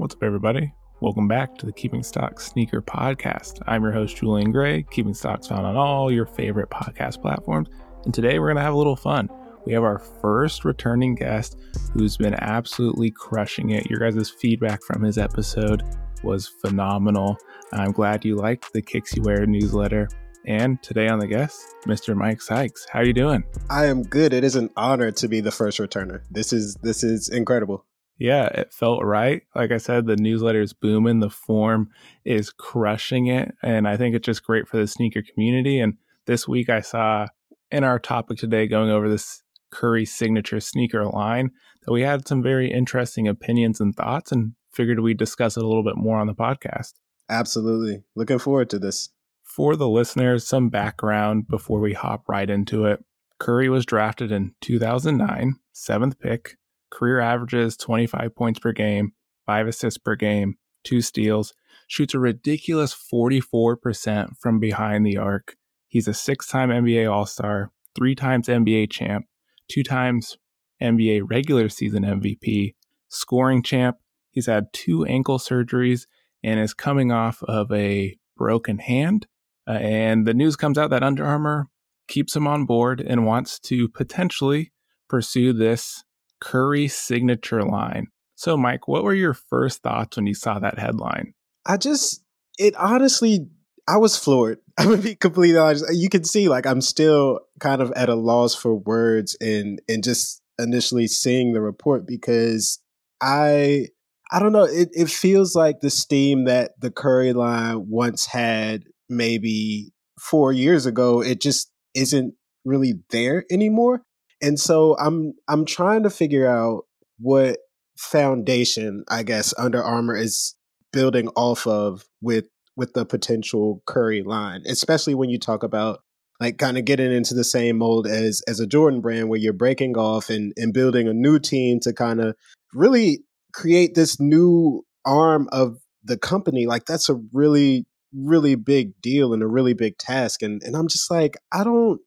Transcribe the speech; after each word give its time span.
What's 0.00 0.14
up, 0.14 0.22
everybody? 0.22 0.72
Welcome 1.02 1.28
back 1.28 1.58
to 1.58 1.66
the 1.66 1.74
Keeping 1.74 2.02
Stocks 2.02 2.46
Sneaker 2.46 2.80
Podcast. 2.80 3.60
I'm 3.66 3.82
your 3.82 3.92
host, 3.92 4.16
Julian 4.16 4.50
Gray. 4.50 4.82
Keeping 4.90 5.12
Stocks 5.12 5.48
found 5.48 5.66
on 5.66 5.76
all 5.76 6.10
your 6.10 6.24
favorite 6.24 6.70
podcast 6.70 7.20
platforms. 7.20 7.68
And 8.06 8.14
today 8.14 8.38
we're 8.38 8.46
going 8.46 8.56
to 8.56 8.62
have 8.62 8.72
a 8.72 8.78
little 8.78 8.96
fun. 8.96 9.28
We 9.66 9.74
have 9.74 9.82
our 9.82 9.98
first 9.98 10.64
returning 10.64 11.16
guest 11.16 11.58
who's 11.92 12.16
been 12.16 12.32
absolutely 12.32 13.10
crushing 13.10 13.72
it. 13.72 13.90
Your 13.90 13.98
guys' 13.98 14.30
feedback 14.30 14.82
from 14.84 15.02
his 15.02 15.18
episode 15.18 15.82
was 16.22 16.48
phenomenal. 16.48 17.36
I'm 17.74 17.92
glad 17.92 18.24
you 18.24 18.36
liked 18.36 18.72
the 18.72 18.80
Kicks 18.80 19.14
You 19.14 19.22
Wear 19.22 19.44
newsletter. 19.44 20.08
And 20.46 20.82
today 20.82 21.08
on 21.08 21.18
the 21.18 21.26
guest, 21.26 21.62
Mr. 21.84 22.16
Mike 22.16 22.40
Sykes. 22.40 22.86
How 22.90 23.00
are 23.00 23.04
you 23.04 23.12
doing? 23.12 23.44
I 23.68 23.84
am 23.84 24.02
good. 24.02 24.32
It 24.32 24.44
is 24.44 24.56
an 24.56 24.70
honor 24.78 25.10
to 25.10 25.28
be 25.28 25.42
the 25.42 25.50
first 25.50 25.78
returner. 25.78 26.22
This 26.30 26.54
is 26.54 26.76
this 26.76 27.04
is 27.04 27.28
incredible. 27.28 27.84
Yeah, 28.20 28.48
it 28.48 28.72
felt 28.72 29.02
right. 29.02 29.42
Like 29.54 29.72
I 29.72 29.78
said, 29.78 30.04
the 30.04 30.14
newsletter 30.14 30.60
is 30.60 30.74
booming. 30.74 31.20
The 31.20 31.30
form 31.30 31.88
is 32.22 32.50
crushing 32.50 33.28
it. 33.28 33.54
And 33.62 33.88
I 33.88 33.96
think 33.96 34.14
it's 34.14 34.26
just 34.26 34.44
great 34.44 34.68
for 34.68 34.76
the 34.76 34.86
sneaker 34.86 35.22
community. 35.22 35.80
And 35.80 35.94
this 36.26 36.46
week 36.46 36.68
I 36.68 36.82
saw 36.82 37.28
in 37.70 37.82
our 37.82 37.98
topic 37.98 38.36
today, 38.36 38.66
going 38.66 38.90
over 38.90 39.08
this 39.08 39.42
Curry 39.70 40.04
signature 40.04 40.60
sneaker 40.60 41.06
line, 41.06 41.50
that 41.86 41.92
we 41.92 42.02
had 42.02 42.28
some 42.28 42.42
very 42.42 42.70
interesting 42.70 43.26
opinions 43.26 43.80
and 43.80 43.96
thoughts 43.96 44.30
and 44.32 44.52
figured 44.70 45.00
we'd 45.00 45.16
discuss 45.16 45.56
it 45.56 45.62
a 45.62 45.66
little 45.66 45.84
bit 45.84 45.96
more 45.96 46.18
on 46.18 46.26
the 46.26 46.34
podcast. 46.34 46.92
Absolutely. 47.30 48.02
Looking 48.14 48.38
forward 48.38 48.68
to 48.70 48.78
this. 48.78 49.08
For 49.44 49.76
the 49.76 49.88
listeners, 49.88 50.46
some 50.46 50.68
background 50.68 51.48
before 51.48 51.80
we 51.80 51.94
hop 51.94 52.28
right 52.28 52.50
into 52.50 52.84
it. 52.84 53.02
Curry 53.38 53.70
was 53.70 53.86
drafted 53.86 54.30
in 54.30 54.54
2009, 54.60 55.54
seventh 55.72 56.18
pick, 56.20 56.58
career 56.90 57.20
averages 57.20 57.76
25 57.76 58.34
points 58.34 58.58
per 58.58 58.72
game, 58.72 59.12
five 59.46 59.66
assists 59.66 59.98
per 59.98 60.16
game, 60.16 60.56
two 60.84 61.00
steals, 61.00 61.54
shoots 61.86 62.14
a 62.14 62.18
ridiculous 62.18 62.94
44% 62.94 64.36
from 64.38 64.60
behind 64.60 65.06
the 65.06 65.16
arc. 65.16 65.56
He's 65.88 66.08
a 66.08 66.14
six 66.14 66.46
time 66.46 66.70
NBA 66.70 67.10
All 67.10 67.26
Star, 67.26 67.72
three 67.96 68.14
times 68.14 68.48
NBA 68.48 68.90
champ, 68.90 69.26
two 69.68 69.82
times 69.82 70.38
NBA 70.80 71.22
regular 71.28 71.68
season 71.68 72.04
MVP, 72.04 72.74
scoring 73.08 73.62
champ. 73.62 73.96
He's 74.30 74.46
had 74.46 74.72
two 74.72 75.04
ankle 75.04 75.38
surgeries 75.38 76.06
and 76.42 76.60
is 76.60 76.74
coming 76.74 77.12
off 77.12 77.42
of 77.42 77.70
a 77.72 78.16
broken 78.36 78.78
hand. 78.78 79.26
Uh, 79.66 79.72
and 79.72 80.26
the 80.26 80.34
news 80.34 80.56
comes 80.56 80.78
out 80.78 80.90
that 80.90 81.02
Under 81.02 81.24
Armour 81.24 81.66
keeps 82.08 82.34
him 82.34 82.46
on 82.46 82.66
board 82.66 83.00
and 83.00 83.26
wants 83.26 83.58
to 83.60 83.88
potentially 83.88 84.72
pursue 85.08 85.52
this 85.52 86.04
Curry 86.40 86.88
signature 86.88 87.62
line. 87.62 88.06
So, 88.36 88.56
Mike, 88.56 88.88
what 88.88 89.04
were 89.04 89.14
your 89.14 89.34
first 89.34 89.82
thoughts 89.82 90.16
when 90.16 90.26
you 90.26 90.34
saw 90.34 90.58
that 90.58 90.78
headline? 90.78 91.34
I 91.66 91.76
just, 91.76 92.24
it 92.58 92.74
honestly, 92.76 93.46
I 93.86 93.98
was 93.98 94.16
floored. 94.16 94.58
I'm 94.78 94.90
gonna 94.90 95.02
be 95.02 95.14
completely 95.14 95.58
honest. 95.58 95.84
You 95.92 96.08
can 96.08 96.24
see, 96.24 96.48
like, 96.48 96.66
I'm 96.66 96.80
still 96.80 97.40
kind 97.58 97.82
of 97.82 97.92
at 97.92 98.08
a 98.08 98.14
loss 98.14 98.54
for 98.54 98.74
words 98.74 99.36
and 99.40 99.80
and 99.88 100.02
just 100.02 100.40
initially 100.58 101.06
seeing 101.06 101.52
the 101.52 101.60
report 101.60 102.06
because 102.06 102.78
I, 103.20 103.88
I 104.32 104.38
don't 104.38 104.52
know. 104.52 104.64
It 104.64 104.88
it 104.92 105.10
feels 105.10 105.54
like 105.54 105.80
the 105.80 105.90
steam 105.90 106.44
that 106.44 106.80
the 106.80 106.90
Curry 106.90 107.32
line 107.32 107.90
once 107.90 108.26
had, 108.26 108.84
maybe 109.08 109.92
four 110.18 110.52
years 110.52 110.86
ago. 110.86 111.20
It 111.20 111.40
just 111.42 111.70
isn't 111.94 112.34
really 112.64 112.94
there 113.10 113.44
anymore. 113.50 114.02
And 114.42 114.58
so 114.58 114.96
I'm 114.98 115.34
I'm 115.48 115.64
trying 115.64 116.02
to 116.04 116.10
figure 116.10 116.48
out 116.48 116.84
what 117.18 117.58
foundation 117.96 119.04
I 119.08 119.22
guess 119.22 119.52
Under 119.58 119.82
Armour 119.82 120.16
is 120.16 120.54
building 120.92 121.28
off 121.36 121.66
of 121.66 122.04
with 122.20 122.46
with 122.76 122.94
the 122.94 123.04
potential 123.04 123.82
Curry 123.86 124.22
line, 124.22 124.62
especially 124.66 125.14
when 125.14 125.30
you 125.30 125.38
talk 125.38 125.62
about 125.62 126.00
like 126.40 126.56
kind 126.56 126.78
of 126.78 126.86
getting 126.86 127.12
into 127.12 127.34
the 127.34 127.44
same 127.44 127.78
mold 127.78 128.06
as 128.06 128.42
as 128.48 128.60
a 128.60 128.66
Jordan 128.66 129.00
brand 129.00 129.28
where 129.28 129.38
you're 129.38 129.52
breaking 129.52 129.96
off 129.96 130.30
and 130.30 130.52
and 130.56 130.72
building 130.72 131.08
a 131.08 131.12
new 131.12 131.38
team 131.38 131.80
to 131.80 131.92
kind 131.92 132.20
of 132.20 132.34
really 132.72 133.20
create 133.52 133.94
this 133.94 134.18
new 134.20 134.84
arm 135.04 135.48
of 135.52 135.78
the 136.04 136.16
company 136.16 136.66
like 136.66 136.86
that's 136.86 137.08
a 137.08 137.20
really 137.32 137.84
really 138.14 138.54
big 138.54 139.00
deal 139.00 139.32
and 139.32 139.42
a 139.42 139.46
really 139.46 139.74
big 139.74 139.98
task. 139.98 140.42
And 140.42 140.62
and 140.62 140.76
I'm 140.76 140.88
just 140.88 141.10
like 141.10 141.36
I 141.52 141.64
don't 141.64 142.00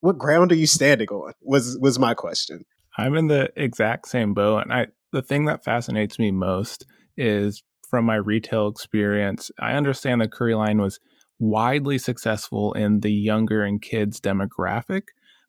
what 0.00 0.18
ground 0.18 0.52
are 0.52 0.56
you 0.56 0.66
standing 0.66 1.08
on? 1.08 1.32
Was 1.42 1.78
was 1.80 1.98
my 1.98 2.14
question. 2.14 2.64
I'm 2.96 3.14
in 3.14 3.28
the 3.28 3.50
exact 3.56 4.08
same 4.08 4.34
boat, 4.34 4.62
and 4.62 4.72
I 4.72 4.86
the 5.12 5.22
thing 5.22 5.46
that 5.46 5.64
fascinates 5.64 6.18
me 6.18 6.30
most 6.30 6.86
is 7.16 7.62
from 7.88 8.04
my 8.04 8.16
retail 8.16 8.68
experience. 8.68 9.50
I 9.58 9.72
understand 9.72 10.20
the 10.20 10.28
Curry 10.28 10.54
line 10.54 10.80
was 10.80 11.00
widely 11.38 11.98
successful 11.98 12.72
in 12.74 13.00
the 13.00 13.12
younger 13.12 13.62
and 13.62 13.80
kids 13.80 14.20
demographic, 14.20 15.02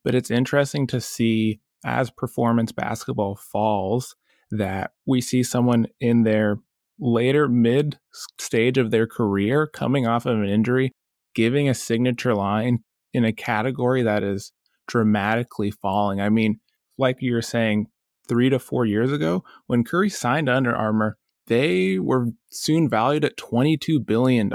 but 0.04 0.16
it's 0.16 0.32
interesting 0.32 0.88
to 0.88 1.02
see 1.02 1.60
as 1.84 2.12
performance 2.12 2.72
basketball 2.72 3.36
falls 3.36 4.16
that 4.52 4.92
we 5.06 5.22
see 5.22 5.44
someone 5.44 5.88
in 6.00 6.24
their 6.24 6.58
later 7.00 7.48
mid 7.48 7.98
stage 8.40 8.78
of 8.78 8.92
their 8.92 9.08
career 9.08 9.68
coming 9.68 10.06
off 10.06 10.26
of 10.26 10.38
an 10.38 10.50
injury 10.50 10.92
giving 11.36 11.70
a 11.70 11.74
signature 11.74 12.36
line 12.36 12.80
in 13.14 13.26
a 13.26 13.34
category 13.34 14.04
that 14.04 14.24
is 14.24 14.52
dramatically 14.88 15.72
falling. 15.72 16.20
I 16.22 16.30
mean, 16.30 16.60
like 16.98 17.18
you 17.22 17.34
were 17.34 17.42
saying, 17.42 17.88
three 18.28 18.50
to 18.50 18.60
four 18.60 18.86
years 18.86 19.12
ago, 19.12 19.44
when 19.68 19.84
Curry 19.84 20.10
signed 20.10 20.48
Under 20.48 20.74
Armour, 20.74 21.18
they 21.48 21.98
were 21.98 22.28
soon 22.52 22.88
valued 22.88 23.26
at 23.26 23.38
$22 23.38 24.06
billion. 24.06 24.52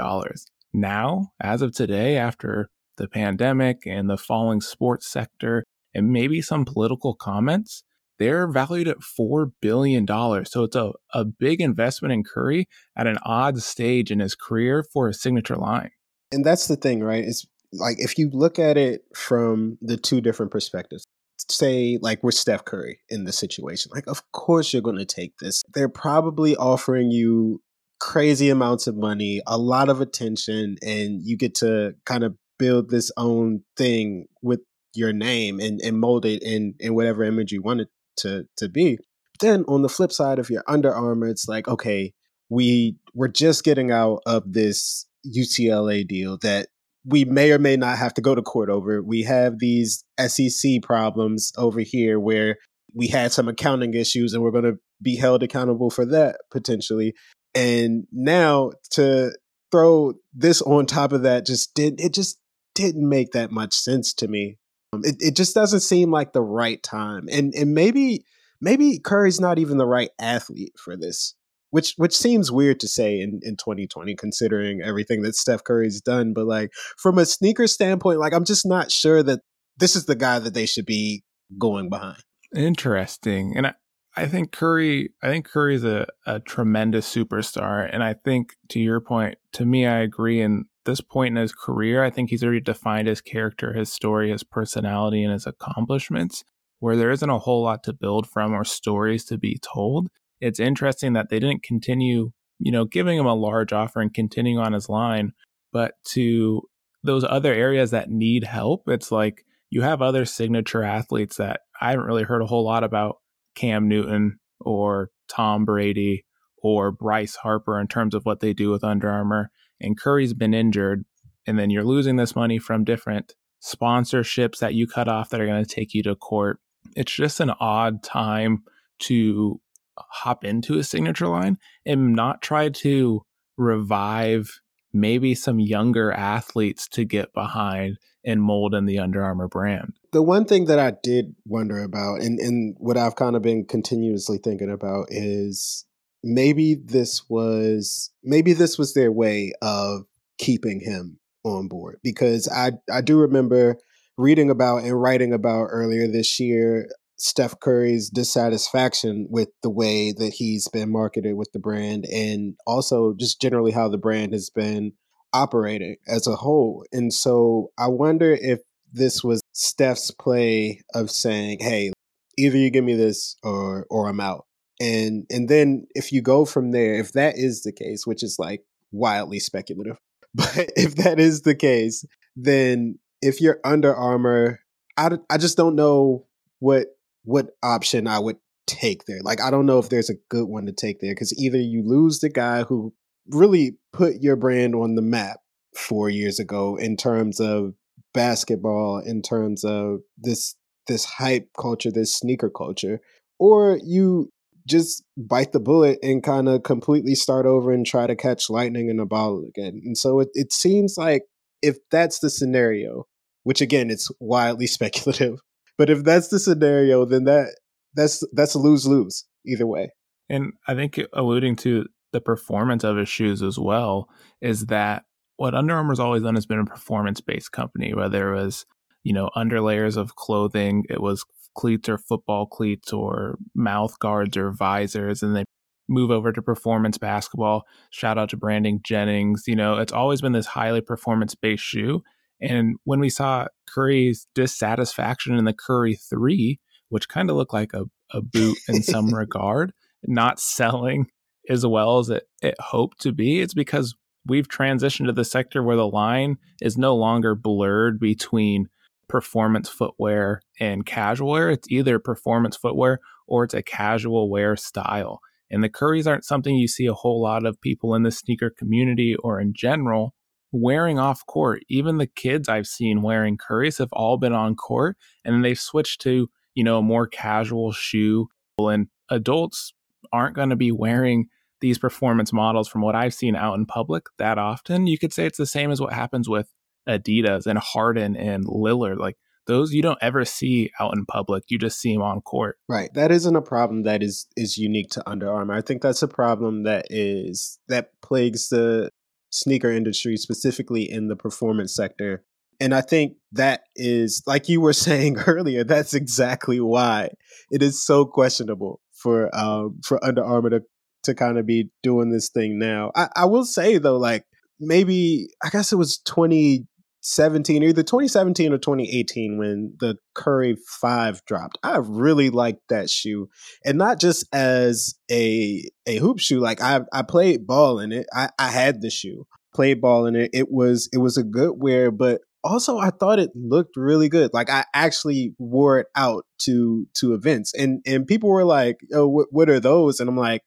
Now, 0.73 1.31
as 1.41 1.61
of 1.61 1.73
today, 1.73 2.17
after 2.17 2.69
the 2.97 3.09
pandemic 3.09 3.85
and 3.85 4.09
the 4.09 4.17
falling 4.17 4.61
sports 4.61 5.05
sector 5.05 5.65
and 5.93 6.11
maybe 6.11 6.41
some 6.41 6.63
political 6.63 7.13
comments, 7.13 7.83
they're 8.17 8.47
valued 8.47 8.87
at 8.87 8.99
$4 8.99 9.51
billion. 9.61 10.07
So 10.45 10.63
it's 10.63 10.75
a, 10.75 10.93
a 11.13 11.25
big 11.25 11.59
investment 11.59 12.13
in 12.13 12.23
Curry 12.23 12.67
at 12.95 13.07
an 13.07 13.17
odd 13.23 13.61
stage 13.61 14.09
in 14.09 14.19
his 14.19 14.35
career 14.35 14.85
for 14.93 15.09
a 15.09 15.13
signature 15.13 15.57
line. 15.57 15.91
And 16.31 16.45
that's 16.45 16.67
the 16.67 16.77
thing, 16.77 17.03
right? 17.03 17.23
It's 17.23 17.45
like 17.77 17.97
if 17.99 18.17
you 18.17 18.29
look 18.31 18.59
at 18.59 18.77
it 18.77 19.03
from 19.15 19.77
the 19.81 19.97
two 19.97 20.21
different 20.21 20.51
perspectives, 20.51 21.05
say 21.49 21.97
like 22.01 22.23
with 22.23 22.35
Steph 22.35 22.65
Curry 22.65 22.99
in 23.09 23.25
this 23.25 23.37
situation, 23.37 23.91
like 23.93 24.07
of 24.07 24.31
course 24.31 24.73
you're 24.73 24.81
going 24.81 24.97
to 24.97 25.05
take 25.05 25.37
this. 25.39 25.61
They're 25.73 25.89
probably 25.89 26.55
offering 26.55 27.11
you 27.11 27.61
crazy 27.99 28.49
amounts 28.49 28.87
of 28.87 28.95
money, 28.95 29.41
a 29.47 29.57
lot 29.57 29.89
of 29.89 30.01
attention, 30.01 30.77
and 30.81 31.21
you 31.23 31.37
get 31.37 31.55
to 31.55 31.95
kind 32.05 32.23
of 32.23 32.35
build 32.57 32.89
this 32.89 33.11
own 33.17 33.61
thing 33.77 34.27
with 34.41 34.61
your 34.93 35.13
name 35.13 35.59
and, 35.59 35.81
and 35.81 35.99
mold 35.99 36.25
it 36.25 36.41
in 36.43 36.73
in 36.79 36.95
whatever 36.95 37.23
image 37.23 37.51
you 37.51 37.61
want 37.61 37.81
it 37.81 37.89
to 38.17 38.45
to 38.57 38.69
be. 38.69 38.97
Then 39.39 39.65
on 39.67 39.81
the 39.81 39.89
flip 39.89 40.11
side 40.11 40.39
of 40.39 40.49
your 40.49 40.63
Under 40.67 40.93
Armour, 40.93 41.27
it's 41.27 41.47
like 41.47 41.67
okay, 41.67 42.13
we 42.49 42.97
we're 43.13 43.27
just 43.27 43.63
getting 43.63 43.91
out 43.91 44.21
of 44.25 44.53
this 44.53 45.05
UCLA 45.25 46.07
deal 46.07 46.37
that 46.41 46.67
we 47.05 47.25
may 47.25 47.51
or 47.51 47.59
may 47.59 47.77
not 47.77 47.97
have 47.97 48.13
to 48.15 48.21
go 48.21 48.33
to 48.35 48.41
court 48.41 48.69
over. 48.69 49.01
We 49.01 49.23
have 49.23 49.59
these 49.59 50.03
SEC 50.19 50.81
problems 50.81 51.51
over 51.57 51.81
here 51.81 52.19
where 52.19 52.57
we 52.93 53.07
had 53.07 53.31
some 53.31 53.47
accounting 53.47 53.93
issues 53.93 54.33
and 54.33 54.41
we're 54.41 54.51
going 54.51 54.63
to 54.63 54.79
be 55.01 55.15
held 55.15 55.43
accountable 55.43 55.89
for 55.89 56.05
that 56.05 56.37
potentially. 56.51 57.13
And 57.53 58.07
now 58.11 58.71
to 58.91 59.31
throw 59.71 60.13
this 60.33 60.61
on 60.61 60.85
top 60.85 61.11
of 61.11 61.23
that 61.23 61.45
just 61.45 61.73
didn't 61.73 61.99
it 61.99 62.13
just 62.13 62.39
didn't 62.73 63.07
make 63.07 63.31
that 63.31 63.51
much 63.51 63.73
sense 63.73 64.13
to 64.15 64.27
me. 64.27 64.57
Um, 64.93 65.01
it 65.03 65.15
it 65.19 65.35
just 65.35 65.53
doesn't 65.53 65.81
seem 65.81 66.11
like 66.11 66.33
the 66.33 66.41
right 66.41 66.81
time. 66.81 67.27
And 67.31 67.53
and 67.53 67.73
maybe 67.73 68.25
maybe 68.61 68.99
Curry's 68.99 69.39
not 69.39 69.59
even 69.59 69.77
the 69.77 69.85
right 69.85 70.09
athlete 70.19 70.73
for 70.77 70.95
this 70.97 71.35
which 71.75 71.93
which 71.97 72.15
seems 72.15 72.53
weird 72.53 72.79
to 72.79 72.87
say 72.87 73.19
in, 73.19 73.41
in 73.43 73.57
2020 73.57 74.15
considering 74.15 74.79
everything 74.81 75.23
that 75.23 75.35
Steph 75.35 75.65
Curry's 75.65 75.99
done. 75.99 76.31
But 76.31 76.45
like 76.45 76.71
from 76.97 77.17
a 77.17 77.25
sneaker 77.25 77.67
standpoint, 77.67 78.17
like 78.17 78.33
I'm 78.33 78.45
just 78.45 78.65
not 78.65 78.93
sure 78.93 79.21
that 79.23 79.41
this 79.75 79.93
is 79.93 80.05
the 80.05 80.15
guy 80.15 80.39
that 80.39 80.53
they 80.53 80.65
should 80.65 80.85
be 80.85 81.25
going 81.59 81.89
behind. 81.89 82.23
Interesting. 82.55 83.57
And 83.57 83.67
I, 83.67 83.73
I 84.15 84.25
think 84.25 84.53
Curry 84.53 85.09
I 85.21 85.27
think 85.27 85.49
Curry's 85.49 85.83
a, 85.83 86.07
a 86.25 86.39
tremendous 86.39 87.13
superstar. 87.13 87.89
And 87.91 88.01
I 88.01 88.13
think 88.13 88.55
to 88.69 88.79
your 88.79 89.01
point, 89.01 89.37
to 89.51 89.65
me 89.65 89.85
I 89.85 89.99
agree 89.99 90.39
in 90.39 90.67
this 90.85 91.01
point 91.01 91.35
in 91.35 91.41
his 91.41 91.51
career, 91.51 92.05
I 92.05 92.09
think 92.09 92.29
he's 92.29 92.41
already 92.41 92.61
defined 92.61 93.09
his 93.09 93.19
character, 93.19 93.73
his 93.73 93.91
story, 93.91 94.31
his 94.31 94.43
personality, 94.43 95.25
and 95.25 95.33
his 95.33 95.45
accomplishments, 95.45 96.45
where 96.79 96.95
there 96.95 97.11
isn't 97.11 97.29
a 97.29 97.39
whole 97.39 97.63
lot 97.63 97.83
to 97.83 97.91
build 97.91 98.29
from 98.29 98.53
or 98.53 98.63
stories 98.63 99.25
to 99.25 99.37
be 99.37 99.59
told 99.61 100.07
it's 100.39 100.59
interesting 100.59 101.13
that 101.13 101.29
they 101.29 101.39
didn't 101.39 101.63
continue, 101.63 102.31
you 102.59 102.71
know, 102.71 102.85
giving 102.85 103.17
him 103.17 103.25
a 103.25 103.35
large 103.35 103.73
offer 103.73 104.01
and 104.01 104.13
continuing 104.13 104.59
on 104.59 104.73
his 104.73 104.89
line, 104.89 105.33
but 105.71 105.93
to 106.11 106.61
those 107.03 107.23
other 107.23 107.53
areas 107.53 107.91
that 107.91 108.09
need 108.09 108.43
help, 108.43 108.83
it's 108.87 109.11
like 109.11 109.45
you 109.69 109.81
have 109.81 110.01
other 110.01 110.25
signature 110.25 110.83
athletes 110.83 111.37
that 111.37 111.61
I 111.79 111.91
haven't 111.91 112.05
really 112.05 112.23
heard 112.23 112.41
a 112.41 112.47
whole 112.47 112.63
lot 112.63 112.83
about 112.83 113.17
Cam 113.55 113.87
Newton 113.87 114.39
or 114.59 115.09
Tom 115.27 115.65
Brady 115.65 116.25
or 116.57 116.91
Bryce 116.91 117.35
Harper 117.35 117.79
in 117.79 117.87
terms 117.87 118.15
of 118.15 118.25
what 118.25 118.39
they 118.39 118.53
do 118.53 118.71
with 118.71 118.83
Under 118.83 119.09
Armour. 119.09 119.51
And 119.79 119.99
Curry's 119.99 120.33
been 120.33 120.53
injured, 120.53 121.05
and 121.45 121.59
then 121.59 121.69
you're 121.69 121.83
losing 121.83 122.15
this 122.15 122.35
money 122.35 122.57
from 122.57 122.83
different 122.83 123.33
sponsorships 123.63 124.59
that 124.59 124.73
you 124.73 124.87
cut 124.87 125.07
off 125.07 125.29
that 125.29 125.41
are 125.41 125.45
going 125.45 125.63
to 125.63 125.69
take 125.69 125.93
you 125.93 126.01
to 126.03 126.15
court. 126.15 126.59
It's 126.95 127.13
just 127.13 127.39
an 127.39 127.51
odd 127.59 128.03
time 128.03 128.63
to 128.99 129.59
hop 129.97 130.43
into 130.43 130.77
a 130.77 130.83
signature 130.83 131.27
line 131.27 131.57
and 131.85 132.13
not 132.13 132.41
try 132.41 132.69
to 132.69 133.21
revive 133.57 134.59
maybe 134.93 135.35
some 135.35 135.59
younger 135.59 136.11
athletes 136.11 136.87
to 136.87 137.03
get 137.03 137.33
behind 137.33 137.97
and 138.25 138.41
mold 138.41 138.73
in 138.73 138.85
the 138.85 138.97
Under 138.97 139.23
Armour 139.23 139.47
brand. 139.47 139.93
The 140.11 140.23
one 140.23 140.45
thing 140.45 140.65
that 140.65 140.79
I 140.79 140.93
did 141.03 141.35
wonder 141.45 141.83
about, 141.83 142.21
and, 142.21 142.39
and 142.39 142.75
what 142.79 142.97
I've 142.97 143.15
kind 143.15 143.35
of 143.35 143.41
been 143.41 143.65
continuously 143.65 144.39
thinking 144.43 144.71
about, 144.71 145.07
is 145.09 145.85
maybe 146.23 146.75
this 146.75 147.29
was 147.29 148.11
maybe 148.23 148.53
this 148.53 148.77
was 148.77 148.93
their 148.93 149.11
way 149.11 149.53
of 149.61 150.05
keeping 150.39 150.79
him 150.79 151.19
on 151.43 151.67
board 151.67 151.99
because 152.03 152.49
I 152.49 152.71
I 152.91 153.01
do 153.01 153.19
remember 153.19 153.77
reading 154.17 154.49
about 154.49 154.83
and 154.83 154.99
writing 154.99 155.31
about 155.31 155.67
earlier 155.69 156.07
this 156.07 156.39
year 156.39 156.89
Steph 157.17 157.59
Curry's 157.59 158.09
dissatisfaction 158.09 159.27
with 159.29 159.49
the 159.63 159.69
way 159.69 160.11
that 160.11 160.33
he's 160.33 160.67
been 160.67 160.91
marketed 160.91 161.35
with 161.35 161.51
the 161.53 161.59
brand 161.59 162.05
and 162.05 162.55
also 162.67 163.13
just 163.17 163.41
generally 163.41 163.71
how 163.71 163.87
the 163.87 163.97
brand 163.97 164.33
has 164.33 164.49
been 164.49 164.93
operating 165.33 165.95
as 166.07 166.27
a 166.27 166.35
whole. 166.35 166.85
And 166.91 167.13
so 167.13 167.71
I 167.77 167.87
wonder 167.87 168.37
if 168.39 168.59
this 168.91 169.23
was 169.23 169.41
Steph's 169.51 170.11
play 170.11 170.81
of 170.93 171.11
saying, 171.11 171.59
"Hey, 171.59 171.91
either 172.37 172.57
you 172.57 172.69
give 172.69 172.83
me 172.83 172.95
this 172.95 173.35
or 173.43 173.85
or 173.89 174.07
I'm 174.07 174.19
out." 174.19 174.45
And 174.79 175.25
and 175.29 175.49
then 175.49 175.87
if 175.95 176.11
you 176.11 176.21
go 176.21 176.45
from 176.45 176.71
there, 176.71 176.95
if 176.95 177.13
that 177.13 177.37
is 177.37 177.63
the 177.63 177.73
case, 177.73 178.05
which 178.05 178.23
is 178.23 178.37
like 178.39 178.63
wildly 178.91 179.39
speculative, 179.39 179.97
but 180.35 180.71
if 180.75 180.95
that 180.95 181.19
is 181.19 181.41
the 181.41 181.55
case, 181.55 182.05
then 182.35 182.99
if 183.21 183.41
you're 183.41 183.59
Under 183.63 183.93
Armour, 183.93 184.59
I, 184.97 185.17
I 185.29 185.37
just 185.37 185.57
don't 185.57 185.75
know 185.75 186.25
what 186.59 186.87
what 187.25 187.49
option 187.61 188.07
I 188.07 188.19
would 188.19 188.37
take 188.67 189.05
there. 189.05 189.19
Like 189.21 189.41
I 189.41 189.51
don't 189.51 189.65
know 189.65 189.79
if 189.79 189.89
there's 189.89 190.09
a 190.09 190.17
good 190.29 190.45
one 190.45 190.65
to 190.65 190.71
take 190.71 190.99
there 190.99 191.13
because 191.13 191.37
either 191.37 191.59
you 191.59 191.83
lose 191.83 192.19
the 192.19 192.29
guy 192.29 192.63
who 192.63 192.93
really 193.27 193.77
put 193.93 194.21
your 194.21 194.35
brand 194.35 194.75
on 194.75 194.95
the 194.95 195.01
map 195.01 195.37
four 195.75 196.09
years 196.09 196.39
ago 196.39 196.75
in 196.75 196.97
terms 196.97 197.39
of 197.39 197.73
basketball, 198.13 198.99
in 198.99 199.21
terms 199.21 199.63
of 199.63 199.99
this 200.17 200.55
this 200.87 201.05
hype 201.05 201.49
culture, 201.59 201.91
this 201.91 202.15
sneaker 202.15 202.49
culture, 202.49 203.01
or 203.39 203.79
you 203.83 204.29
just 204.67 205.03
bite 205.17 205.51
the 205.51 205.59
bullet 205.59 205.99
and 206.01 206.23
kind 206.23 206.49
of 206.49 206.63
completely 206.63 207.15
start 207.15 207.45
over 207.45 207.71
and 207.71 207.85
try 207.85 208.07
to 208.07 208.15
catch 208.15 208.49
lightning 208.49 208.89
in 208.89 208.99
a 208.99 209.05
bottle 209.05 209.45
again. 209.47 209.79
And 209.85 209.97
so 209.97 210.19
it, 210.19 210.29
it 210.33 210.51
seems 210.51 210.95
like 210.97 211.23
if 211.61 211.77
that's 211.91 212.19
the 212.19 212.29
scenario, 212.29 213.05
which 213.43 213.61
again 213.61 213.89
it's 213.89 214.09
wildly 214.19 214.67
speculative, 214.67 215.39
but 215.77 215.89
if 215.89 216.03
that's 216.03 216.29
the 216.29 216.39
scenario, 216.39 217.05
then 217.05 217.25
that 217.25 217.55
that's 217.95 218.23
that's 218.33 218.55
a 218.55 218.59
lose 218.59 218.85
lose 218.85 219.25
either 219.45 219.67
way. 219.67 219.91
And 220.29 220.53
I 220.67 220.75
think 220.75 220.99
alluding 221.13 221.55
to 221.57 221.85
the 222.11 222.21
performance 222.21 222.83
of 222.83 222.97
his 222.97 223.09
shoes 223.09 223.41
as 223.41 223.59
well 223.59 224.09
is 224.41 224.67
that 224.67 225.03
what 225.37 225.53
Under 225.53 225.75
Armour's 225.75 225.99
always 225.99 226.23
done 226.23 226.35
has 226.35 226.45
been 226.45 226.59
a 226.59 226.65
performance 226.65 227.21
based 227.21 227.51
company, 227.51 227.93
whether 227.93 228.33
it 228.33 228.43
was 228.43 228.65
you 229.03 229.13
know 229.13 229.29
under 229.35 229.61
layers 229.61 229.97
of 229.97 230.15
clothing, 230.15 230.83
it 230.89 231.01
was 231.01 231.23
cleats 231.55 231.87
or 231.89 231.97
football 231.97 232.45
cleats 232.45 232.91
or 232.93 233.37
mouth 233.53 233.97
guards 233.99 234.37
or 234.37 234.51
visors, 234.51 235.23
and 235.23 235.35
they 235.35 235.43
move 235.87 236.11
over 236.11 236.31
to 236.31 236.41
performance 236.41 236.97
basketball. 236.97 237.63
Shout 237.91 238.17
out 238.17 238.29
to 238.29 238.37
Brandon 238.37 238.79
Jennings. 238.83 239.43
You 239.47 239.55
know, 239.55 239.77
it's 239.77 239.93
always 239.93 240.21
been 240.21 240.33
this 240.33 240.47
highly 240.47 240.81
performance 240.81 241.35
based 241.35 241.63
shoe. 241.63 242.03
And 242.41 242.75
when 242.83 242.99
we 242.99 243.09
saw 243.09 243.47
Curry's 243.67 244.27
dissatisfaction 244.35 245.35
in 245.37 245.45
the 245.45 245.53
Curry 245.53 245.95
3, 245.95 246.59
which 246.89 247.09
kind 247.09 247.29
of 247.29 247.35
looked 247.35 247.53
like 247.53 247.73
a, 247.73 247.85
a 248.11 248.21
boot 248.21 248.57
in 248.67 248.83
some 248.83 249.07
regard, 249.13 249.73
not 250.03 250.39
selling 250.39 251.07
as 251.49 251.65
well 251.65 251.99
as 251.99 252.09
it, 252.09 252.23
it 252.41 252.55
hoped 252.59 252.99
to 253.01 253.11
be, 253.11 253.39
it's 253.39 253.53
because 253.53 253.95
we've 254.25 254.47
transitioned 254.47 255.05
to 255.05 255.11
the 255.11 255.25
sector 255.25 255.61
where 255.63 255.75
the 255.75 255.87
line 255.87 256.37
is 256.61 256.77
no 256.77 256.95
longer 256.95 257.35
blurred 257.35 257.99
between 257.99 258.67
performance 259.07 259.69
footwear 259.69 260.41
and 260.59 260.85
casual 260.85 261.31
wear. 261.31 261.51
It's 261.51 261.69
either 261.69 261.99
performance 261.99 262.57
footwear 262.57 262.99
or 263.27 263.43
it's 263.43 263.53
a 263.53 263.61
casual 263.61 264.29
wear 264.29 264.55
style. 264.55 265.19
And 265.51 265.63
the 265.63 265.69
Curries 265.69 266.07
aren't 266.07 266.25
something 266.25 266.55
you 266.55 266.67
see 266.67 266.87
a 266.87 266.93
whole 266.93 267.21
lot 267.21 267.45
of 267.45 267.61
people 267.61 267.93
in 267.93 268.03
the 268.03 268.11
sneaker 268.11 268.49
community 268.49 269.15
or 269.15 269.39
in 269.39 269.53
general 269.55 270.15
wearing 270.55 270.99
off 270.99 271.25
court. 271.25 271.63
Even 271.69 271.97
the 271.97 272.07
kids 272.07 272.49
I've 272.49 272.67
seen 272.67 273.01
wearing 273.01 273.37
Currys 273.37 273.79
have 273.79 273.91
all 273.93 274.17
been 274.17 274.33
on 274.33 274.55
court 274.55 274.97
and 275.23 275.33
then 275.33 275.41
they've 275.41 275.59
switched 275.59 276.01
to, 276.01 276.29
you 276.53 276.63
know, 276.63 276.79
a 276.79 276.83
more 276.83 277.07
casual 277.07 277.71
shoe. 277.71 278.27
And 278.57 278.87
adults 279.09 279.73
aren't 280.13 280.35
going 280.35 280.49
to 280.49 280.55
be 280.55 280.71
wearing 280.71 281.27
these 281.61 281.77
performance 281.77 282.31
models 282.31 282.67
from 282.67 282.81
what 282.81 282.95
I've 282.95 283.13
seen 283.13 283.35
out 283.35 283.55
in 283.55 283.65
public 283.65 284.05
that 284.17 284.37
often. 284.37 284.87
You 284.87 284.97
could 284.97 285.13
say 285.13 285.25
it's 285.25 285.37
the 285.37 285.45
same 285.45 285.71
as 285.71 285.81
what 285.81 285.93
happens 285.93 286.29
with 286.29 286.51
Adidas 286.87 287.45
and 287.45 287.59
Harden 287.59 288.15
and 288.15 288.45
Lillard. 288.45 288.97
Like 288.97 289.17
those 289.47 289.73
you 289.73 289.81
don't 289.81 289.99
ever 290.01 290.25
see 290.25 290.71
out 290.79 290.95
in 290.95 291.05
public. 291.05 291.45
You 291.49 291.57
just 291.57 291.79
see 291.79 291.93
them 291.93 292.01
on 292.01 292.21
court. 292.21 292.57
Right. 292.67 292.93
That 292.93 293.11
isn't 293.11 293.35
a 293.35 293.41
problem 293.41 293.83
that 293.83 294.03
is 294.03 294.27
is 294.35 294.57
unique 294.57 294.89
to 294.91 295.09
Under 295.09 295.31
Armour. 295.31 295.53
I 295.53 295.61
think 295.61 295.81
that's 295.81 296.01
a 296.01 296.07
problem 296.07 296.63
that 296.63 296.87
is 296.89 297.59
that 297.67 297.91
plagues 298.01 298.49
the 298.49 298.89
sneaker 299.35 299.71
industry, 299.71 300.17
specifically 300.17 300.89
in 300.89 301.07
the 301.07 301.15
performance 301.15 301.75
sector. 301.75 302.23
And 302.61 302.73
I 302.73 302.81
think 302.81 303.17
that 303.33 303.63
is, 303.75 304.23
like 304.25 304.47
you 304.47 304.61
were 304.61 304.73
saying 304.87 305.17
earlier, 305.27 305.63
that's 305.63 305.93
exactly 305.93 306.59
why 306.59 307.09
it 307.51 307.61
is 307.61 307.85
so 307.85 308.05
questionable 308.05 308.81
for 308.93 309.35
um, 309.35 309.79
for 309.83 310.03
Under 310.03 310.23
Armour 310.23 310.49
to 310.51 310.61
to 311.03 311.13
kind 311.13 311.37
of 311.37 311.45
be 311.45 311.69
doing 311.83 312.09
this 312.09 312.29
thing 312.29 312.57
now. 312.57 312.91
I, 312.95 313.09
I 313.15 313.25
will 313.25 313.45
say 313.45 313.77
though, 313.77 313.97
like 313.97 314.23
maybe 314.59 315.27
I 315.43 315.49
guess 315.49 315.71
it 315.71 315.77
was 315.77 315.99
twenty 315.99 316.65
17 317.07 317.61
either 317.61 317.83
2017 317.83 318.51
or 318.51 318.57
2018 318.57 319.37
when 319.37 319.75
the 319.79 319.95
curry 320.15 320.57
5 320.81 321.23
dropped. 321.25 321.59
I 321.61 321.77
really 321.77 322.31
liked 322.31 322.61
that 322.69 322.89
shoe 322.89 323.29
and 323.63 323.77
not 323.77 323.99
just 323.99 324.25
as 324.33 324.95
a 325.11 325.69
a 325.85 325.97
hoop 325.97 326.19
shoe 326.19 326.39
like 326.39 326.61
i 326.61 326.81
i 326.91 327.03
played 327.03 327.45
ball 327.45 327.79
in 327.79 327.91
it. 327.91 328.07
I 328.11 328.29
i 328.39 328.49
had 328.49 328.81
the 328.81 328.89
shoe 328.89 329.27
played 329.53 329.81
ball 329.81 330.07
in 330.07 330.15
it. 330.15 330.31
It 330.33 330.47
was 330.49 330.89
it 330.91 330.97
was 330.97 331.15
a 331.15 331.23
good 331.23 331.53
wear 331.57 331.91
but 331.91 332.21
also 332.43 332.79
i 332.79 332.89
thought 332.89 333.19
it 333.19 333.29
looked 333.35 333.77
really 333.77 334.09
good. 334.09 334.31
Like 334.33 334.49
i 334.49 334.65
actually 334.73 335.35
wore 335.37 335.77
it 335.77 335.87
out 335.95 336.25
to 336.39 336.87
to 336.95 337.13
events 337.13 337.53
and 337.53 337.83
and 337.85 338.07
people 338.07 338.31
were 338.31 338.45
like 338.45 338.77
oh 338.95 339.07
what, 339.07 339.27
what 339.29 339.47
are 339.47 339.59
those? 339.59 339.99
And 339.99 340.09
i'm 340.09 340.17
like 340.17 340.41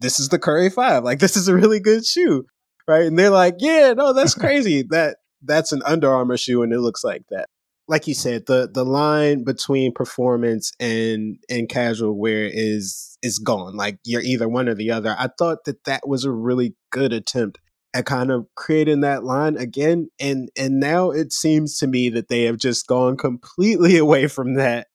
this 0.00 0.18
is 0.18 0.30
the 0.30 0.38
curry 0.38 0.70
5 0.70 1.04
like 1.04 1.18
this 1.18 1.36
is 1.36 1.48
a 1.48 1.54
really 1.54 1.80
good 1.80 2.06
shoe. 2.06 2.46
Right? 2.86 3.04
And 3.04 3.18
they're 3.18 3.28
like 3.28 3.56
yeah 3.58 3.92
no 3.92 4.14
that's 4.14 4.34
crazy 4.34 4.86
that 4.88 5.18
that's 5.42 5.72
an 5.72 5.82
Under 5.84 6.12
Armour 6.12 6.36
shoe 6.36 6.62
and 6.62 6.72
it 6.72 6.80
looks 6.80 7.04
like 7.04 7.22
that. 7.30 7.46
Like 7.86 8.06
you 8.06 8.14
said, 8.14 8.46
the 8.46 8.68
the 8.72 8.84
line 8.84 9.44
between 9.44 9.92
performance 9.92 10.72
and 10.78 11.38
and 11.48 11.68
casual 11.68 12.18
wear 12.18 12.48
is 12.52 13.16
is 13.22 13.38
gone. 13.38 13.76
Like 13.76 13.98
you're 14.04 14.20
either 14.20 14.48
one 14.48 14.68
or 14.68 14.74
the 14.74 14.90
other. 14.90 15.16
I 15.18 15.28
thought 15.38 15.64
that 15.64 15.84
that 15.84 16.06
was 16.06 16.24
a 16.24 16.32
really 16.32 16.74
good 16.90 17.12
attempt 17.12 17.58
at 17.94 18.04
kind 18.04 18.30
of 18.30 18.46
creating 18.54 19.00
that 19.00 19.24
line 19.24 19.56
again 19.56 20.08
and 20.20 20.50
and 20.58 20.78
now 20.78 21.10
it 21.10 21.32
seems 21.32 21.78
to 21.78 21.86
me 21.86 22.10
that 22.10 22.28
they 22.28 22.42
have 22.42 22.58
just 22.58 22.86
gone 22.86 23.16
completely 23.16 23.96
away 23.98 24.26
from 24.26 24.54
that 24.54 24.88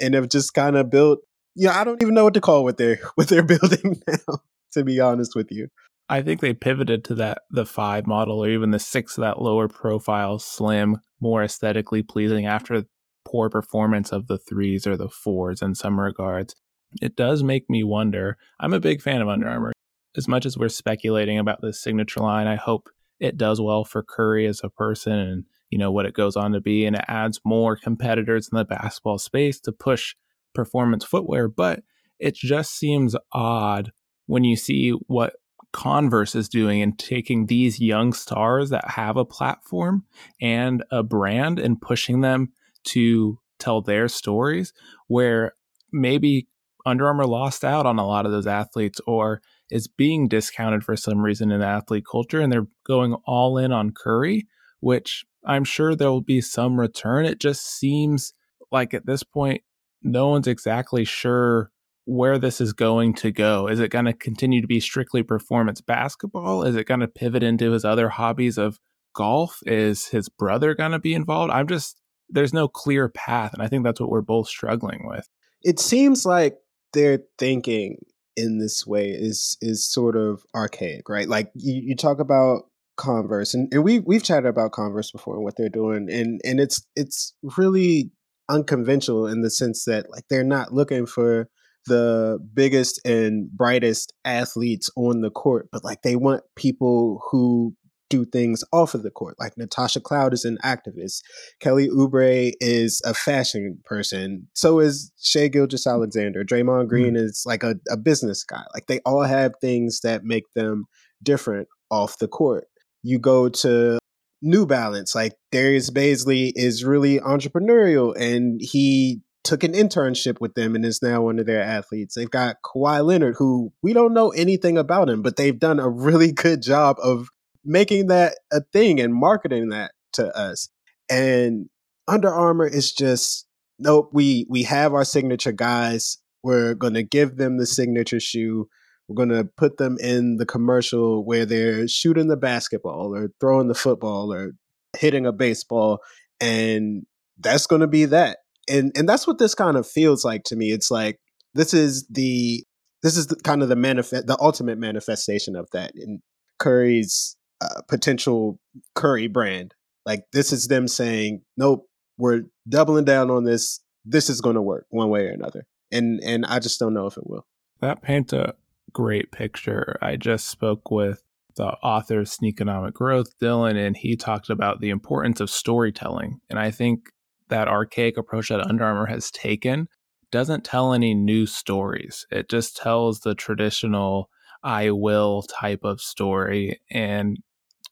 and 0.00 0.14
have 0.14 0.28
just 0.28 0.52
kind 0.52 0.76
of 0.76 0.90
built 0.90 1.20
yeah, 1.54 1.78
I 1.78 1.84
don't 1.84 2.00
even 2.02 2.14
know 2.14 2.24
what 2.24 2.34
to 2.34 2.40
call 2.40 2.64
what 2.64 2.76
they're 2.76 3.00
what 3.14 3.28
they're 3.28 3.42
building 3.42 4.00
now, 4.08 4.40
to 4.72 4.84
be 4.84 5.00
honest 5.00 5.34
with 5.34 5.50
you. 5.50 5.68
I 6.10 6.22
think 6.22 6.40
they 6.40 6.52
pivoted 6.52 7.04
to 7.04 7.14
that 7.14 7.42
the 7.52 7.64
five 7.64 8.04
model 8.04 8.44
or 8.44 8.48
even 8.48 8.72
the 8.72 8.80
six 8.80 9.14
that 9.14 9.40
lower 9.40 9.68
profile, 9.68 10.40
slim, 10.40 10.98
more 11.20 11.44
aesthetically 11.44 12.02
pleasing 12.02 12.46
after 12.46 12.82
poor 13.24 13.48
performance 13.48 14.10
of 14.10 14.26
the 14.26 14.36
threes 14.36 14.88
or 14.88 14.96
the 14.96 15.08
fours 15.08 15.62
in 15.62 15.76
some 15.76 16.00
regards. 16.00 16.56
It 17.00 17.14
does 17.14 17.44
make 17.44 17.70
me 17.70 17.84
wonder. 17.84 18.36
I'm 18.58 18.72
a 18.72 18.80
big 18.80 19.00
fan 19.00 19.22
of 19.22 19.28
Under 19.28 19.46
mm-hmm. 19.46 19.54
Armour. 19.54 19.72
As 20.16 20.26
much 20.26 20.44
as 20.44 20.58
we're 20.58 20.68
speculating 20.68 21.38
about 21.38 21.62
this 21.62 21.80
signature 21.80 22.18
line, 22.18 22.48
I 22.48 22.56
hope 22.56 22.88
it 23.20 23.36
does 23.36 23.60
well 23.60 23.84
for 23.84 24.02
Curry 24.02 24.48
as 24.48 24.62
a 24.64 24.68
person 24.68 25.12
and 25.12 25.44
you 25.68 25.78
know 25.78 25.92
what 25.92 26.06
it 26.06 26.14
goes 26.14 26.34
on 26.34 26.50
to 26.52 26.60
be 26.60 26.84
and 26.86 26.96
it 26.96 27.04
adds 27.06 27.40
more 27.44 27.76
competitors 27.76 28.48
in 28.50 28.58
the 28.58 28.64
basketball 28.64 29.18
space 29.18 29.60
to 29.60 29.70
push 29.70 30.16
performance 30.56 31.04
footwear, 31.04 31.46
but 31.46 31.84
it 32.18 32.34
just 32.34 32.76
seems 32.76 33.14
odd 33.32 33.92
when 34.26 34.42
you 34.42 34.56
see 34.56 34.90
what 35.06 35.34
Converse 35.72 36.34
is 36.34 36.48
doing 36.48 36.82
and 36.82 36.98
taking 36.98 37.46
these 37.46 37.80
young 37.80 38.12
stars 38.12 38.70
that 38.70 38.90
have 38.90 39.16
a 39.16 39.24
platform 39.24 40.04
and 40.40 40.84
a 40.90 41.02
brand 41.02 41.58
and 41.58 41.80
pushing 41.80 42.20
them 42.20 42.52
to 42.84 43.38
tell 43.58 43.80
their 43.80 44.08
stories 44.08 44.72
where 45.06 45.52
maybe 45.92 46.48
Under 46.86 47.06
Armour 47.06 47.26
lost 47.26 47.64
out 47.64 47.86
on 47.86 47.98
a 47.98 48.06
lot 48.06 48.26
of 48.26 48.32
those 48.32 48.46
athletes 48.46 49.00
or 49.06 49.42
is 49.70 49.86
being 49.86 50.28
discounted 50.28 50.82
for 50.82 50.96
some 50.96 51.20
reason 51.20 51.52
in 51.52 51.62
athlete 51.62 52.04
culture 52.10 52.40
and 52.40 52.52
they're 52.52 52.66
going 52.84 53.14
all 53.26 53.56
in 53.58 53.70
on 53.70 53.92
Curry, 53.92 54.48
which 54.80 55.24
I'm 55.44 55.64
sure 55.64 55.94
there 55.94 56.10
will 56.10 56.20
be 56.20 56.40
some 56.40 56.80
return. 56.80 57.26
It 57.26 57.38
just 57.38 57.64
seems 57.64 58.34
like 58.72 58.92
at 58.94 59.06
this 59.06 59.22
point, 59.22 59.62
no 60.02 60.28
one's 60.28 60.46
exactly 60.46 61.04
sure 61.04 61.70
where 62.04 62.38
this 62.38 62.60
is 62.60 62.72
going 62.72 63.14
to 63.14 63.30
go. 63.30 63.66
Is 63.68 63.80
it 63.80 63.90
going 63.90 64.06
to 64.06 64.12
continue 64.12 64.60
to 64.60 64.66
be 64.66 64.80
strictly 64.80 65.22
performance 65.22 65.80
basketball? 65.80 66.62
Is 66.62 66.76
it 66.76 66.86
going 66.86 67.00
to 67.00 67.08
pivot 67.08 67.42
into 67.42 67.72
his 67.72 67.84
other 67.84 68.08
hobbies 68.08 68.58
of 68.58 68.78
golf? 69.14 69.60
Is 69.66 70.08
his 70.08 70.28
brother 70.28 70.74
going 70.74 70.92
to 70.92 70.98
be 70.98 71.14
involved? 71.14 71.52
I'm 71.52 71.68
just, 71.68 72.00
there's 72.28 72.54
no 72.54 72.68
clear 72.68 73.08
path. 73.08 73.52
And 73.52 73.62
I 73.62 73.68
think 73.68 73.84
that's 73.84 74.00
what 74.00 74.10
we're 74.10 74.22
both 74.22 74.48
struggling 74.48 75.06
with. 75.06 75.28
It 75.62 75.78
seems 75.78 76.24
like 76.24 76.56
they're 76.92 77.20
thinking 77.38 77.98
in 78.36 78.58
this 78.58 78.86
way 78.86 79.10
is 79.10 79.56
is 79.60 79.84
sort 79.84 80.16
of 80.16 80.42
archaic, 80.54 81.08
right? 81.08 81.28
Like 81.28 81.50
you, 81.54 81.82
you 81.84 81.96
talk 81.96 82.20
about 82.20 82.62
Converse, 82.96 83.54
and, 83.54 83.72
and 83.72 83.84
we 83.84 84.00
we've 84.00 84.22
chatted 84.22 84.46
about 84.46 84.72
Converse 84.72 85.10
before 85.10 85.34
and 85.34 85.44
what 85.44 85.56
they're 85.56 85.68
doing, 85.68 86.08
and 86.10 86.40
and 86.44 86.60
it's 86.60 86.86
it's 86.96 87.34
really 87.56 88.10
unconventional 88.48 89.26
in 89.26 89.42
the 89.42 89.50
sense 89.50 89.84
that 89.84 90.10
like 90.10 90.24
they're 90.28 90.44
not 90.44 90.72
looking 90.72 91.06
for 91.06 91.48
the 91.86 92.38
biggest 92.54 93.00
and 93.04 93.50
brightest 93.50 94.12
athletes 94.24 94.90
on 94.96 95.20
the 95.20 95.30
court, 95.30 95.68
but 95.72 95.84
like 95.84 96.02
they 96.02 96.16
want 96.16 96.42
people 96.56 97.22
who 97.30 97.74
do 98.10 98.24
things 98.26 98.62
off 98.72 98.92
of 98.92 99.02
the 99.02 99.10
court. 99.10 99.36
Like 99.38 99.56
Natasha 99.56 100.00
Cloud 100.00 100.34
is 100.34 100.44
an 100.44 100.58
activist. 100.64 101.22
Kelly 101.60 101.88
Oubre 101.88 102.52
is 102.60 103.00
a 103.06 103.14
fashion 103.14 103.78
person. 103.84 104.48
So 104.52 104.80
is 104.80 105.12
Shai 105.22 105.48
Gilgeous-Alexander. 105.48 106.44
Draymond 106.44 106.88
Green 106.88 107.14
mm. 107.14 107.22
is 107.22 107.44
like 107.46 107.62
a, 107.62 107.76
a 107.88 107.96
business 107.96 108.44
guy. 108.44 108.64
Like 108.74 108.86
they 108.88 108.98
all 109.06 109.22
have 109.22 109.52
things 109.60 110.00
that 110.02 110.24
make 110.24 110.44
them 110.54 110.84
different 111.22 111.68
off 111.90 112.18
the 112.18 112.28
court. 112.28 112.64
You 113.02 113.18
go 113.18 113.48
to 113.48 113.98
New 114.42 114.66
Balance, 114.66 115.14
like 115.14 115.34
Darius 115.52 115.90
Bazley 115.90 116.52
is 116.54 116.84
really 116.84 117.20
entrepreneurial 117.20 118.14
and 118.16 118.60
he 118.62 119.20
took 119.42 119.64
an 119.64 119.72
internship 119.72 120.40
with 120.40 120.54
them 120.54 120.74
and 120.74 120.84
is 120.84 121.02
now 121.02 121.22
one 121.22 121.38
of 121.38 121.46
their 121.46 121.62
athletes. 121.62 122.14
They've 122.14 122.30
got 122.30 122.56
Kawhi 122.64 123.04
Leonard, 123.04 123.36
who 123.38 123.72
we 123.82 123.92
don't 123.92 124.12
know 124.12 124.30
anything 124.30 124.76
about 124.76 125.08
him, 125.08 125.22
but 125.22 125.36
they've 125.36 125.58
done 125.58 125.80
a 125.80 125.88
really 125.88 126.32
good 126.46 126.62
job 126.62 126.96
of 127.02 127.28
making 127.64 128.08
that 128.08 128.36
a 128.52 128.60
thing 128.72 129.00
and 129.00 129.14
marketing 129.14 129.70
that 129.70 129.92
to 130.14 130.34
us. 130.36 130.68
And 131.08 131.68
Under 132.08 132.32
Armour 132.32 132.66
is 132.66 132.92
just 132.92 133.46
nope. 133.78 134.10
We 134.12 134.46
we 134.48 134.64
have 134.64 134.94
our 134.94 135.04
signature 135.04 135.52
guys. 135.52 136.18
We're 136.42 136.74
gonna 136.74 137.02
give 137.02 137.36
them 137.36 137.58
the 137.58 137.66
signature 137.66 138.20
shoe. 138.20 138.68
We're 139.08 139.16
gonna 139.16 139.44
put 139.44 139.78
them 139.78 139.96
in 140.00 140.36
the 140.36 140.46
commercial 140.46 141.24
where 141.24 141.44
they're 141.46 141.88
shooting 141.88 142.28
the 142.28 142.36
basketball 142.36 143.14
or 143.14 143.30
throwing 143.40 143.68
the 143.68 143.74
football 143.74 144.32
or 144.32 144.52
hitting 144.96 145.26
a 145.26 145.32
baseball, 145.32 146.00
and 146.40 147.06
that's 147.38 147.66
gonna 147.66 147.88
be 147.88 148.04
that. 148.06 148.38
And 148.70 148.92
and 148.96 149.08
that's 149.08 149.26
what 149.26 149.38
this 149.38 149.54
kind 149.54 149.76
of 149.76 149.86
feels 149.86 150.24
like 150.24 150.44
to 150.44 150.56
me. 150.56 150.70
It's 150.70 150.90
like 150.90 151.18
this 151.54 151.74
is 151.74 152.06
the 152.08 152.64
this 153.02 153.16
is 153.16 153.28
the, 153.28 153.36
kind 153.36 153.62
of 153.62 153.68
the 153.68 153.76
manifest 153.76 154.26
the 154.26 154.38
ultimate 154.40 154.78
manifestation 154.78 155.56
of 155.56 155.68
that 155.72 155.92
in 155.94 156.20
Curry's 156.58 157.36
uh, 157.60 157.82
potential 157.88 158.58
Curry 158.94 159.26
brand. 159.26 159.74
Like 160.06 160.24
this 160.32 160.52
is 160.52 160.68
them 160.68 160.88
saying, 160.88 161.42
nope, 161.56 161.86
we're 162.16 162.44
doubling 162.68 163.04
down 163.04 163.30
on 163.30 163.44
this. 163.44 163.80
This 164.04 164.30
is 164.30 164.40
going 164.40 164.56
to 164.56 164.62
work 164.62 164.86
one 164.90 165.10
way 165.10 165.26
or 165.26 165.30
another. 165.30 165.64
And 165.90 166.20
and 166.22 166.46
I 166.46 166.58
just 166.58 166.78
don't 166.78 166.94
know 166.94 167.06
if 167.06 167.16
it 167.16 167.26
will. 167.26 167.46
That 167.80 168.02
paints 168.02 168.32
a 168.32 168.54
great 168.92 169.32
picture. 169.32 169.98
I 170.02 170.16
just 170.16 170.48
spoke 170.48 170.90
with 170.90 171.22
the 171.56 171.66
author 171.82 172.20
of 172.20 172.26
Sneakonomic 172.26 172.92
Growth, 172.92 173.38
Dylan, 173.38 173.76
and 173.76 173.96
he 173.96 174.16
talked 174.16 174.50
about 174.50 174.80
the 174.80 174.90
importance 174.90 175.40
of 175.40 175.50
storytelling. 175.50 176.40
And 176.48 176.58
I 176.58 176.70
think 176.70 177.10
that 177.50 177.68
archaic 177.68 178.16
approach 178.16 178.48
that 178.48 178.66
Under 178.66 178.84
Armour 178.84 179.06
has 179.06 179.30
taken 179.30 179.88
doesn't 180.30 180.64
tell 180.64 180.92
any 180.92 181.14
new 181.14 181.46
stories. 181.46 182.26
It 182.30 182.48
just 182.48 182.76
tells 182.76 183.20
the 183.20 183.34
traditional 183.34 184.30
I 184.62 184.90
will 184.90 185.42
type 185.42 185.80
of 185.84 186.00
story. 186.00 186.80
And 186.90 187.38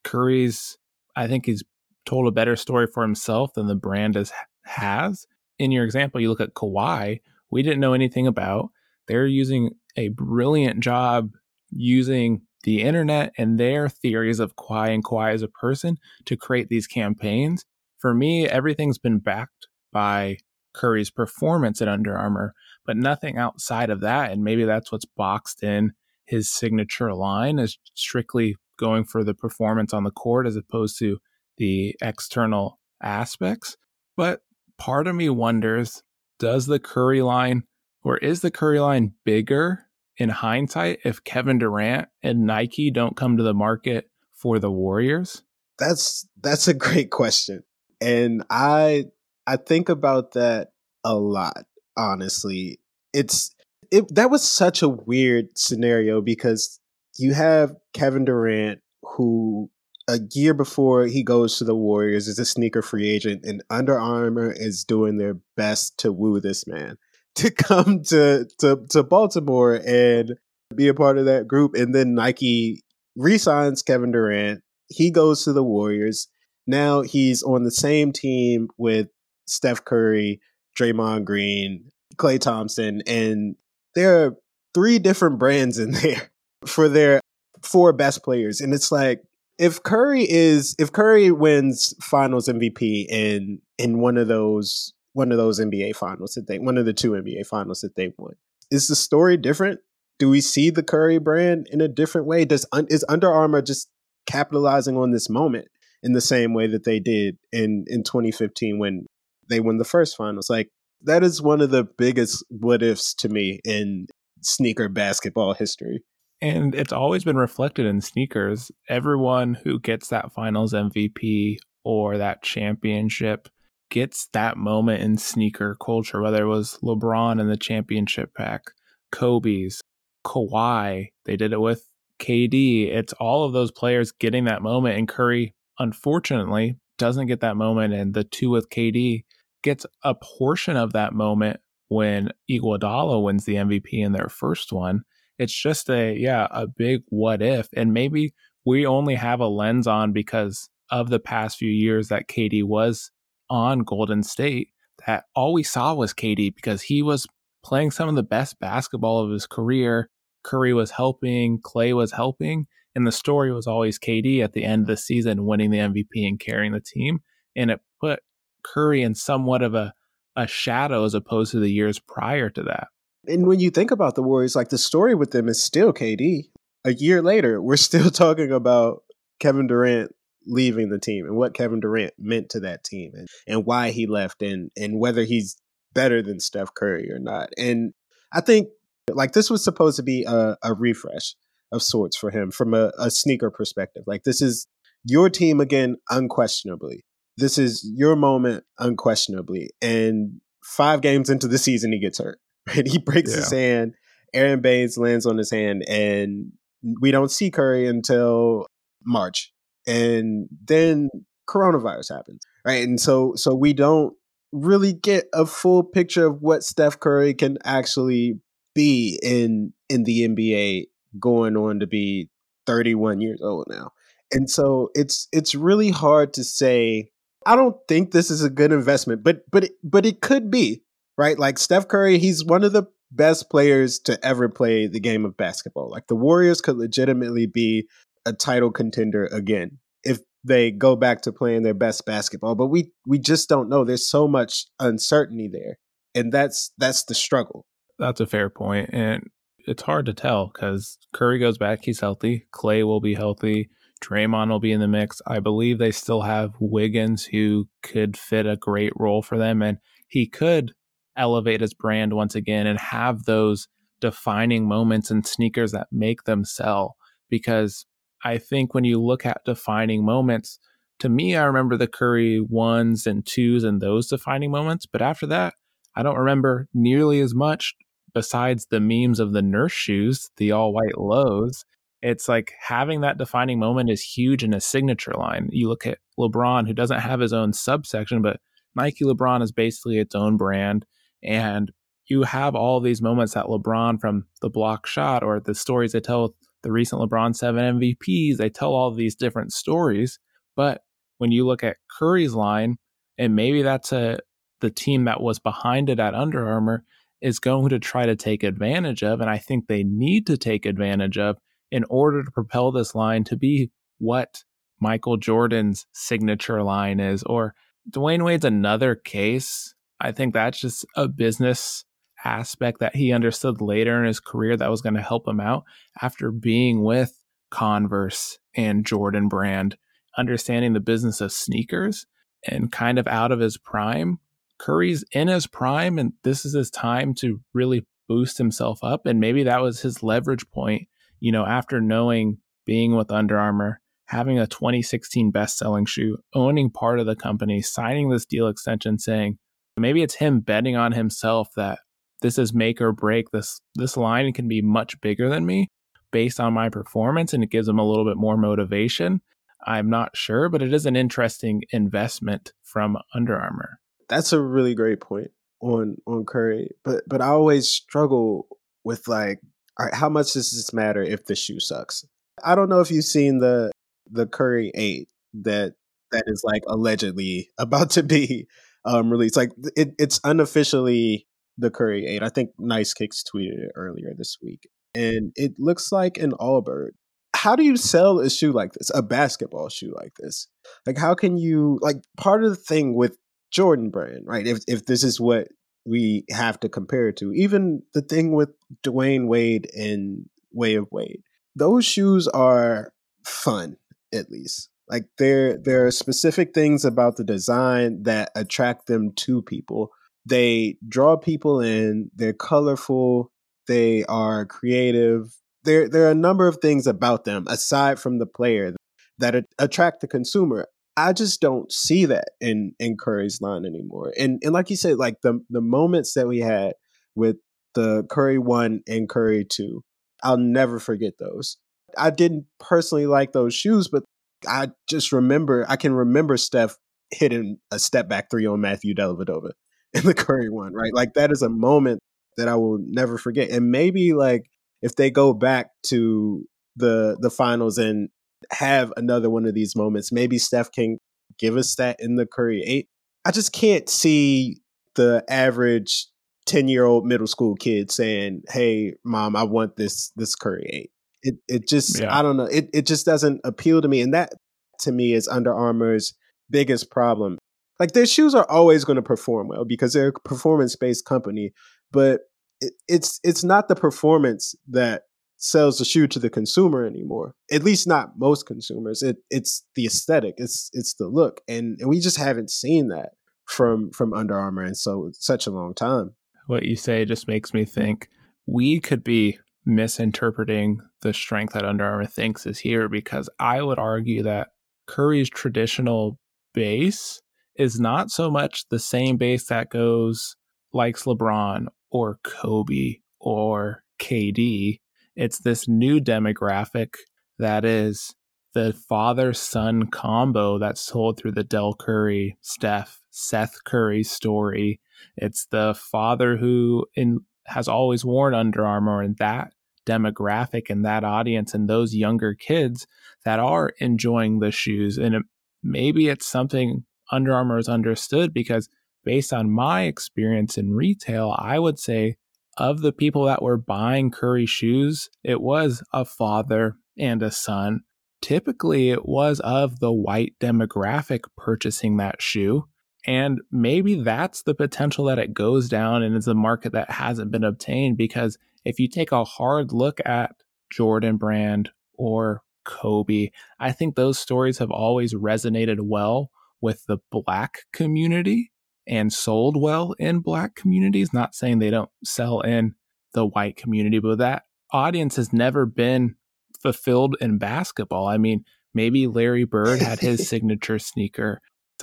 Curry's, 0.05 0.79
I 1.17 1.27
think 1.27 1.47
he's 1.47 1.63
told 2.07 2.27
a 2.27 2.33
better 2.33 2.57
story 2.57 2.87
for 2.87 3.03
himself 3.03 3.55
than 3.55 3.67
the 3.67 3.75
brand 3.75 4.15
has. 4.15 4.33
has. 4.65 5.27
In 5.59 5.73
your 5.73 5.85
example, 5.85 6.21
you 6.21 6.29
look 6.29 6.41
at 6.41 6.55
Kawhi, 6.55 7.21
we 7.51 7.63
didn't 7.63 7.81
know 7.81 7.95
anything 7.95 8.27
about. 8.27 8.71
They're 9.07 9.27
using 9.27 9.71
a 9.97 10.09
brilliant 10.09 10.81
job 10.81 11.33
using 11.71 12.43
the 12.65 12.83
internet 12.83 13.33
and 13.39 13.59
their 13.59 13.89
theories 13.89 14.41
of 14.41 14.57
Kawhi 14.57 14.95
and 14.95 15.05
Kawhi 15.05 15.33
as 15.33 15.43
a 15.43 15.49
person 15.49 15.97
to 16.27 16.37
create 16.37 16.69
these 16.69 16.87
campaigns. 16.87 17.65
For 17.99 18.15
me, 18.15 18.47
everything's 18.49 18.99
been 18.99 19.19
backed 19.19 19.69
by 19.93 20.39
Curry's 20.75 21.11
performance 21.11 21.83
at 21.83 21.89
Under 21.89 22.17
Armour, 22.17 22.55
but 22.87 22.97
nothing 22.97 23.37
outside 23.37 23.91
of 23.91 24.01
that. 24.01 24.31
And 24.31 24.45
maybe 24.45 24.65
that's 24.65 24.93
what's 24.93 25.05
boxed 25.05 25.63
in 25.63 25.93
his 26.25 26.51
signature 26.51 27.13
line 27.15 27.59
is 27.59 27.79
strictly 27.95 28.57
going 28.79 29.05
for 29.05 29.25
the 29.25 29.35
performance 29.35 29.93
on 29.93 30.05
the 30.05 30.11
court 30.11 30.47
as 30.47 30.57
opposed 30.57 30.99
to 30.99 31.19
the 31.57 31.97
external 32.01 32.79
aspects. 33.03 33.77
But 34.17 34.41
part 34.79 35.07
of 35.07 35.17
me 35.17 35.29
wonders 35.29 36.03
does 36.39 36.67
the 36.67 36.79
Curry 36.79 37.23
line 37.23 37.65
or 38.05 38.19
is 38.19 38.41
the 38.41 38.51
Curry 38.51 38.79
line 38.79 39.15
bigger 39.25 39.87
in 40.17 40.29
hindsight 40.29 41.01
if 41.05 41.25
Kevin 41.25 41.59
Durant 41.59 42.09
and 42.23 42.47
Nike 42.47 42.91
don't 42.91 43.17
come 43.17 43.37
to 43.37 43.43
the 43.43 43.55
market 43.55 44.11
for 44.33 44.59
the 44.59 44.71
Warriors? 44.71 45.43
That's 45.79 46.29
that's 46.41 46.69
a 46.69 46.75
great 46.75 47.11
question. 47.11 47.63
And 48.01 48.45
I 48.51 49.07
I 49.47 49.57
think 49.57 49.89
about 49.89 50.33
that 50.33 50.69
a 51.05 51.15
lot, 51.15 51.65
honestly. 51.97 52.81
It's 53.13 53.55
it 53.91 54.15
that 54.15 54.31
was 54.31 54.43
such 54.43 54.83
a 54.83 54.89
weird 54.89 55.57
scenario 55.57 56.21
because 56.21 56.79
you 57.19 57.35
have 57.35 57.75
Kevin 57.95 58.25
Durant, 58.25 58.81
who 59.03 59.71
a 60.09 60.19
year 60.33 60.55
before 60.55 61.07
he 61.07 61.23
goes 61.23 61.59
to 61.59 61.65
the 61.65 61.75
Warriors 61.75 62.29
is 62.29 62.39
a 62.39 62.45
sneaker 62.45 62.83
free 62.83 63.09
agent, 63.09 63.45
and 63.45 63.63
Under 63.69 63.99
Armour 63.99 64.53
is 64.53 64.85
doing 64.85 65.19
their 65.19 65.37
best 65.57 65.99
to 65.99 66.13
woo 66.13 66.41
this 66.41 66.67
man 66.67 66.97
to 67.37 67.51
come 67.51 68.03
to 68.05 68.47
to 68.59 68.87
to 68.91 69.03
Baltimore 69.03 69.81
and 69.87 70.35
be 70.75 70.89
a 70.89 70.95
part 70.95 71.19
of 71.19 71.25
that 71.27 71.49
group. 71.49 71.75
And 71.75 71.95
then 71.95 72.15
Nike 72.15 72.83
resigns 73.17 73.83
Kevin 73.83 74.13
Durant. 74.13 74.63
He 74.89 75.11
goes 75.11 75.45
to 75.45 75.53
the 75.53 75.65
Warriors. 75.65 76.29
Now 76.69 77.01
he's 77.01 77.43
on 77.43 77.65
the 77.65 77.71
same 77.71 78.13
team 78.13 78.69
with 78.77 79.09
Steph 79.47 79.85
Curry, 79.87 80.41
Draymond 80.79 81.25
Green, 81.25 81.91
Klay 82.17 82.39
Thompson, 82.39 83.03
and 83.07 83.57
there 83.95 84.25
are 84.25 84.37
three 84.75 84.99
different 84.99 85.39
brands 85.39 85.79
in 85.79 85.91
there 86.03 86.31
for 86.67 86.89
their 86.89 87.21
four 87.63 87.93
best 87.95 88.23
players. 88.23 88.61
And 88.61 88.75
it's 88.75 88.93
like 88.93 89.23
if 89.59 89.83
Curry 89.83 90.27
is 90.29 90.77
if 90.79 90.93
Curry 90.93 91.31
wins 91.31 91.95
finals 92.03 92.49
MVP 92.49 93.07
in 93.09 93.61
in 93.79 93.99
one 93.99 94.19
of 94.19 94.29
those 94.29 94.93
one 95.15 95.33
of 95.33 95.39
those 95.39 95.59
NBA 95.59 95.97
finals 95.97 96.35
that 96.35 96.47
they 96.47 96.59
one 96.59 96.77
of 96.77 96.85
the 96.85 96.93
two 96.93 97.13
NBA 97.13 97.47
finals 97.47 97.81
that 97.81 97.97
they 97.97 98.13
won. 98.19 98.35
Is 98.71 98.89
the 98.89 98.97
story 98.97 99.39
different? 99.39 99.81
Do 100.19 100.29
we 100.29 100.43
see 100.43 100.69
the 100.69 100.83
Curry 100.83 101.19
brand 101.19 101.67
in 101.73 101.81
a 101.81 101.89
different 101.89 102.27
way? 102.27 102.45
Does 102.45 102.67
is 102.89 103.07
Under 103.09 103.33
Armour 103.33 103.63
just 103.63 103.89
capitalizing 104.27 104.99
on 104.99 105.13
this 105.13 105.31
moment 105.31 105.69
in 106.03 106.13
the 106.13 106.21
same 106.21 106.55
way 106.55 106.67
that 106.67 106.85
they 106.85 107.01
did 107.01 107.37
in 107.53 107.85
in 107.89 108.03
2015 108.03 108.79
when 108.79 109.07
they 109.49 109.61
won 109.61 109.79
the 109.79 109.85
first 109.85 110.17
finals? 110.17 110.51
Like 110.51 110.69
that 111.03 111.23
is 111.23 111.43
one 111.43 111.61
of 111.61 111.71
the 111.71 111.85
biggest 111.85 112.45
what 112.49 112.83
ifs 112.83 113.15
to 113.15 113.29
me 113.29 113.61
in 113.65 114.07
sneaker 114.43 114.89
basketball 114.89 115.55
history. 115.55 116.03
And 116.41 116.75
it's 116.75 116.93
always 116.93 117.25
been 117.25 117.37
reflected 117.37 117.87
in 117.87 118.01
sneakers. 118.01 118.71
Everyone 118.89 119.55
who 119.65 119.81
gets 119.81 120.09
that 120.09 120.33
finals 120.33 120.73
MVP 120.73 121.57
or 121.85 122.17
that 122.19 122.43
championship 122.43 123.49
gets 123.91 124.29
that 124.33 124.57
moment 124.57 125.03
in 125.03 125.17
sneaker 125.17 125.77
culture, 125.85 126.21
whether 126.21 126.45
it 126.45 126.49
was 126.49 126.79
LeBron 126.83 127.41
in 127.41 127.49
the 127.49 127.57
championship 127.57 128.35
pack, 128.37 128.63
Kobe's, 129.11 129.81
Kawhi, 130.25 131.09
they 131.25 131.37
did 131.37 131.53
it 131.53 131.61
with 131.61 131.89
KD. 132.21 132.89
It's 132.89 133.13
all 133.15 133.45
of 133.45 133.53
those 133.53 133.71
players 133.71 134.13
getting 134.13 134.45
that 134.45 134.63
moment. 134.63 134.99
And 134.99 135.09
Curry, 135.09 135.55
unfortunately, 135.79 136.79
doesn't 136.99 137.27
get 137.27 137.41
that 137.41 137.57
moment. 137.57 137.95
And 137.95 138.15
the 138.15 138.25
two 138.25 138.51
with 138.51 138.71
KD 138.71 139.25
gets 139.63 139.87
a 140.03 140.15
portion 140.15 140.77
of 140.77 140.93
that 140.93 141.13
moment 141.13 141.61
when 141.89 142.31
Iguodala 142.51 143.23
wins 143.23 143.45
the 143.45 143.55
MVP 143.55 143.93
in 143.93 144.13
their 144.13 144.29
first 144.29 144.73
one 144.73 145.03
it's 145.39 145.55
just 145.55 145.89
a 145.89 146.15
yeah 146.19 146.49
a 146.51 146.67
big 146.67 147.03
what 147.09 147.41
if 147.41 147.69
and 147.75 147.93
maybe 147.93 148.35
we 148.67 148.85
only 148.85 149.15
have 149.15 149.41
a 149.41 149.47
lens 149.47 149.87
on 149.87 150.13
because 150.13 150.69
of 150.91 151.11
the 151.11 151.21
past 151.21 151.59
few 151.59 151.71
years 151.71 152.09
that 152.09 152.29
KD 152.29 152.65
was 152.65 153.11
on 153.49 153.81
Golden 153.81 154.23
State 154.23 154.69
that 155.07 155.25
all 155.35 155.53
we 155.53 155.63
saw 155.63 155.95
was 155.95 156.13
KD 156.13 156.55
because 156.55 156.83
he 156.83 157.03
was 157.03 157.27
playing 157.65 157.91
some 157.91 158.09
of 158.09 158.15
the 158.15 158.23
best 158.23 158.59
basketball 158.59 159.21
of 159.21 159.31
his 159.31 159.47
career 159.47 160.11
Curry 160.49 160.73
was 160.73 160.93
helping, 160.93 161.61
Klay 161.61 161.95
was 161.95 162.13
helping, 162.13 162.67
and 162.95 163.07
the 163.07 163.13
story 163.13 163.53
was 163.53 163.67
always 163.67 163.99
KD 163.99 164.43
at 164.43 164.55
the 164.55 164.65
end 164.65 164.83
of 164.83 164.87
the 164.89 164.97
season 164.97 165.45
winning 165.45 165.71
the 165.71 165.79
MVP 165.79 166.27
and 166.27 166.41
carrying 166.41 166.73
the 166.73 166.81
team. 166.81 167.21
And 167.55 167.71
it 167.71 167.81
put 168.01 168.21
Curry 168.65 169.03
in 169.03 169.15
somewhat 169.15 169.63
of 169.63 169.75
a, 169.75 169.93
a 170.37 170.47
shadow 170.47 171.05
as 171.05 171.13
opposed 171.13 171.53
to 171.53 171.61
the 171.61 171.71
years 171.71 171.99
prior 171.99 172.49
to 172.49 172.63
that. 172.63 172.89
And 173.27 173.47
when 173.47 173.61
you 173.61 173.71
think 173.71 173.91
about 173.91 174.15
the 174.15 174.23
Warriors, 174.23 174.57
like 174.57 174.71
the 174.71 174.79
story 174.79 175.15
with 175.15 175.33
them 175.33 175.49
is 175.49 175.63
still 175.63 175.93
KD. 175.93 176.45
A 176.85 176.95
year 176.95 177.21
later, 177.21 177.61
we're 177.63 177.77
still 177.77 178.11
talking 178.11 178.51
about 178.51 179.03
Kevin 179.41 179.67
Durant 179.67 180.15
leaving 180.47 180.89
the 180.89 180.99
team 180.99 181.27
and 181.27 181.37
what 181.37 181.53
Kevin 181.53 181.81
Durant 181.81 182.15
meant 182.19 182.49
to 182.51 182.61
that 182.61 182.85
team 182.85 183.13
and, 183.13 183.29
and 183.47 183.67
why 183.67 183.91
he 183.91 184.07
left 184.07 184.41
and 184.41 184.71
and 184.79 184.99
whether 184.99 185.25
he's 185.25 185.61
better 185.93 186.23
than 186.23 186.41
Steph 186.41 186.73
Curry 186.73 187.11
or 187.13 187.19
not. 187.19 187.51
And 187.59 187.93
I 188.33 188.41
think 188.41 188.69
like 189.15 189.33
this 189.33 189.51
was 189.51 189.63
supposed 189.63 189.97
to 189.97 190.03
be 190.03 190.25
a, 190.25 190.57
a 190.63 190.75
refresh 190.75 191.35
of 191.73 191.83
sorts 191.83 192.17
for 192.17 192.31
him 192.31 192.51
from 192.51 192.75
a, 192.75 192.93
a 192.99 193.11
sneaker 193.11 193.51
perspective. 193.51 194.05
Like 194.07 194.25
this 194.25 194.41
is 194.41 194.67
your 195.05 195.31
team 195.31 195.61
again, 195.61 195.97
unquestionably. 196.11 197.05
This 197.37 197.59
is 197.59 197.89
your 197.95 198.17
moment, 198.17 198.65
unquestionably. 198.79 199.71
And 199.81 200.41
five 200.65 201.01
games 201.03 201.31
into 201.31 201.47
the 201.47 201.59
season, 201.59 201.93
he 201.93 202.01
gets 202.01 202.19
hurt. 202.19 202.39
Right? 202.69 202.87
He 202.87 202.99
breaks 202.99 203.31
yeah. 203.31 203.37
his 203.39 203.51
hand. 203.51 203.95
Aaron 204.35 204.61
Baynes 204.61 204.99
lands 204.99 205.25
on 205.25 205.39
his 205.39 205.51
hand, 205.51 205.85
and 205.89 206.53
we 207.01 207.11
don't 207.11 207.31
see 207.31 207.51
Curry 207.51 207.87
until 207.87 208.67
March, 209.07 209.53
and 209.87 210.49
then 210.67 211.09
coronavirus 211.49 212.15
happens, 212.15 212.43
right? 212.65 212.87
And 212.87 213.01
so, 213.01 213.33
so 213.37 213.55
we 213.55 213.73
don't 213.73 214.15
really 214.53 214.93
get 214.93 215.25
a 215.33 215.47
full 215.47 215.83
picture 215.83 216.27
of 216.27 216.43
what 216.43 216.63
Steph 216.63 217.01
Curry 217.01 217.35
can 217.35 217.59
actually 217.65 218.41
be 218.79 219.19
in 219.23 219.73
in 219.89 220.05
the 220.05 220.29
NBA 220.29 220.85
going 221.19 221.57
on 221.57 221.81
to 221.81 221.87
be 221.89 222.29
31 222.67 223.21
years 223.21 223.41
old 223.43 223.67
now. 223.69 223.91
And 224.33 224.49
so 224.49 224.91
it's 224.95 225.27
it's 225.33 225.55
really 225.55 225.91
hard 225.91 226.33
to 226.35 226.45
say 226.45 227.11
I 227.45 227.57
don't 227.57 227.77
think 227.89 228.13
this 228.13 228.31
is 228.31 228.45
a 228.45 228.51
good 228.51 228.73
investment, 228.73 229.25
but 229.25 229.43
but 229.51 229.65
it, 229.65 229.73
but 229.83 230.07
it 230.07 230.21
could 230.21 230.49
be, 230.49 230.83
right? 231.17 231.39
Like 231.39 231.59
Steph 231.59 231.89
Curry, 231.89 232.19
he's 232.19 232.45
one 232.45 232.63
of 232.63 232.73
the 232.73 232.85
best 233.11 233.51
players 233.51 233.99
to 234.01 234.25
ever 234.25 234.49
play 234.49 234.87
the 234.87 235.01
game 235.01 235.25
of 235.25 235.37
basketball. 235.37 235.91
Like 235.91 236.07
the 236.07 236.15
Warriors 236.15 236.61
could 236.61 236.77
legitimately 236.77 237.47
be 237.47 237.89
a 238.27 238.33
title 238.33 238.71
contender 238.71 239.25
again 239.33 239.79
if 240.05 240.21
they 240.45 240.71
go 240.71 240.95
back 240.95 241.23
to 241.23 241.33
playing 241.33 241.63
their 241.63 241.75
best 241.75 242.07
basketball, 242.07 242.55
but 242.55 242.67
we 242.67 242.93
we 243.07 243.19
just 243.19 243.49
don't 243.49 243.69
know. 243.69 243.85
There's 243.85 244.09
so 244.09 244.29
much 244.29 244.67
uncertainty 244.79 245.49
there. 245.53 245.79
And 246.15 246.33
that's 246.33 246.73
that's 246.79 247.05
the 247.05 247.15
struggle. 247.15 247.65
That's 247.99 248.21
a 248.21 248.27
fair 248.27 248.49
point. 248.49 248.91
And 248.93 249.25
it's 249.59 249.83
hard 249.83 250.07
to 250.07 250.15
tell 250.15 250.51
because 250.53 250.99
Curry 251.13 251.39
goes 251.39 251.59
back, 251.59 251.81
he's 251.83 252.01
healthy. 252.01 252.47
Klay 252.53 252.85
will 252.85 253.01
be 253.01 253.15
healthy. 253.15 253.71
Draymond 254.03 254.49
will 254.49 254.61
be 254.61 254.73
in 254.73 254.81
the 254.81 254.89
mix. 254.89 255.21
I 255.27 255.41
believe 255.41 255.79
they 255.79 255.91
still 255.91 256.23
have 256.23 256.55
Wiggins 256.61 257.27
who 257.27 257.69
could 257.83 258.17
fit 258.17 258.47
a 258.47 258.57
great 258.57 258.93
role 258.97 259.23
for 259.23 259.37
them, 259.37 259.61
and 259.61 259.79
he 260.07 260.27
could 260.27 260.73
elevate 261.17 261.61
his 261.61 261.75
brand 261.75 262.15
once 262.15 262.35
again 262.35 262.67
and 262.67 262.79
have 262.79 263.25
those 263.25 263.67
defining 264.01 264.69
moments 264.69 265.11
and 265.11 265.27
sneakers 265.27 265.73
that 265.73 265.89
make 265.91 266.25
them 266.25 266.45
sell. 266.45 266.97
Because 267.29 267.87
I 268.25 268.39
think 268.39 268.73
when 268.73 268.85
you 268.85 269.03
look 269.03 269.27
at 269.27 269.45
defining 269.45 270.05
moments, 270.05 270.61
to 271.01 271.09
me, 271.09 271.37
I 271.37 271.45
remember 271.45 271.77
the 271.77 271.89
Curry 271.89 272.41
ones 272.41 273.07
and 273.07 273.27
twos 273.27 273.65
and 273.65 273.81
those 273.81 274.09
defining 274.09 274.51
moments. 274.51 274.87
But 274.87 275.03
after 275.03 275.27
that, 275.27 275.55
I 275.95 276.03
don't 276.03 276.17
remember 276.17 276.69
nearly 276.73 277.21
as 277.21 277.35
much 277.35 277.75
besides 278.15 278.67
the 278.67 278.81
memes 278.81 279.21
of 279.21 279.33
the 279.33 279.43
nurse 279.43 279.73
shoes, 279.73 280.31
the 280.37 280.53
all 280.53 280.73
white 280.73 280.99
lows, 280.99 281.65
it's 282.01 282.29
like 282.29 282.53
having 282.61 283.01
that 283.01 283.19
defining 283.19 283.59
moment 283.59 283.91
is 283.91 284.03
huge 284.03 284.45
in 284.45 284.55
a 284.55 284.61
signature 284.61 285.15
line. 285.15 285.49
You 285.51 285.69
look 285.69 285.87
at 285.87 285.99
LeBron, 286.19 286.67
who 286.67 286.73
doesn't 286.73 287.01
have 287.01 287.21
his 287.21 287.33
own 287.33 287.53
subsection, 287.53 288.23
but 288.23 288.41
Nike 288.75 289.05
LeBron 289.05 289.43
is 289.43 289.53
basically 289.53 289.99
its 289.99 290.15
own 290.15 290.37
brand. 290.37 290.87
And 291.23 291.73
you 292.07 292.23
have 292.23 292.55
all 292.55 292.81
these 292.81 293.03
moments 293.03 293.35
that 293.35 293.47
LeBron 293.47 294.01
from 294.01 294.27
the 294.41 294.49
block 294.49 294.87
shot 294.87 295.23
or 295.23 295.41
the 295.41 295.55
stories 295.55 295.93
they 295.93 296.01
tell 296.01 296.35
the 296.63 296.73
recent 296.73 297.01
LeBron 297.01 297.37
7 297.37 297.79
MVPs, 297.79 298.37
they 298.37 298.51
tell 298.51 298.73
all 298.73 298.93
these 298.93 299.15
different 299.15 299.53
stories. 299.53 300.19
But 300.57 300.83
when 301.19 301.33
you 301.33 301.47
look 301.47 301.63
at 301.63 301.77
Curry's 301.99 302.35
line, 302.35 302.79
and 303.17 303.35
maybe 303.35 303.63
that's 303.63 303.93
a 303.93 304.19
the 304.61 304.71
team 304.71 305.05
that 305.05 305.21
was 305.21 305.39
behind 305.39 305.89
it 305.89 306.01
at 306.01 306.15
Under 306.15 306.49
Armour, 306.49 306.85
is 307.21 307.39
going 307.39 307.69
to 307.71 307.79
try 307.79 308.07
to 308.07 308.17
take 308.17 308.43
advantage 308.43 309.03
of. 309.03 309.21
And 309.21 309.29
I 309.31 309.39
think 309.39 309.67
they 309.67 309.83
need 309.83 310.27
to 310.27 310.37
take 310.37 310.67
advantage 310.67 311.19
of 311.19 311.39
in 311.71 311.85
order 311.91 312.23
to 312.23 312.31
propel 312.31 312.73
this 312.73 312.95
line 312.95 313.25
to 313.25 313.37
be 313.37 313.71
what 313.99 314.45
Michael 314.81 315.17
Jordan's 315.17 315.87
signature 315.93 316.63
line 316.63 317.01
is. 317.01 317.23
Or 317.25 317.55
Dwyane 317.91 318.25
Wade's 318.25 318.45
another 318.45 318.95
case. 318.95 319.75
I 320.01 320.13
think 320.13 320.33
that's 320.33 320.61
just 320.61 320.87
a 320.95 321.09
business 321.09 321.85
aspect 322.25 322.81
that 322.81 322.97
he 322.97 323.13
understood 323.13 323.61
later 323.61 323.99
in 323.99 324.07
his 324.07 324.21
career 324.21 324.57
that 324.57 324.71
was 324.71 324.83
going 324.83 324.95
to 324.95 325.03
help 325.03 325.27
him 325.27 325.41
out 325.41 325.65
after 326.01 326.31
being 326.31 326.83
with 326.83 327.23
Converse 327.51 328.39
and 328.55 328.85
Jordan 328.85 329.29
Brand, 329.29 329.77
understanding 330.17 330.73
the 330.73 330.81
business 330.81 331.21
of 331.21 331.33
sneakers 331.33 332.07
and 332.47 332.71
kind 332.73 332.99
of 332.99 333.07
out 333.07 333.33
of 333.33 333.41
his 333.41 333.57
prime. 333.57 334.19
Curry's 334.59 335.05
in 335.13 335.29
his 335.29 335.47
prime, 335.47 335.99
and 335.99 336.13
this 336.25 336.45
is 336.45 336.55
his 336.55 336.71
time 336.71 337.15
to 337.15 337.41
really 337.55 337.87
boost 338.09 338.39
himself 338.39 338.81
up. 338.83 339.07
And 339.07 339.21
maybe 339.21 339.45
that 339.45 339.63
was 339.63 339.81
his 339.81 340.03
leverage 340.03 340.49
point, 340.51 340.89
you 341.21 341.31
know, 341.33 341.47
after 341.47 341.81
knowing 341.81 342.39
being 342.67 342.97
with 342.97 343.11
Under 343.11 343.39
Armour, 343.39 343.81
having 344.07 344.39
a 344.39 344.47
2016 344.47 345.31
best 345.31 345.59
selling 345.59 345.87
shoe, 345.87 346.19
owning 346.35 346.71
part 346.71 346.99
of 346.99 347.07
the 347.07 347.17
company, 347.17 347.63
signing 347.63 348.09
this 348.09 348.27
deal 348.27 348.49
extension, 348.49 348.99
saying 348.99 349.39
maybe 349.77 350.03
it's 350.03 350.17
him 350.17 350.41
betting 350.41 350.77
on 350.77 350.93
himself 350.93 351.51
that 351.57 351.79
this 352.21 352.39
is 352.39 352.53
make 352.53 352.81
or 352.81 352.93
break. 352.93 353.31
This 353.31 353.61
this 353.77 353.97
line 353.97 354.33
can 354.33 354.49
be 354.49 354.61
much 354.61 355.01
bigger 355.01 355.29
than 355.29 355.47
me 355.47 355.69
based 356.11 356.41
on 356.41 356.55
my 356.55 356.69
performance, 356.69 357.33
and 357.33 357.45
it 357.45 357.51
gives 357.51 357.69
him 357.69 357.79
a 357.79 357.89
little 357.89 358.05
bit 358.05 358.17
more 358.17 358.37
motivation. 358.37 359.21
I'm 359.67 359.91
not 359.91 360.17
sure, 360.17 360.49
but 360.49 360.63
it 360.63 360.73
is 360.73 360.87
an 360.87 360.97
interesting 360.97 361.63
investment 361.71 362.53
from 362.63 362.97
Under 363.15 363.37
Armour 363.39 363.81
that's 364.09 364.33
a 364.33 364.41
really 364.41 364.75
great 364.75 365.01
point 365.01 365.31
on 365.61 365.97
on 366.07 366.25
Curry. 366.25 366.71
But 366.85 367.05
but 367.07 367.21
I 367.21 367.29
always 367.29 367.69
struggle 367.69 368.49
with 368.85 369.09
like, 369.09 369.41
all 369.79 369.87
right, 369.87 369.95
how 369.95 370.09
much 370.09 370.33
does 370.33 370.53
this 370.53 370.73
matter 370.73 371.03
if 371.03 371.27
the 371.27 371.35
shoe 371.35 371.61
sucks? 371.61 372.05
I 372.45 372.55
don't 372.55 372.69
know 372.69 372.81
if 372.81 372.91
you've 372.91 373.05
seen 373.05 373.39
the 373.39 373.71
the 374.11 374.27
Curry 374.27 374.73
eight 374.75 375.09
that 375.35 375.75
that 376.13 376.25
is 376.27 376.43
like 376.45 376.63
allegedly 376.67 377.49
about 377.59 377.91
to 377.91 378.03
be 378.03 378.47
um 378.85 379.11
released. 379.11 379.37
Like 379.37 379.51
it, 379.77 379.95
it's 379.99 380.21
unofficially 380.25 381.27
the 381.57 381.71
Curry 381.71 382.07
eight. 382.07 382.23
I 382.23 382.29
think 382.29 382.51
Nice 382.59 382.95
Kicks 382.95 383.23
tweeted 383.23 383.59
it 383.59 383.73
earlier 383.75 384.15
this 384.17 384.39
week, 384.43 384.69
and 384.95 385.33
it 385.35 385.53
looks 385.59 385.93
like 385.93 386.19
an 386.19 386.33
Allbird. 386.33 386.91
How 387.37 387.55
do 387.55 387.63
you 387.63 387.77
sell 387.77 388.19
a 388.19 388.29
shoe 388.31 388.51
like 388.53 388.73
this, 388.73 388.91
a 388.95 389.03
basketball 389.03 389.69
shoe 389.69 389.95
like 389.97 390.15
this? 390.19 390.49
Like, 390.87 390.99
how 390.99 391.15
can 391.15 391.37
you 391.37 391.79
like 391.83 391.99
part 392.17 392.43
of 392.43 392.51
the 392.51 392.57
thing 392.57 392.97
with 392.97 393.17
Jordan 393.51 393.91
brand, 393.91 394.25
right? 394.27 394.47
If 394.47 394.59
if 394.67 394.87
this 394.87 395.03
is 395.05 395.21
what 395.21 395.49
we 395.87 396.25
have 396.31 396.61
to 396.61 396.69
compare 396.69 397.13
to, 397.13 397.33
even 397.33 397.83
the 397.95 398.03
thing 398.03 398.33
with 398.33 398.51
Dwyane 398.83 399.27
Wade 399.27 399.69
and 399.75 400.27
Way 400.53 400.75
of 400.75 400.89
Wade, 400.91 401.23
those 401.57 401.85
shoes 401.85 402.29
are 402.29 402.93
fun 403.25 403.77
at 404.13 404.31
least. 404.31 404.71
Like 404.89 405.05
there 405.19 405.59
there 405.59 405.87
are 405.87 405.91
specific 405.91 406.55
things 406.55 406.85
about 406.85 407.17
the 407.17 407.25
design 407.25 408.05
that 408.05 408.31
attract 408.35 408.87
them 408.87 409.13
to 409.17 409.43
people. 409.43 409.91
They 410.25 410.77
draw 410.87 411.17
people 411.17 411.61
in. 411.61 412.11
They're 412.15 412.33
colorful. 412.33 413.31
They 413.67 414.05
are 414.05 414.47
creative. 414.47 415.35
There 415.65 415.89
there 415.89 416.07
are 416.07 416.11
a 416.11 416.15
number 416.15 416.49
of 416.49 416.59
things 416.63 416.87
about 416.87 417.25
them 417.25 417.47
aside 417.49 417.99
from 417.99 418.19
the 418.19 418.27
player 418.27 418.75
that 419.19 419.45
attract 419.59 420.01
the 420.01 420.09
consumer. 420.09 420.67
I 420.99 421.13
just 421.13 421.41
don't 421.41 421.71
see 421.71 422.07
that 422.07 422.31
in 422.41 422.73
in 422.81 422.97
Curry's 422.97 423.41
line 423.41 423.65
anymore. 423.65 424.13
And 424.19 424.41
and 424.43 424.53
like 424.53 424.69
you 424.69 424.77
said, 424.77 424.97
like 424.97 425.21
the 425.23 425.41
the 425.49 425.61
moments 425.61 426.15
that 426.15 426.27
we 426.27 426.41
had 426.41 426.73
with 427.15 427.37
the 427.75 428.05
Curry 428.11 428.39
one 428.39 428.81
and 428.89 429.09
Curry 429.09 429.47
two, 429.49 429.85
I'll 430.25 430.39
never 430.39 430.81
forget 430.81 431.15
those. 431.21 431.57
I 431.97 432.11
didn't 432.11 432.47
personally 432.59 433.07
like 433.07 433.33
those 433.33 433.55
shoes, 433.55 433.89
but 433.89 434.03
I 434.47 434.69
just 434.89 435.13
remember 435.13 435.65
I 435.69 435.77
can 435.77 435.93
remember 435.93 436.37
Steph 436.37 436.77
hitting 437.13 437.59
a 437.71 437.79
step 437.79 438.09
back 438.09 438.29
three 438.29 438.47
on 438.47 438.61
Matthew 438.61 438.95
Dellavedova 438.95 439.51
in 439.95 440.03
the 440.03 440.15
Curry 440.15 440.51
one, 440.51 440.75
right? 440.75 440.93
Like 440.93 441.15
that 441.15 441.31
is 441.31 441.43
a 441.43 441.49
moment 441.49 442.01
that 442.37 442.49
I 442.49 442.57
will 442.57 442.79
never 442.81 443.19
forget. 443.19 443.51
And 443.51 443.71
maybe 443.71 444.15
like 444.15 444.51
if 444.83 444.97
they 444.97 445.13
go 445.13 445.33
back 445.33 445.69
to 445.87 446.45
the 446.75 447.17
the 447.21 447.31
finals 447.31 447.79
and 447.79 448.09
have 448.53 448.93
another 448.97 449.31
one 449.31 449.47
of 449.47 449.55
these 449.55 449.77
moments. 449.77 450.13
Maybe 450.13 450.39
Steph 450.39 450.73
can 450.73 450.99
give 451.39 451.57
us 451.57 451.75
that 451.77 451.97
in 451.99 452.17
the 452.17 452.27
Curry 452.27 452.63
eight. 452.67 452.89
I 453.25 453.31
just 453.31 453.53
can't 453.53 453.89
see 453.89 454.61
the 454.95 455.25
average 455.29 456.07
10 456.47 456.69
year 456.69 456.85
old 456.85 457.07
middle 457.07 457.27
school 457.27 457.55
kid 457.55 457.91
saying, 457.91 458.43
Hey, 458.49 458.95
mom, 459.05 459.37
I 459.37 459.45
want 459.45 459.77
this 459.77 460.11
this 460.17 460.35
Curry 460.35 460.67
8. 460.69 460.91
It 461.23 461.35
it 461.49 461.69
just 461.69 462.01
yeah. 462.01 462.17
I 462.17 462.23
don't 462.23 462.37
know. 462.37 462.47
It 462.47 462.71
it 462.73 462.87
just 462.87 463.05
doesn't 463.07 463.41
appeal 463.45 463.83
to 463.83 463.89
me. 463.89 464.01
And 464.01 464.15
that 464.15 464.33
to 464.81 464.93
me 464.93 465.13
is 465.13 465.29
Under 465.29 465.55
Armour's 465.55 466.15
biggest 466.51 466.91
problem. 466.91 467.39
Like 467.79 467.93
their 467.93 468.07
shoes 468.07 468.35
are 468.35 468.49
always 468.51 468.85
going 468.85 468.97
to 468.97 469.03
perform 469.03 469.49
well 469.49 469.65
because 469.65 469.93
they're 469.93 470.09
a 470.09 470.13
performance 470.13 470.75
based 470.75 471.05
company, 471.05 471.53
but 471.93 472.23
it, 472.61 472.73
it's 472.89 473.21
it's 473.23 473.45
not 473.45 473.69
the 473.69 473.77
performance 473.77 474.55
that 474.69 475.03
sells 475.39 475.79
the 475.79 475.85
shoe 475.85 476.07
to 476.09 476.19
the 476.19 476.29
consumer 476.29 476.85
anymore. 476.85 477.35
At 477.51 477.63
least 477.63 477.87
not 477.87 478.19
most 478.19 478.47
consumers. 478.47 479.03
It 479.03 479.19
it's 479.31 479.65
the 479.75 479.87
aesthetic. 479.87 480.35
It's 480.37 480.71
it's 480.73 480.95
the 480.95 481.09
look, 481.09 481.41
and, 481.49 481.79
and 481.81 481.89
we 481.89 482.01
just 482.01 482.19
haven't 482.19 482.51
seen 482.51 482.89
that 482.89 483.11
from 483.47 483.91
from 483.91 484.13
Under 484.13 484.39
Armour 484.39 484.65
in 484.65 484.75
so 484.75 485.11
such 485.15 485.47
a 485.47 485.51
long 485.51 485.75
time. 485.75 486.15
What 486.47 486.65
you 486.65 486.77
say 486.77 487.05
just 487.05 487.29
makes 487.29 487.55
me 487.55 487.65
think 487.65 488.09
we 488.47 488.81
could 488.81 489.05
be 489.05 489.39
misinterpreting 489.65 490.81
the 491.03 491.13
strength 491.13 491.53
that 491.53 491.65
Under 491.65 491.85
Armour 491.85 492.07
thinks 492.07 492.47
is 492.47 492.59
here 492.59 492.89
because 492.89 493.29
I 493.39 493.63
would 493.63 493.79
argue 493.79 494.23
that 494.23 494.49
Curry's 494.87 495.29
traditional 495.29 496.19
base 496.55 497.21
is 497.57 497.79
not 497.79 498.11
so 498.11 498.31
much 498.31 498.65
the 498.71 498.79
same 498.79 499.17
base 499.17 499.47
that 499.49 499.69
goes 499.69 500.37
likes 500.73 501.05
LeBron 501.05 501.67
or 501.91 502.19
Kobe 502.25 502.97
or 503.21 503.83
KD. 504.01 504.81
It's 505.19 505.41
this 505.41 505.67
new 505.67 505.99
demographic 505.99 506.95
that 507.41 507.65
is 507.65 508.15
the 508.55 508.73
father 508.73 509.33
son 509.33 509.89
combo 509.89 510.59
that's 510.59 510.87
told 510.87 511.19
through 511.19 511.33
the 511.33 511.43
Del 511.43 511.75
Curry, 511.75 512.39
Steph, 512.41 513.01
Seth 513.11 513.65
Curry 513.65 514.05
story. 514.05 514.81
It's 515.17 515.47
the 515.47 515.75
father 515.75 516.37
who 516.37 516.87
in, 516.95 517.19
has 517.47 517.67
always 517.67 518.05
worn 518.05 518.33
Under 518.33 518.65
Armour, 518.65 519.03
and 519.03 519.17
that 519.19 519.55
demographic 519.85 520.71
and 520.71 520.85
that 520.85 521.03
audience 521.03 521.53
and 521.53 521.69
those 521.69 521.97
younger 521.97 522.35
kids 522.35 522.87
that 523.25 523.41
are 523.41 523.73
enjoying 523.81 524.39
the 524.39 524.53
shoes. 524.53 524.99
And 524.99 525.17
it, 525.17 525.23
maybe 525.65 526.09
it's 526.09 526.27
something 526.27 526.85
Under 527.11 527.35
Armour 527.35 527.57
has 527.57 527.69
understood 527.69 528.33
because 528.33 528.69
based 529.05 529.33
on 529.33 529.51
my 529.51 529.83
experience 529.83 530.57
in 530.57 530.75
retail, 530.75 531.35
I 531.37 531.59
would 531.59 531.81
say 531.81 532.19
of 532.59 532.81
the 532.81 532.93
people 532.93 533.25
that 533.25 533.43
were 533.43 533.57
buying 533.57 534.11
Curry 534.11 534.47
shoes, 534.47 535.09
it 535.23 535.41
was 535.41 535.83
a 535.93 536.05
father 536.05 536.77
and 536.99 537.23
a 537.23 537.31
son. 537.31 537.81
Typically, 538.21 538.91
it 538.91 539.07
was 539.07 539.41
of 539.41 539.79
the 539.79 539.93
white 539.93 540.35
demographic 540.41 541.21
purchasing 541.37 541.97
that 541.99 542.21
shoe. 542.21 542.65
And 543.07 543.41
maybe 543.51 543.95
that's 543.95 544.43
the 544.43 544.55
potential 544.55 545.05
that 545.07 545.21
it 545.21 545.33
goes 545.33 545.69
down 545.69 546.03
and 546.03 546.17
is 546.17 546.27
a 546.27 546.35
market 546.35 546.73
that 546.73 546.91
hasn't 546.91 547.31
been 547.31 547.45
obtained 547.45 547.97
because 547.97 548.37
if 548.65 548.81
you 548.81 548.89
take 548.89 549.13
a 549.13 549.25
hard 549.25 549.73
look 549.73 550.01
at 550.05 550.33
Jordan 550.71 551.17
Brand 551.17 551.71
or 551.95 552.43
Kobe, 552.65 553.31
I 553.59 553.73
think 553.73 553.95
those 553.95 554.19
stories 554.19 554.59
have 554.59 554.71
always 554.71 555.15
resonated 555.15 555.79
well 555.81 556.31
with 556.61 556.85
the 556.87 556.99
black 557.11 557.61
community 557.73 558.51
and 558.89 559.13
sold 559.13 559.61
well 559.61 559.95
in 559.99 560.21
black 560.21 560.55
communities. 560.55 561.13
Not 561.13 561.35
saying 561.35 561.59
they 561.59 561.71
don't 561.71 561.91
sell 562.05 562.41
in 562.41 562.75
the 563.13 563.27
white 563.27 563.57
community, 563.57 563.99
but 563.99 564.19
that 564.19 564.45
audience 564.73 565.17
has 565.17 565.33
never 565.33 565.67
been 565.67 566.17
fulfilled 566.63 567.17
in 567.21 567.39
basketball. 567.39 568.07
I 568.09 568.19
mean, 568.19 568.45
maybe 568.75 569.07
Larry 569.07 569.45
Bird 569.45 569.81
had 569.81 570.01
his 570.01 570.29
signature 570.29 570.79
sneaker. 570.79 571.41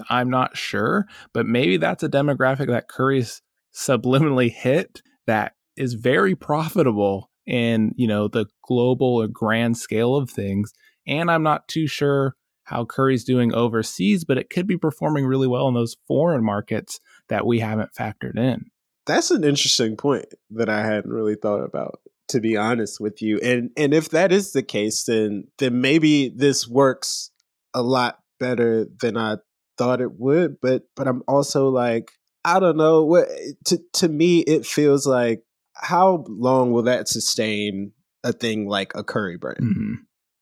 I'm 0.09 0.29
not 0.29 0.57
sure, 0.57 1.05
but 1.33 1.45
maybe 1.45 1.77
that's 1.77 2.03
a 2.03 2.09
demographic 2.09 2.67
that 2.67 2.89
Curry's 2.89 3.41
subliminally 3.73 4.51
hit 4.51 5.01
that 5.27 5.53
is 5.77 5.93
very 5.93 6.35
profitable 6.35 7.29
in, 7.45 7.93
you 7.95 8.07
know, 8.07 8.27
the 8.27 8.45
global 8.67 9.21
or 9.21 9.27
grand 9.27 9.77
scale 9.77 10.15
of 10.15 10.29
things. 10.29 10.73
And 11.07 11.29
I'm 11.29 11.43
not 11.43 11.67
too 11.67 11.87
sure 11.87 12.35
how 12.65 12.85
Curry's 12.85 13.23
doing 13.23 13.53
overseas, 13.53 14.23
but 14.23 14.37
it 14.37 14.49
could 14.49 14.67
be 14.67 14.77
performing 14.77 15.25
really 15.25 15.47
well 15.47 15.67
in 15.67 15.73
those 15.73 15.97
foreign 16.07 16.43
markets 16.43 16.99
that 17.29 17.45
we 17.45 17.59
haven't 17.59 17.93
factored 17.93 18.37
in. 18.37 18.65
That's 19.05 19.31
an 19.31 19.43
interesting 19.43 19.95
point 19.95 20.25
that 20.51 20.67
I 20.67 20.83
hadn't 20.83 21.11
really 21.11 21.35
thought 21.35 21.63
about 21.63 22.01
to 22.29 22.39
be 22.39 22.57
honest 22.57 22.99
with 22.99 23.21
you. 23.21 23.39
And 23.39 23.69
and 23.77 23.93
if 23.93 24.09
that 24.09 24.31
is 24.31 24.51
the 24.51 24.63
case 24.63 25.03
then 25.03 25.47
then 25.59 25.79
maybe 25.79 26.29
this 26.29 26.67
works 26.67 27.31
a 27.73 27.81
lot 27.81 28.19
better 28.39 28.87
than 28.99 29.17
I 29.17 29.37
thought 29.77 30.01
it 30.01 30.19
would, 30.19 30.59
but 30.61 30.83
but 30.95 31.07
I'm 31.07 31.23
also 31.27 31.69
like 31.69 32.11
I 32.43 32.59
don't 32.59 32.77
know 32.77 33.03
what 33.03 33.27
to 33.65 33.79
to 33.93 34.09
me 34.09 34.39
it 34.39 34.65
feels 34.65 35.05
like 35.05 35.43
how 35.75 36.25
long 36.27 36.71
will 36.71 36.83
that 36.83 37.07
sustain 37.07 37.91
a 38.23 38.33
thing 38.33 38.67
like 38.67 38.93
a 38.95 39.03
curry 39.03 39.37
brand? 39.37 39.59
Mm-hmm. 39.59 39.93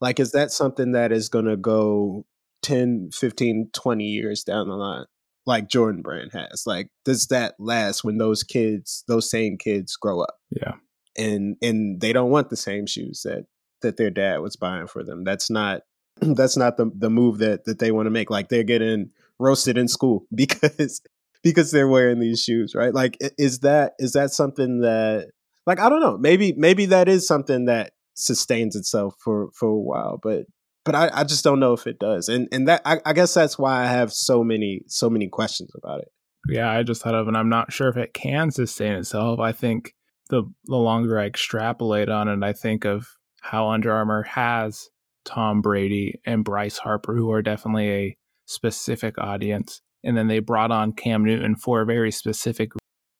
Like, 0.03 0.19
is 0.19 0.33
that 0.33 0.51
something 0.51 0.91
that 0.91 1.13
is 1.13 1.29
going 1.29 1.45
to 1.45 1.55
go 1.55 2.25
10, 2.63 3.11
15, 3.13 3.69
20 3.71 4.03
years 4.03 4.43
down 4.43 4.67
the 4.67 4.75
line? 4.75 5.05
Like 5.45 5.69
Jordan 5.69 6.01
Brand 6.01 6.31
has. 6.33 6.63
Like, 6.65 6.89
does 7.05 7.27
that 7.27 7.55
last 7.57 8.03
when 8.03 8.17
those 8.17 8.43
kids, 8.43 9.05
those 9.07 9.31
same 9.31 9.57
kids 9.57 9.95
grow 9.95 10.19
up? 10.19 10.35
Yeah. 10.49 10.73
And 11.17 11.55
and 11.61 12.01
they 12.01 12.11
don't 12.11 12.31
want 12.31 12.49
the 12.49 12.57
same 12.57 12.85
shoes 12.85 13.21
that 13.23 13.45
that 13.81 13.95
their 13.95 14.09
dad 14.09 14.39
was 14.41 14.57
buying 14.57 14.87
for 14.87 15.05
them. 15.05 15.23
That's 15.23 15.49
not 15.49 15.83
that's 16.21 16.57
not 16.57 16.75
the 16.75 16.91
the 16.93 17.09
move 17.09 17.37
that 17.37 17.63
that 17.63 17.79
they 17.79 17.93
want 17.93 18.07
to 18.07 18.11
make. 18.11 18.29
Like 18.29 18.49
they're 18.49 18.63
getting 18.63 19.11
roasted 19.39 19.77
in 19.77 19.87
school 19.87 20.25
because 20.35 21.01
because 21.43 21.71
they're 21.71 21.87
wearing 21.87 22.19
these 22.19 22.43
shoes, 22.43 22.75
right? 22.75 22.93
Like, 22.93 23.17
is 23.37 23.59
that 23.59 23.93
is 23.99 24.11
that 24.13 24.31
something 24.31 24.81
that, 24.81 25.29
like, 25.65 25.79
I 25.79 25.87
don't 25.87 26.01
know, 26.01 26.17
maybe 26.17 26.51
maybe 26.57 26.87
that 26.87 27.07
is 27.07 27.25
something 27.25 27.65
that 27.65 27.93
sustains 28.13 28.75
itself 28.75 29.15
for 29.19 29.49
for 29.53 29.69
a 29.69 29.79
while, 29.79 30.19
but 30.21 30.45
but 30.85 30.95
I, 30.95 31.09
I 31.13 31.23
just 31.23 31.43
don't 31.43 31.59
know 31.59 31.73
if 31.73 31.87
it 31.87 31.99
does, 31.99 32.29
and 32.29 32.47
and 32.51 32.67
that 32.67 32.81
I, 32.85 32.99
I 33.05 33.13
guess 33.13 33.33
that's 33.33 33.57
why 33.57 33.83
I 33.83 33.87
have 33.87 34.11
so 34.11 34.43
many 34.43 34.81
so 34.87 35.09
many 35.09 35.27
questions 35.27 35.71
about 35.75 36.01
it. 36.01 36.09
Yeah, 36.49 36.69
I 36.69 36.83
just 36.83 37.01
thought 37.01 37.15
of, 37.15 37.27
and 37.27 37.37
I'm 37.37 37.49
not 37.49 37.71
sure 37.71 37.87
if 37.87 37.97
it 37.97 38.13
can 38.13 38.51
sustain 38.51 38.93
itself. 38.93 39.39
I 39.39 39.51
think 39.51 39.93
the 40.29 40.43
the 40.65 40.77
longer 40.77 41.19
I 41.19 41.25
extrapolate 41.25 42.09
on 42.09 42.27
it, 42.27 42.43
I 42.43 42.53
think 42.53 42.85
of 42.85 43.07
how 43.41 43.69
Under 43.69 43.91
Armour 43.91 44.23
has 44.23 44.89
Tom 45.25 45.61
Brady 45.61 46.19
and 46.25 46.43
Bryce 46.43 46.77
Harper, 46.77 47.15
who 47.15 47.31
are 47.31 47.41
definitely 47.41 47.89
a 47.89 48.17
specific 48.45 49.17
audience 49.17 49.81
and 50.03 50.17
then 50.17 50.27
they 50.27 50.39
brought 50.39 50.71
on 50.71 50.93
Cam 50.93 51.23
Newton 51.23 51.55
for 51.55 51.81
a 51.81 51.85
very 51.85 52.11
specific 52.11 52.71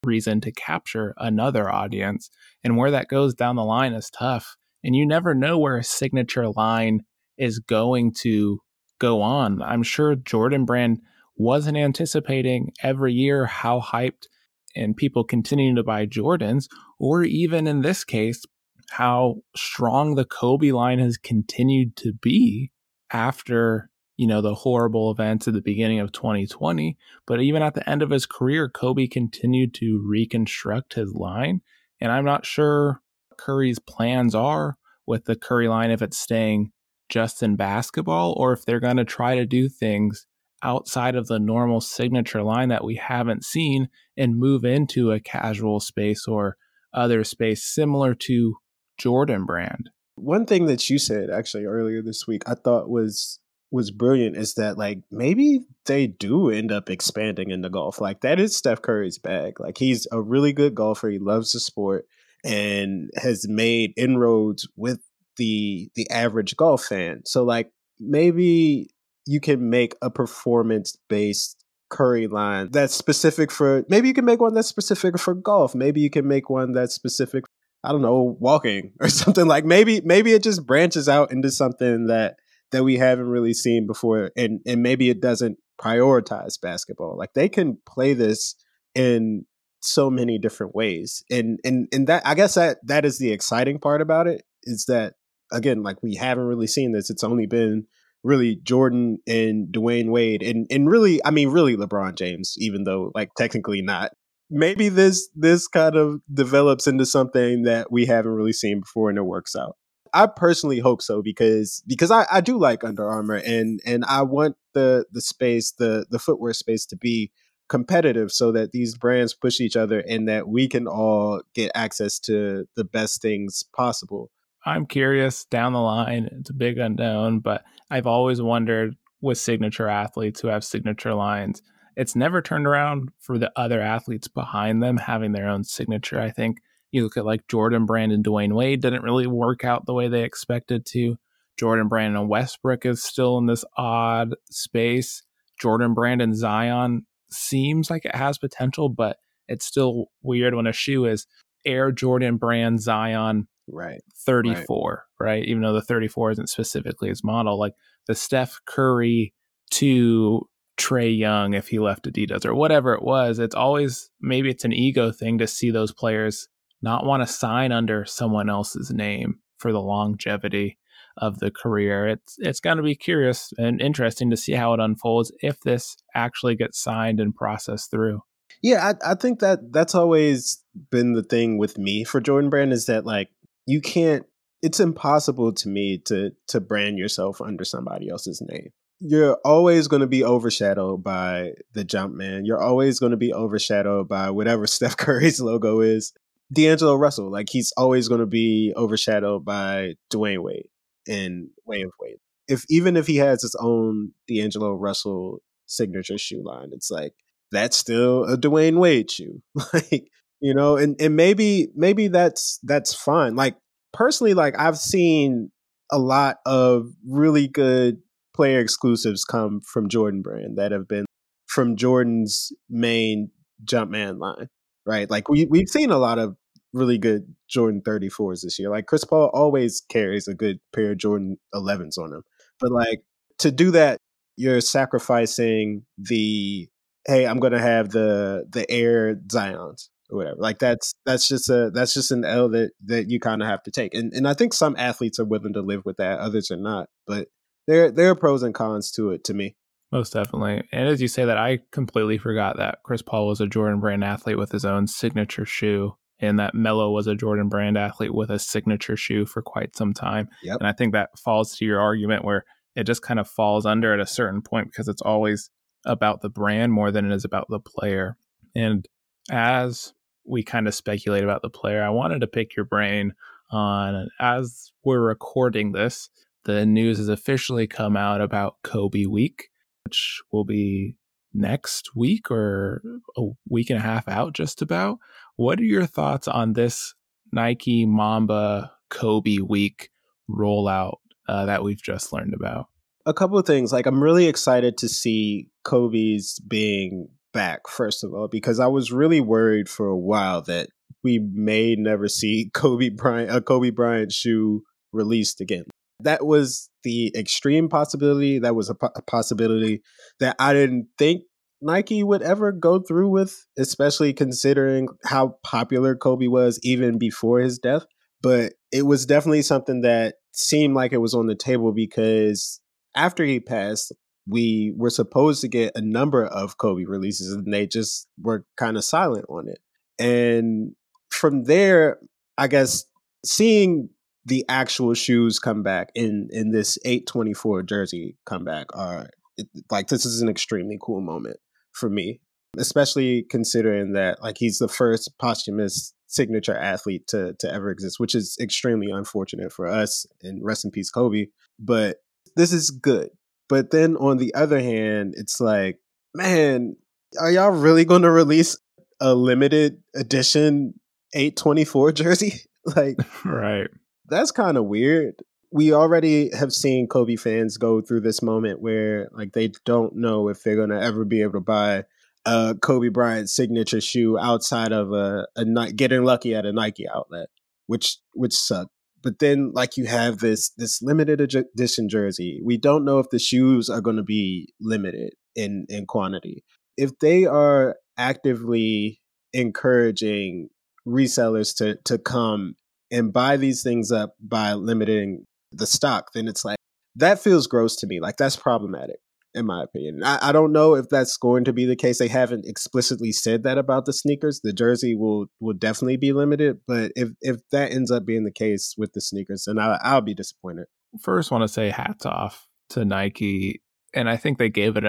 reason 0.03 0.41
to 0.41 0.51
capture 0.51 1.13
another 1.17 1.69
audience. 1.69 2.29
And 2.63 2.77
where 2.77 2.91
that 2.91 3.07
goes 3.07 3.33
down 3.33 3.55
the 3.55 3.63
line 3.63 3.93
is 3.93 4.09
tough. 4.09 4.57
And 4.83 4.95
you 4.95 5.05
never 5.05 5.33
know 5.33 5.57
where 5.57 5.77
a 5.77 5.83
signature 5.83 6.49
line 6.49 7.01
is 7.37 7.59
going 7.59 8.13
to 8.21 8.59
go 8.99 9.21
on. 9.21 9.61
I'm 9.61 9.83
sure 9.83 10.15
Jordan 10.15 10.65
Brand 10.65 10.99
wasn't 11.35 11.77
anticipating 11.77 12.71
every 12.81 13.13
year 13.13 13.45
how 13.45 13.81
hyped 13.81 14.27
and 14.75 14.95
people 14.95 15.23
continuing 15.23 15.75
to 15.75 15.83
buy 15.83 16.05
Jordans, 16.05 16.67
or 16.99 17.23
even 17.23 17.67
in 17.67 17.81
this 17.81 18.03
case, 18.03 18.43
how 18.91 19.37
strong 19.55 20.15
the 20.15 20.25
Kobe 20.25 20.71
line 20.71 20.99
has 20.99 21.17
continued 21.17 21.95
to 21.97 22.13
be 22.13 22.71
after 23.11 23.89
you 24.17 24.27
know, 24.27 24.41
the 24.41 24.53
horrible 24.53 25.11
events 25.11 25.47
at 25.47 25.53
the 25.53 25.61
beginning 25.61 25.99
of 25.99 26.11
2020. 26.11 26.97
But 27.25 27.41
even 27.41 27.61
at 27.61 27.73
the 27.73 27.87
end 27.89 28.01
of 28.01 28.09
his 28.09 28.25
career, 28.25 28.69
Kobe 28.69 29.07
continued 29.07 29.73
to 29.75 30.03
reconstruct 30.07 30.93
his 30.93 31.13
line. 31.13 31.61
And 31.99 32.11
I'm 32.11 32.25
not 32.25 32.45
sure 32.45 33.01
Curry's 33.37 33.79
plans 33.79 34.35
are 34.35 34.77
with 35.05 35.25
the 35.25 35.35
Curry 35.35 35.67
line 35.67 35.91
if 35.91 36.01
it's 36.01 36.17
staying 36.17 36.71
just 37.09 37.43
in 37.43 37.55
basketball 37.55 38.33
or 38.37 38.53
if 38.53 38.65
they're 38.65 38.79
going 38.79 38.97
to 38.97 39.05
try 39.05 39.35
to 39.35 39.45
do 39.45 39.69
things 39.69 40.25
outside 40.63 41.15
of 41.15 41.27
the 41.27 41.39
normal 41.39 41.81
signature 41.81 42.41
line 42.41 42.69
that 42.69 42.83
we 42.83 42.95
haven't 42.95 43.43
seen 43.43 43.89
and 44.17 44.37
move 44.37 44.63
into 44.63 45.11
a 45.11 45.19
casual 45.19 45.79
space 45.79 46.25
or 46.27 46.57
other 46.93 47.23
space 47.23 47.63
similar 47.63 48.15
to 48.15 48.55
Jordan 48.97 49.45
brand. 49.45 49.89
One 50.15 50.45
thing 50.45 50.65
that 50.67 50.89
you 50.89 50.99
said 50.99 51.29
actually 51.29 51.65
earlier 51.65 52.01
this 52.01 52.25
week 52.27 52.43
I 52.47 52.53
thought 52.53 52.89
was 52.89 53.39
was 53.71 53.89
brilliant 53.89 54.37
is 54.37 54.53
that 54.53 54.77
like 54.77 54.99
maybe 55.11 55.61
they 55.85 56.05
do 56.05 56.49
end 56.49 56.71
up 56.71 56.89
expanding 56.89 57.49
into 57.49 57.69
golf. 57.69 57.99
Like 57.99 58.21
that 58.21 58.39
is 58.39 58.55
Steph 58.55 58.83
Curry's 58.83 59.17
bag. 59.17 59.59
Like 59.59 59.79
he's 59.79 60.07
a 60.11 60.21
really 60.21 60.53
good 60.53 60.75
golfer. 60.75 61.09
He 61.09 61.17
loves 61.17 61.51
the 61.51 61.59
sport 61.59 62.05
and 62.43 63.09
has 63.15 63.47
made 63.47 63.93
inroads 63.97 64.67
with 64.75 64.99
the 65.37 65.89
the 65.95 66.09
average 66.09 66.55
golf 66.55 66.85
fan. 66.85 67.21
So 67.25 67.43
like 67.43 67.71
maybe 67.99 68.89
you 69.25 69.39
can 69.39 69.69
make 69.69 69.95
a 70.01 70.09
performance 70.09 70.97
based 71.09 71.57
Curry 71.89 72.27
line 72.27 72.69
that's 72.71 72.95
specific 72.95 73.51
for 73.51 73.85
maybe 73.87 74.07
you 74.07 74.13
can 74.13 74.25
make 74.25 74.41
one 74.41 74.53
that's 74.53 74.67
specific 74.67 75.19
for 75.19 75.33
golf. 75.33 75.75
Maybe 75.75 76.01
you 76.01 76.09
can 76.09 76.27
make 76.27 76.49
one 76.49 76.73
that's 76.73 76.93
specific 76.93 77.45
I 77.85 77.91
don't 77.91 78.01
know, 78.01 78.37
walking 78.39 78.93
or 79.01 79.09
something 79.09 79.47
like 79.47 79.65
maybe 79.65 80.01
maybe 80.01 80.33
it 80.33 80.43
just 80.43 80.65
branches 80.65 81.07
out 81.07 81.31
into 81.31 81.51
something 81.51 82.07
that 82.07 82.35
that 82.71 82.83
we 82.83 82.97
haven't 82.97 83.27
really 83.27 83.53
seen 83.53 83.85
before 83.85 84.31
and 84.35 84.59
and 84.65 84.81
maybe 84.81 85.09
it 85.09 85.21
doesn't 85.21 85.57
prioritize 85.79 86.59
basketball 86.59 87.17
like 87.17 87.33
they 87.33 87.49
can 87.49 87.77
play 87.85 88.13
this 88.13 88.55
in 88.95 89.45
so 89.83 90.09
many 90.09 90.37
different 90.37 90.75
ways. 90.75 91.23
And 91.29 91.59
and 91.63 91.87
and 91.91 92.07
that 92.07 92.25
I 92.25 92.35
guess 92.35 92.55
that 92.55 92.77
that 92.87 93.05
is 93.05 93.17
the 93.19 93.31
exciting 93.31 93.79
part 93.79 94.01
about 94.01 94.27
it 94.27 94.43
is 94.63 94.85
that 94.85 95.13
again, 95.51 95.83
like 95.83 96.01
we 96.01 96.15
haven't 96.15 96.45
really 96.45 96.67
seen 96.67 96.91
this. 96.91 97.09
It's 97.09 97.23
only 97.23 97.45
been 97.45 97.87
really 98.23 98.55
Jordan 98.55 99.19
and 99.27 99.67
Dwyane 99.67 100.09
Wade 100.09 100.41
and 100.41 100.65
and 100.69 100.89
really 100.89 101.23
I 101.25 101.31
mean 101.31 101.49
really 101.49 101.75
LeBron 101.75 102.15
James, 102.15 102.55
even 102.57 102.83
though 102.83 103.11
like 103.13 103.33
technically 103.37 103.81
not. 103.81 104.11
Maybe 104.49 104.89
this 104.89 105.29
this 105.35 105.67
kind 105.67 105.95
of 105.95 106.21
develops 106.31 106.87
into 106.87 107.05
something 107.05 107.63
that 107.63 107.91
we 107.91 108.05
haven't 108.05 108.31
really 108.31 108.53
seen 108.53 108.81
before 108.81 109.09
and 109.09 109.17
it 109.17 109.23
works 109.23 109.55
out. 109.55 109.77
I 110.13 110.27
personally 110.27 110.79
hope 110.79 111.01
so 111.01 111.23
because 111.23 111.81
because 111.87 112.11
I, 112.11 112.27
I 112.31 112.41
do 112.41 112.57
like 112.57 112.83
Under 112.83 113.07
Armour 113.07 113.41
and 113.45 113.79
and 113.85 114.05
I 114.05 114.21
want 114.21 114.55
the 114.73 115.05
the 115.11 115.21
space 115.21 115.71
the 115.71 116.05
the 116.09 116.19
footwear 116.19 116.53
space 116.53 116.85
to 116.87 116.95
be 116.95 117.31
competitive 117.69 118.31
so 118.31 118.51
that 118.51 118.71
these 118.71 118.95
brands 118.97 119.33
push 119.33 119.59
each 119.59 119.75
other 119.75 119.99
and 119.99 120.27
that 120.27 120.47
we 120.47 120.67
can 120.67 120.87
all 120.87 121.41
get 121.53 121.71
access 121.75 122.19
to 122.19 122.67
the 122.75 122.83
best 122.83 123.21
things 123.21 123.63
possible. 123.75 124.29
I'm 124.65 124.85
curious 124.85 125.45
down 125.45 125.73
the 125.73 125.81
line. 125.81 126.29
It's 126.39 126.49
a 126.49 126.53
big 126.53 126.77
unknown, 126.77 127.39
but 127.39 127.63
I've 127.89 128.07
always 128.07 128.41
wondered 128.41 128.95
with 129.21 129.37
signature 129.37 129.87
athletes 129.87 130.41
who 130.41 130.49
have 130.49 130.63
signature 130.63 131.13
lines, 131.13 131.61
it's 131.95 132.15
never 132.15 132.41
turned 132.41 132.67
around 132.67 133.09
for 133.19 133.37
the 133.37 133.51
other 133.55 133.81
athletes 133.81 134.27
behind 134.27 134.83
them 134.83 134.97
having 134.97 135.31
their 135.31 135.47
own 135.47 135.63
signature. 135.63 136.19
I 136.19 136.31
think 136.31 136.57
you 136.91 137.03
look 137.03 137.17
at 137.17 137.25
like 137.25 137.47
Jordan 137.47 137.85
Brand 137.85 138.11
and 138.11 138.23
Dwyane 138.23 138.53
Wade 138.53 138.81
didn't 138.81 139.03
really 139.03 139.27
work 139.27 139.63
out 139.63 139.85
the 139.85 139.93
way 139.93 140.07
they 140.07 140.23
expected 140.23 140.85
to. 140.87 141.17
Jordan 141.57 141.87
Brand 141.87 142.17
and 142.17 142.29
Westbrook 142.29 142.85
is 142.85 143.03
still 143.03 143.37
in 143.37 143.45
this 143.45 143.63
odd 143.77 144.35
space. 144.49 145.23
Jordan 145.59 145.93
Brand 145.93 146.21
and 146.21 146.35
Zion 146.35 147.05
seems 147.33 147.89
like 147.89 148.05
it 148.05 148.15
has 148.15 148.37
potential, 148.37 148.89
but 148.89 149.17
it's 149.47 149.65
still 149.65 150.07
weird 150.21 150.55
when 150.55 150.67
a 150.67 150.73
shoe 150.73 151.05
is 151.05 151.27
Air 151.65 151.91
Jordan 151.91 152.37
Brand 152.37 152.81
Zion 152.81 153.47
right 153.67 154.01
34 154.25 155.05
right. 155.19 155.25
right 155.25 155.45
even 155.45 155.61
though 155.61 155.73
the 155.73 155.81
34 155.81 156.31
isn't 156.31 156.49
specifically 156.49 157.09
his 157.09 157.23
model 157.23 157.57
like 157.57 157.73
the 158.07 158.15
Steph 158.15 158.59
Curry 158.65 159.33
to 159.71 160.47
Trae 160.77 161.17
Young 161.17 161.53
if 161.53 161.69
he 161.69 161.79
left 161.79 162.05
Adidas 162.05 162.45
or 162.45 162.53
whatever 162.53 162.93
it 162.93 163.03
was 163.03 163.39
it's 163.39 163.55
always 163.55 164.09
maybe 164.19 164.49
it's 164.49 164.65
an 164.65 164.73
ego 164.73 165.11
thing 165.11 165.37
to 165.37 165.47
see 165.47 165.71
those 165.71 165.93
players 165.93 166.49
not 166.81 167.05
want 167.05 167.23
to 167.23 167.33
sign 167.33 167.71
under 167.71 168.03
someone 168.03 168.49
else's 168.49 168.91
name 168.91 169.39
for 169.57 169.71
the 169.71 169.81
longevity 169.81 170.77
of 171.17 171.39
the 171.39 171.51
career. 171.51 172.07
It's 172.07 172.35
it's 172.39 172.59
going 172.59 172.77
to 172.77 172.83
be 172.83 172.95
curious 172.95 173.53
and 173.57 173.81
interesting 173.81 174.29
to 174.29 174.37
see 174.37 174.53
how 174.53 174.73
it 174.73 174.79
unfolds 174.79 175.31
if 175.41 175.59
this 175.61 175.95
actually 176.15 176.55
gets 176.55 176.79
signed 176.81 177.19
and 177.19 177.35
processed 177.35 177.91
through. 177.91 178.21
Yeah, 178.61 178.93
I, 179.03 179.11
I 179.11 179.15
think 179.15 179.39
that 179.39 179.71
that's 179.71 179.95
always 179.95 180.63
been 180.89 181.13
the 181.13 181.23
thing 181.23 181.57
with 181.57 181.77
me 181.77 182.03
for 182.03 182.21
Jordan 182.21 182.49
Brand 182.49 182.73
is 182.73 182.85
that 182.87 183.05
like 183.05 183.29
you 183.65 183.81
can't. 183.81 184.25
It's 184.61 184.79
impossible 184.79 185.51
to 185.53 185.69
me 185.69 185.97
to 186.05 186.31
to 186.47 186.61
brand 186.61 186.97
yourself 186.97 187.41
under 187.41 187.65
somebody 187.65 188.09
else's 188.09 188.41
name. 188.41 188.69
You're 188.99 189.37
always 189.43 189.89
going 189.89 189.99
to 189.99 190.07
be 190.07 190.23
overshadowed 190.23 191.03
by 191.03 191.51
the 191.73 191.83
Jumpman. 191.83 192.43
You're 192.45 192.61
always 192.61 192.99
going 192.99 193.11
to 193.11 193.17
be 193.17 193.33
overshadowed 193.33 194.07
by 194.07 194.29
whatever 194.29 194.65
Steph 194.67 194.95
Curry's 194.95 195.41
logo 195.41 195.81
is. 195.81 196.13
D'Angelo 196.51 196.95
Russell, 196.95 197.31
like 197.31 197.49
he's 197.49 197.73
always 197.75 198.07
going 198.07 198.19
to 198.19 198.27
be 198.27 198.73
overshadowed 198.77 199.43
by 199.43 199.95
Dwyane 200.11 200.43
Wade 200.43 200.67
and 201.07 201.49
Way 201.65 201.81
of 201.81 201.91
Wade. 201.99 202.17
If 202.47 202.65
even 202.69 202.97
if 202.97 203.07
he 203.07 203.17
has 203.17 203.41
his 203.41 203.55
own 203.59 204.11
D'Angelo 204.27 204.73
Russell 204.73 205.39
signature 205.65 206.17
shoe 206.17 206.43
line, 206.43 206.69
it's 206.71 206.91
like 206.91 207.13
that's 207.51 207.77
still 207.77 208.25
a 208.25 208.37
Dwyane 208.37 208.77
Wade 208.77 209.09
shoe, 209.11 209.41
like 209.73 210.07
you 210.41 210.53
know. 210.53 210.77
And 210.77 210.99
and 210.99 211.15
maybe 211.15 211.69
maybe 211.75 212.07
that's 212.07 212.59
that's 212.63 212.93
fine. 212.93 213.35
Like 213.35 213.55
personally, 213.93 214.33
like 214.33 214.59
I've 214.59 214.77
seen 214.77 215.51
a 215.91 215.99
lot 215.99 216.37
of 216.45 216.87
really 217.07 217.47
good 217.47 217.99
player 218.35 218.59
exclusives 218.59 219.23
come 219.23 219.61
from 219.61 219.89
Jordan 219.89 220.21
Brand 220.21 220.57
that 220.57 220.71
have 220.71 220.87
been 220.87 221.05
from 221.47 221.75
Jordan's 221.75 222.51
main 222.69 223.29
Jumpman 223.65 224.19
line 224.19 224.47
right? 224.85 225.09
Like 225.09 225.29
we 225.29 225.45
we've 225.45 225.69
seen 225.69 225.91
a 225.91 225.97
lot 225.97 226.19
of 226.19 226.35
really 226.73 226.97
good 226.97 227.33
Jordan 227.47 227.81
34s 227.81 228.41
this 228.41 228.59
year. 228.59 228.69
Like 228.69 228.87
Chris 228.87 229.03
Paul 229.03 229.29
always 229.33 229.81
carries 229.89 230.27
a 230.27 230.33
good 230.33 230.59
pair 230.73 230.91
of 230.91 230.97
Jordan 230.97 231.37
11s 231.53 231.97
on 231.97 232.11
him. 232.11 232.23
But 232.59 232.71
like 232.71 233.03
to 233.39 233.51
do 233.51 233.71
that, 233.71 233.97
you're 234.35 234.61
sacrificing 234.61 235.85
the 235.97 236.67
hey, 237.05 237.27
I'm 237.27 237.39
gonna 237.39 237.61
have 237.61 237.89
the 237.89 238.45
the 238.49 238.69
Air 238.69 239.15
Zions 239.27 239.89
or 240.09 240.17
whatever. 240.17 240.37
Like 240.39 240.59
that's 240.59 240.93
that's 241.05 241.27
just 241.27 241.49
a 241.49 241.69
that's 241.71 241.93
just 241.93 242.11
an 242.11 242.25
L 242.25 242.49
that 242.49 242.71
that 242.85 243.09
you 243.09 243.19
kind 243.19 243.41
of 243.41 243.47
have 243.47 243.63
to 243.63 243.71
take. 243.71 243.93
And 243.93 244.11
and 244.13 244.27
I 244.27 244.33
think 244.33 244.53
some 244.53 244.75
athletes 244.77 245.19
are 245.19 245.25
willing 245.25 245.53
to 245.53 245.61
live 245.61 245.85
with 245.85 245.97
that, 245.97 246.19
others 246.19 246.49
are 246.51 246.57
not. 246.57 246.89
But 247.05 247.27
there 247.67 247.91
there 247.91 248.09
are 248.09 248.15
pros 248.15 248.43
and 248.43 248.55
cons 248.55 248.91
to 248.93 249.11
it 249.11 249.23
to 249.25 249.33
me. 249.33 249.55
Most 249.91 250.13
definitely. 250.13 250.67
And 250.71 250.87
as 250.87 251.03
you 251.03 251.07
say 251.07 251.23
that, 251.25 251.37
I 251.37 251.59
completely 251.71 252.17
forgot 252.17 252.57
that 252.57 252.79
Chris 252.83 253.03
Paul 253.03 253.27
was 253.27 253.39
a 253.39 253.45
Jordan 253.45 253.79
Brand 253.79 254.03
athlete 254.03 254.39
with 254.39 254.51
his 254.51 254.65
own 254.65 254.87
signature 254.87 255.45
shoe 255.45 255.95
and 256.23 256.39
that 256.39 256.55
Melo 256.55 256.91
was 256.91 257.07
a 257.07 257.15
Jordan 257.15 257.49
Brand 257.49 257.77
athlete 257.77 258.13
with 258.13 258.29
a 258.29 258.39
signature 258.39 258.97
shoe 258.97 259.25
for 259.25 259.41
quite 259.41 259.75
some 259.75 259.93
time. 259.93 260.29
Yep. 260.43 260.57
And 260.59 260.67
I 260.67 260.71
think 260.71 260.93
that 260.93 261.09
falls 261.19 261.55
to 261.57 261.65
your 261.65 261.79
argument 261.79 262.23
where 262.23 262.45
it 262.75 262.85
just 262.85 263.01
kind 263.01 263.19
of 263.19 263.27
falls 263.27 263.65
under 263.65 263.93
at 263.93 263.99
a 263.99 264.07
certain 264.07 264.41
point 264.41 264.67
because 264.67 264.87
it's 264.87 265.01
always 265.01 265.49
about 265.85 266.21
the 266.21 266.29
brand 266.29 266.71
more 266.71 266.91
than 266.91 267.11
it 267.11 267.13
is 267.13 267.25
about 267.25 267.47
the 267.49 267.59
player. 267.59 268.17
And 268.55 268.87
as 269.29 269.93
we 270.25 270.43
kind 270.43 270.67
of 270.67 270.73
speculate 270.73 271.23
about 271.23 271.41
the 271.41 271.49
player, 271.49 271.83
I 271.83 271.89
wanted 271.89 272.21
to 272.21 272.27
pick 272.27 272.55
your 272.55 272.65
brain 272.65 273.13
on 273.51 274.07
as 274.19 274.71
we're 274.83 275.01
recording 275.01 275.73
this, 275.73 276.09
the 276.45 276.65
news 276.65 276.97
has 276.97 277.09
officially 277.09 277.67
come 277.67 277.95
out 277.95 278.21
about 278.21 278.55
Kobe 278.63 279.05
Week 279.05 279.49
which 279.85 280.21
will 280.31 280.45
be 280.45 280.95
next 281.33 281.95
week 281.95 282.29
or 282.29 282.81
a 283.17 283.23
week 283.49 283.69
and 283.69 283.79
a 283.79 283.83
half 283.83 284.07
out, 284.07 284.33
just 284.33 284.61
about. 284.61 284.99
What 285.35 285.59
are 285.59 285.65
your 285.65 285.85
thoughts 285.85 286.27
on 286.27 286.53
this 286.53 286.93
Nike 287.31 287.85
Mamba 287.85 288.71
Kobe 288.89 289.39
Week 289.39 289.89
rollout 290.29 290.97
uh, 291.27 291.45
that 291.45 291.63
we've 291.63 291.81
just 291.81 292.13
learned 292.13 292.33
about? 292.33 292.67
A 293.05 293.13
couple 293.13 293.37
of 293.37 293.45
things. 293.45 293.73
Like, 293.73 293.85
I'm 293.85 294.01
really 294.01 294.27
excited 294.27 294.77
to 294.77 294.87
see 294.87 295.49
Kobe's 295.63 296.39
being 296.39 297.09
back, 297.33 297.67
first 297.67 298.03
of 298.03 298.13
all, 298.13 298.27
because 298.27 298.59
I 298.59 298.67
was 298.67 298.91
really 298.91 299.19
worried 299.19 299.67
for 299.67 299.87
a 299.87 299.97
while 299.97 300.41
that 300.43 300.69
we 301.03 301.19
may 301.19 301.75
never 301.75 302.07
see 302.07 302.49
Kobe 302.53 302.89
Bryant, 302.89 303.35
a 303.35 303.41
Kobe 303.41 303.71
Bryant 303.71 304.11
shoe 304.11 304.63
released 304.91 305.41
again 305.41 305.65
that 306.03 306.25
was 306.25 306.69
the 306.83 307.11
extreme 307.15 307.69
possibility. 307.69 308.39
That 308.39 308.55
was 308.55 308.69
a, 308.69 308.75
po- 308.75 308.91
a 308.95 309.01
possibility 309.01 309.81
that 310.19 310.35
I 310.39 310.53
didn't 310.53 310.87
think 310.97 311.23
Nike 311.61 312.03
would 312.03 312.21
ever 312.21 312.51
go 312.51 312.79
through 312.79 313.09
with, 313.09 313.45
especially 313.57 314.13
considering 314.13 314.89
how 315.05 315.37
popular 315.43 315.95
Kobe 315.95 316.27
was 316.27 316.59
even 316.63 316.97
before 316.97 317.39
his 317.39 317.57
death. 317.57 317.85
But 318.21 318.53
it 318.71 318.83
was 318.83 319.05
definitely 319.05 319.41
something 319.41 319.81
that 319.81 320.15
seemed 320.31 320.75
like 320.75 320.93
it 320.93 320.97
was 320.97 321.13
on 321.13 321.27
the 321.27 321.35
table 321.35 321.73
because 321.73 322.59
after 322.95 323.23
he 323.23 323.39
passed, 323.39 323.93
we 324.27 324.73
were 324.77 324.89
supposed 324.89 325.41
to 325.41 325.47
get 325.47 325.73
a 325.75 325.81
number 325.81 326.25
of 326.25 326.57
Kobe 326.57 326.85
releases 326.85 327.33
and 327.33 327.53
they 327.53 327.67
just 327.67 328.07
were 328.21 328.45
kind 328.57 328.77
of 328.77 328.83
silent 328.83 329.25
on 329.29 329.47
it. 329.47 329.59
And 329.99 330.73
from 331.09 331.43
there, 331.43 331.99
I 332.37 332.47
guess 332.47 332.85
seeing 333.25 333.89
the 334.25 334.45
actual 334.47 334.93
shoes 334.93 335.39
come 335.39 335.63
back 335.63 335.89
in 335.95 336.29
in 336.31 336.51
this 336.51 336.77
824 336.85 337.63
jersey 337.63 338.17
comeback 338.25 338.67
are 338.75 339.07
it, 339.37 339.47
like 339.69 339.87
this 339.87 340.05
is 340.05 340.21
an 340.21 340.29
extremely 340.29 340.77
cool 340.81 341.01
moment 341.01 341.37
for 341.71 341.89
me 341.89 342.19
especially 342.57 343.25
considering 343.29 343.93
that 343.93 344.21
like 344.21 344.37
he's 344.37 344.59
the 344.59 344.67
first 344.67 345.17
posthumous 345.17 345.93
signature 346.07 346.55
athlete 346.55 347.07
to 347.07 347.33
to 347.39 347.51
ever 347.51 347.71
exist 347.71 347.99
which 347.99 348.13
is 348.13 348.37
extremely 348.39 348.91
unfortunate 348.91 349.51
for 349.51 349.67
us 349.67 350.05
and 350.21 350.43
rest 350.43 350.63
in 350.63 350.71
peace 350.71 350.91
kobe 350.91 351.25
but 351.59 351.97
this 352.35 352.53
is 352.53 352.71
good. 352.71 353.09
But 353.49 353.71
then 353.71 353.95
on 353.97 354.17
the 354.17 354.33
other 354.33 354.59
hand 354.59 355.13
it's 355.17 355.39
like 355.39 355.79
man 356.13 356.75
are 357.19 357.31
y'all 357.31 357.51
really 357.51 357.85
going 357.85 358.01
to 358.01 358.11
release 358.11 358.57
a 358.99 359.13
limited 359.13 359.81
edition 359.95 360.73
824 361.13 361.91
jersey? 361.91 362.33
Like 362.77 362.95
right 363.25 363.67
that's 364.07 364.31
kind 364.31 364.57
of 364.57 364.65
weird. 364.65 365.15
We 365.51 365.73
already 365.73 366.35
have 366.35 366.51
seen 366.51 366.87
Kobe 366.87 367.15
fans 367.15 367.57
go 367.57 367.81
through 367.81 368.01
this 368.01 368.21
moment 368.21 368.61
where 368.61 369.09
like 369.11 369.33
they 369.33 369.51
don't 369.65 369.95
know 369.95 370.29
if 370.29 370.43
they're 370.43 370.55
gonna 370.55 370.79
ever 370.79 371.05
be 371.05 371.21
able 371.21 371.33
to 371.33 371.41
buy 371.41 371.83
a 372.25 372.55
Kobe 372.61 372.89
Bryant 372.89 373.29
signature 373.29 373.81
shoe 373.81 374.17
outside 374.17 374.71
of 374.71 374.91
a, 374.91 375.27
a 375.35 375.45
getting 375.73 376.03
lucky 376.03 376.33
at 376.33 376.45
a 376.45 376.53
Nike 376.53 376.87
outlet, 376.87 377.27
which 377.67 377.97
which 378.13 378.33
sucked. 378.33 378.71
But 379.01 379.19
then 379.19 379.51
like 379.53 379.77
you 379.77 379.85
have 379.85 380.19
this 380.19 380.51
this 380.57 380.81
limited 380.81 381.21
edition 381.21 381.89
jersey. 381.89 382.41
We 382.43 382.57
don't 382.57 382.85
know 382.85 382.99
if 382.99 383.09
the 383.09 383.19
shoes 383.19 383.69
are 383.69 383.81
going 383.81 383.97
to 383.97 384.03
be 384.03 384.53
limited 384.61 385.13
in 385.35 385.65
in 385.69 385.85
quantity. 385.85 386.43
If 386.77 386.97
they 386.99 387.25
are 387.25 387.75
actively 387.97 389.01
encouraging 389.33 390.49
resellers 390.87 391.55
to 391.57 391.77
to 391.83 391.97
come 391.97 392.55
and 392.93 393.11
buy 393.11 393.35
these 393.35 393.63
things 393.63 393.91
up 393.91 394.15
by 394.21 394.53
limiting 394.53 395.25
the 395.51 395.67
stock, 395.67 396.11
then 396.13 396.27
it's 396.27 396.45
like 396.45 396.57
that 396.95 397.19
feels 397.19 397.47
gross 397.47 397.75
to 397.77 397.87
me. 397.87 397.99
Like 397.99 398.17
that's 398.17 398.37
problematic 398.37 398.97
in 399.33 399.45
my 399.45 399.63
opinion. 399.63 400.03
I, 400.03 400.29
I, 400.29 400.31
don't 400.31 400.51
know 400.51 400.75
if 400.75 400.89
that's 400.89 401.17
going 401.17 401.43
to 401.45 401.53
be 401.53 401.65
the 401.65 401.75
case. 401.75 401.97
They 401.97 402.07
haven't 402.07 402.45
explicitly 402.45 403.11
said 403.11 403.43
that 403.43 403.57
about 403.57 403.85
the 403.85 403.93
sneakers. 403.93 404.41
The 404.43 404.53
jersey 404.53 404.95
will 404.95 405.25
will 405.39 405.55
definitely 405.55 405.97
be 405.97 406.13
limited, 406.13 406.59
but 406.67 406.91
if 406.95 407.09
if 407.21 407.37
that 407.51 407.71
ends 407.71 407.91
up 407.91 408.05
being 408.05 408.25
the 408.25 408.31
case 408.31 408.75
with 408.77 408.93
the 408.93 409.01
sneakers, 409.01 409.45
then 409.47 409.59
I, 409.59 409.79
I'll 409.81 410.01
be 410.01 410.13
disappointed. 410.13 410.65
First, 411.01 411.31
want 411.31 411.41
to 411.43 411.47
say 411.47 411.69
hats 411.69 412.05
off 412.05 412.47
to 412.69 412.85
Nike, 412.85 413.61
and 413.93 414.09
I 414.09 414.17
think 414.17 414.37
they 414.37 414.49
gave 414.49 414.77
it 414.77 414.85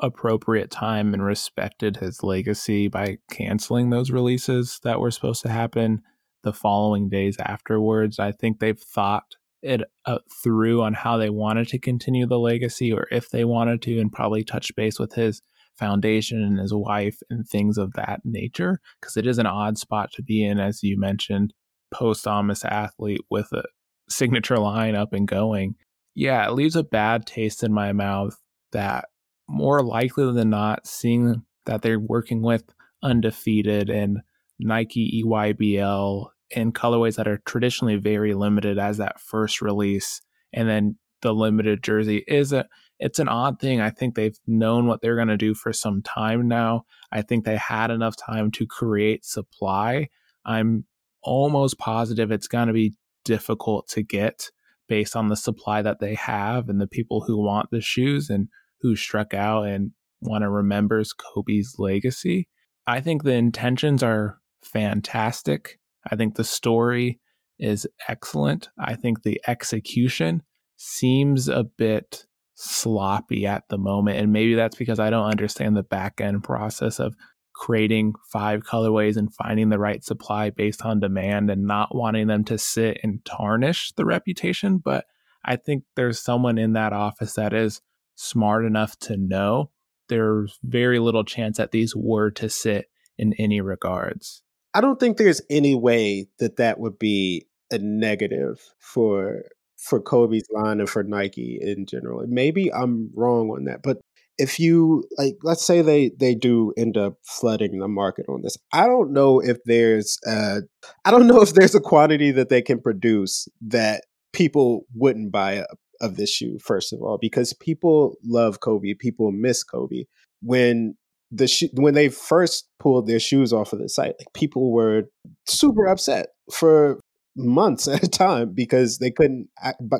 appropriate 0.00 0.70
time 0.70 1.14
and 1.14 1.24
respected 1.24 1.98
his 1.98 2.22
legacy 2.22 2.88
by 2.88 3.18
canceling 3.30 3.90
those 3.90 4.10
releases 4.10 4.80
that 4.82 4.98
were 4.98 5.10
supposed 5.10 5.42
to 5.42 5.48
happen 5.48 6.02
the 6.46 6.52
following 6.52 7.08
days 7.08 7.36
afterwards. 7.40 8.20
I 8.20 8.30
think 8.30 8.60
they've 8.60 8.78
thought 8.78 9.34
it 9.62 9.82
uh, 10.04 10.18
through 10.42 10.80
on 10.80 10.94
how 10.94 11.16
they 11.16 11.28
wanted 11.28 11.66
to 11.68 11.78
continue 11.78 12.24
the 12.24 12.38
legacy 12.38 12.92
or 12.92 13.08
if 13.10 13.30
they 13.30 13.44
wanted 13.44 13.82
to, 13.82 13.98
and 13.98 14.12
probably 14.12 14.44
touch 14.44 14.74
base 14.76 14.98
with 14.98 15.14
his 15.14 15.42
foundation 15.76 16.40
and 16.40 16.60
his 16.60 16.72
wife 16.72 17.18
and 17.28 17.46
things 17.46 17.76
of 17.76 17.92
that 17.94 18.20
nature. 18.24 18.80
Because 19.00 19.16
it 19.16 19.26
is 19.26 19.38
an 19.38 19.46
odd 19.46 19.76
spot 19.76 20.12
to 20.12 20.22
be 20.22 20.44
in, 20.44 20.60
as 20.60 20.84
you 20.84 20.98
mentioned, 20.98 21.52
posthumous 21.92 22.64
athlete 22.64 23.22
with 23.28 23.52
a 23.52 23.64
signature 24.08 24.58
line 24.58 24.94
up 24.94 25.12
and 25.12 25.26
going. 25.26 25.74
Yeah, 26.14 26.46
it 26.46 26.52
leaves 26.52 26.76
a 26.76 26.84
bad 26.84 27.26
taste 27.26 27.64
in 27.64 27.72
my 27.72 27.92
mouth 27.92 28.40
that 28.70 29.06
more 29.48 29.82
likely 29.82 30.32
than 30.32 30.50
not, 30.50 30.86
seeing 30.86 31.42
that 31.66 31.82
they're 31.82 31.98
working 31.98 32.40
with 32.40 32.62
undefeated 33.02 33.90
and 33.90 34.20
Nike 34.58 35.22
EYBL 35.24 36.28
in 36.50 36.72
colorways 36.72 37.16
that 37.16 37.28
are 37.28 37.40
traditionally 37.44 37.96
very 37.96 38.34
limited 38.34 38.78
as 38.78 38.98
that 38.98 39.20
first 39.20 39.60
release 39.60 40.20
and 40.52 40.68
then 40.68 40.96
the 41.22 41.34
limited 41.34 41.82
jersey 41.82 42.24
is 42.28 42.52
a 42.52 42.66
it's 42.98 43.18
an 43.18 43.28
odd 43.28 43.60
thing. 43.60 43.80
I 43.80 43.90
think 43.90 44.14
they've 44.14 44.38
known 44.46 44.86
what 44.86 45.02
they're 45.02 45.16
going 45.16 45.28
to 45.28 45.36
do 45.36 45.54
for 45.54 45.72
some 45.72 46.02
time 46.02 46.48
now. 46.48 46.84
I 47.12 47.22
think 47.22 47.44
they 47.44 47.56
had 47.56 47.90
enough 47.90 48.16
time 48.16 48.50
to 48.52 48.66
create 48.66 49.24
supply. 49.24 50.08
I'm 50.46 50.86
almost 51.22 51.78
positive 51.78 52.30
it's 52.30 52.48
going 52.48 52.68
to 52.68 52.72
be 52.72 52.94
difficult 53.24 53.88
to 53.88 54.02
get 54.02 54.50
based 54.88 55.16
on 55.16 55.28
the 55.28 55.36
supply 55.36 55.82
that 55.82 55.98
they 55.98 56.14
have 56.14 56.68
and 56.68 56.80
the 56.80 56.86
people 56.86 57.22
who 57.22 57.36
want 57.36 57.70
the 57.70 57.80
shoes 57.80 58.30
and 58.30 58.48
who 58.80 58.96
struck 58.96 59.34
out 59.34 59.64
and 59.64 59.90
want 60.22 60.42
to 60.42 60.48
remembers 60.48 61.12
Kobe's 61.12 61.74
legacy. 61.78 62.48
I 62.86 63.00
think 63.00 63.24
the 63.24 63.32
intentions 63.32 64.02
are 64.02 64.38
fantastic. 64.62 65.78
I 66.10 66.16
think 66.16 66.34
the 66.34 66.44
story 66.44 67.20
is 67.58 67.86
excellent. 68.08 68.68
I 68.78 68.94
think 68.94 69.22
the 69.22 69.40
execution 69.46 70.42
seems 70.76 71.48
a 71.48 71.64
bit 71.64 72.26
sloppy 72.54 73.46
at 73.46 73.64
the 73.68 73.78
moment. 73.78 74.18
And 74.18 74.32
maybe 74.32 74.54
that's 74.54 74.76
because 74.76 74.98
I 74.98 75.10
don't 75.10 75.30
understand 75.30 75.76
the 75.76 75.82
back 75.82 76.20
end 76.20 76.42
process 76.44 76.98
of 76.98 77.14
creating 77.54 78.12
five 78.30 78.62
colorways 78.62 79.16
and 79.16 79.34
finding 79.34 79.70
the 79.70 79.78
right 79.78 80.04
supply 80.04 80.50
based 80.50 80.82
on 80.84 81.00
demand 81.00 81.50
and 81.50 81.64
not 81.64 81.94
wanting 81.94 82.26
them 82.26 82.44
to 82.44 82.58
sit 82.58 82.98
and 83.02 83.24
tarnish 83.24 83.92
the 83.92 84.04
reputation. 84.04 84.78
But 84.78 85.06
I 85.44 85.56
think 85.56 85.84
there's 85.94 86.20
someone 86.20 86.58
in 86.58 86.74
that 86.74 86.92
office 86.92 87.34
that 87.34 87.54
is 87.54 87.80
smart 88.14 88.64
enough 88.64 88.98
to 88.98 89.16
know 89.16 89.70
there's 90.08 90.58
very 90.62 90.98
little 90.98 91.24
chance 91.24 91.56
that 91.56 91.72
these 91.72 91.94
were 91.96 92.30
to 92.32 92.48
sit 92.48 92.86
in 93.18 93.32
any 93.34 93.60
regards. 93.60 94.42
I 94.76 94.82
don't 94.82 95.00
think 95.00 95.16
there's 95.16 95.40
any 95.48 95.74
way 95.74 96.28
that 96.38 96.56
that 96.56 96.78
would 96.78 96.98
be 96.98 97.46
a 97.70 97.78
negative 97.78 98.60
for 98.78 99.44
for 99.78 100.00
Kobe's 100.02 100.46
line 100.52 100.80
and 100.80 100.88
for 100.88 101.02
Nike 101.02 101.58
in 101.62 101.86
general. 101.86 102.22
Maybe 102.28 102.70
I'm 102.70 103.10
wrong 103.14 103.48
on 103.48 103.64
that, 103.64 103.82
but 103.82 103.98
if 104.36 104.60
you 104.60 105.04
like 105.16 105.36
let's 105.42 105.64
say 105.64 105.80
they 105.80 106.10
they 106.20 106.34
do 106.34 106.74
end 106.76 106.98
up 106.98 107.14
flooding 107.24 107.78
the 107.78 107.88
market 107.88 108.26
on 108.28 108.42
this 108.42 108.58
i 108.70 108.84
don't 108.84 109.10
know 109.10 109.40
if 109.40 109.56
there's 109.64 110.18
uh 110.26 110.60
i 111.06 111.10
don't 111.10 111.26
know 111.32 111.40
if 111.40 111.54
there's 111.54 111.74
a 111.74 111.80
quantity 111.80 112.30
that 112.30 112.50
they 112.50 112.60
can 112.60 112.78
produce 112.78 113.48
that 113.62 114.04
people 114.34 114.82
wouldn't 114.94 115.32
buy 115.32 115.64
of 116.02 116.16
this 116.16 116.30
shoe 116.30 116.58
first 116.62 116.92
of 116.92 117.00
all 117.00 117.16
because 117.18 117.54
people 117.54 118.16
love 118.22 118.60
kobe 118.60 118.92
people 118.92 119.32
miss 119.32 119.64
kobe 119.64 120.04
when 120.42 120.94
the 121.30 121.48
sh- 121.48 121.64
when 121.74 121.94
they 121.94 122.08
first 122.08 122.68
pulled 122.78 123.06
their 123.06 123.20
shoes 123.20 123.52
off 123.52 123.72
of 123.72 123.78
the 123.78 123.88
site, 123.88 124.14
like 124.18 124.32
people 124.34 124.72
were 124.72 125.04
super 125.46 125.86
upset 125.86 126.28
for 126.52 127.00
months 127.36 127.88
at 127.88 128.02
a 128.02 128.08
time 128.08 128.52
because 128.54 128.98
they 128.98 129.10
couldn't 129.10 129.48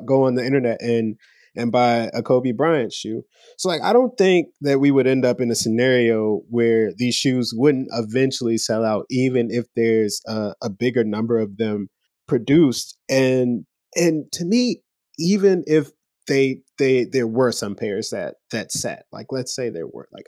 go 0.05 0.25
on 0.25 0.35
the 0.35 0.45
internet 0.45 0.81
and 0.81 1.17
and 1.59 1.73
buy 1.73 2.11
a 2.13 2.23
Kobe 2.23 2.53
Bryant 2.53 2.93
shoe. 2.93 3.23
So 3.57 3.69
like 3.69 3.83
I 3.83 3.93
don't 3.93 4.17
think 4.19 4.49
that 4.61 4.79
we 4.79 4.91
would 4.91 5.07
end 5.07 5.25
up 5.25 5.41
in 5.41 5.51
a 5.51 5.55
scenario 5.55 6.43
where 6.51 6.93
these 6.97 7.15
shoes 7.15 7.53
wouldn't 7.55 7.89
eventually 7.93 8.59
sell 8.59 8.85
out 8.85 9.07
even 9.11 9.49
if 9.51 9.65
there's 9.75 10.21
a, 10.27 10.53
a 10.63 10.71
bigger 10.71 11.03
number 11.03 11.39
of 11.39 11.57
them 11.57 11.89
produced 12.29 12.99
and 13.09 13.65
and 13.95 14.31
to 14.33 14.45
me 14.45 14.83
even 15.19 15.65
if 15.67 15.91
they 16.27 16.59
they 16.79 17.05
there 17.05 17.27
were 17.27 17.53
some 17.53 17.75
pairs 17.75 18.11
that 18.11 18.35
that 18.51 18.73
sat 18.73 19.05
like 19.13 19.27
let's 19.31 19.55
say 19.55 19.71
there 19.71 19.87
were 19.87 20.09
like 20.13 20.27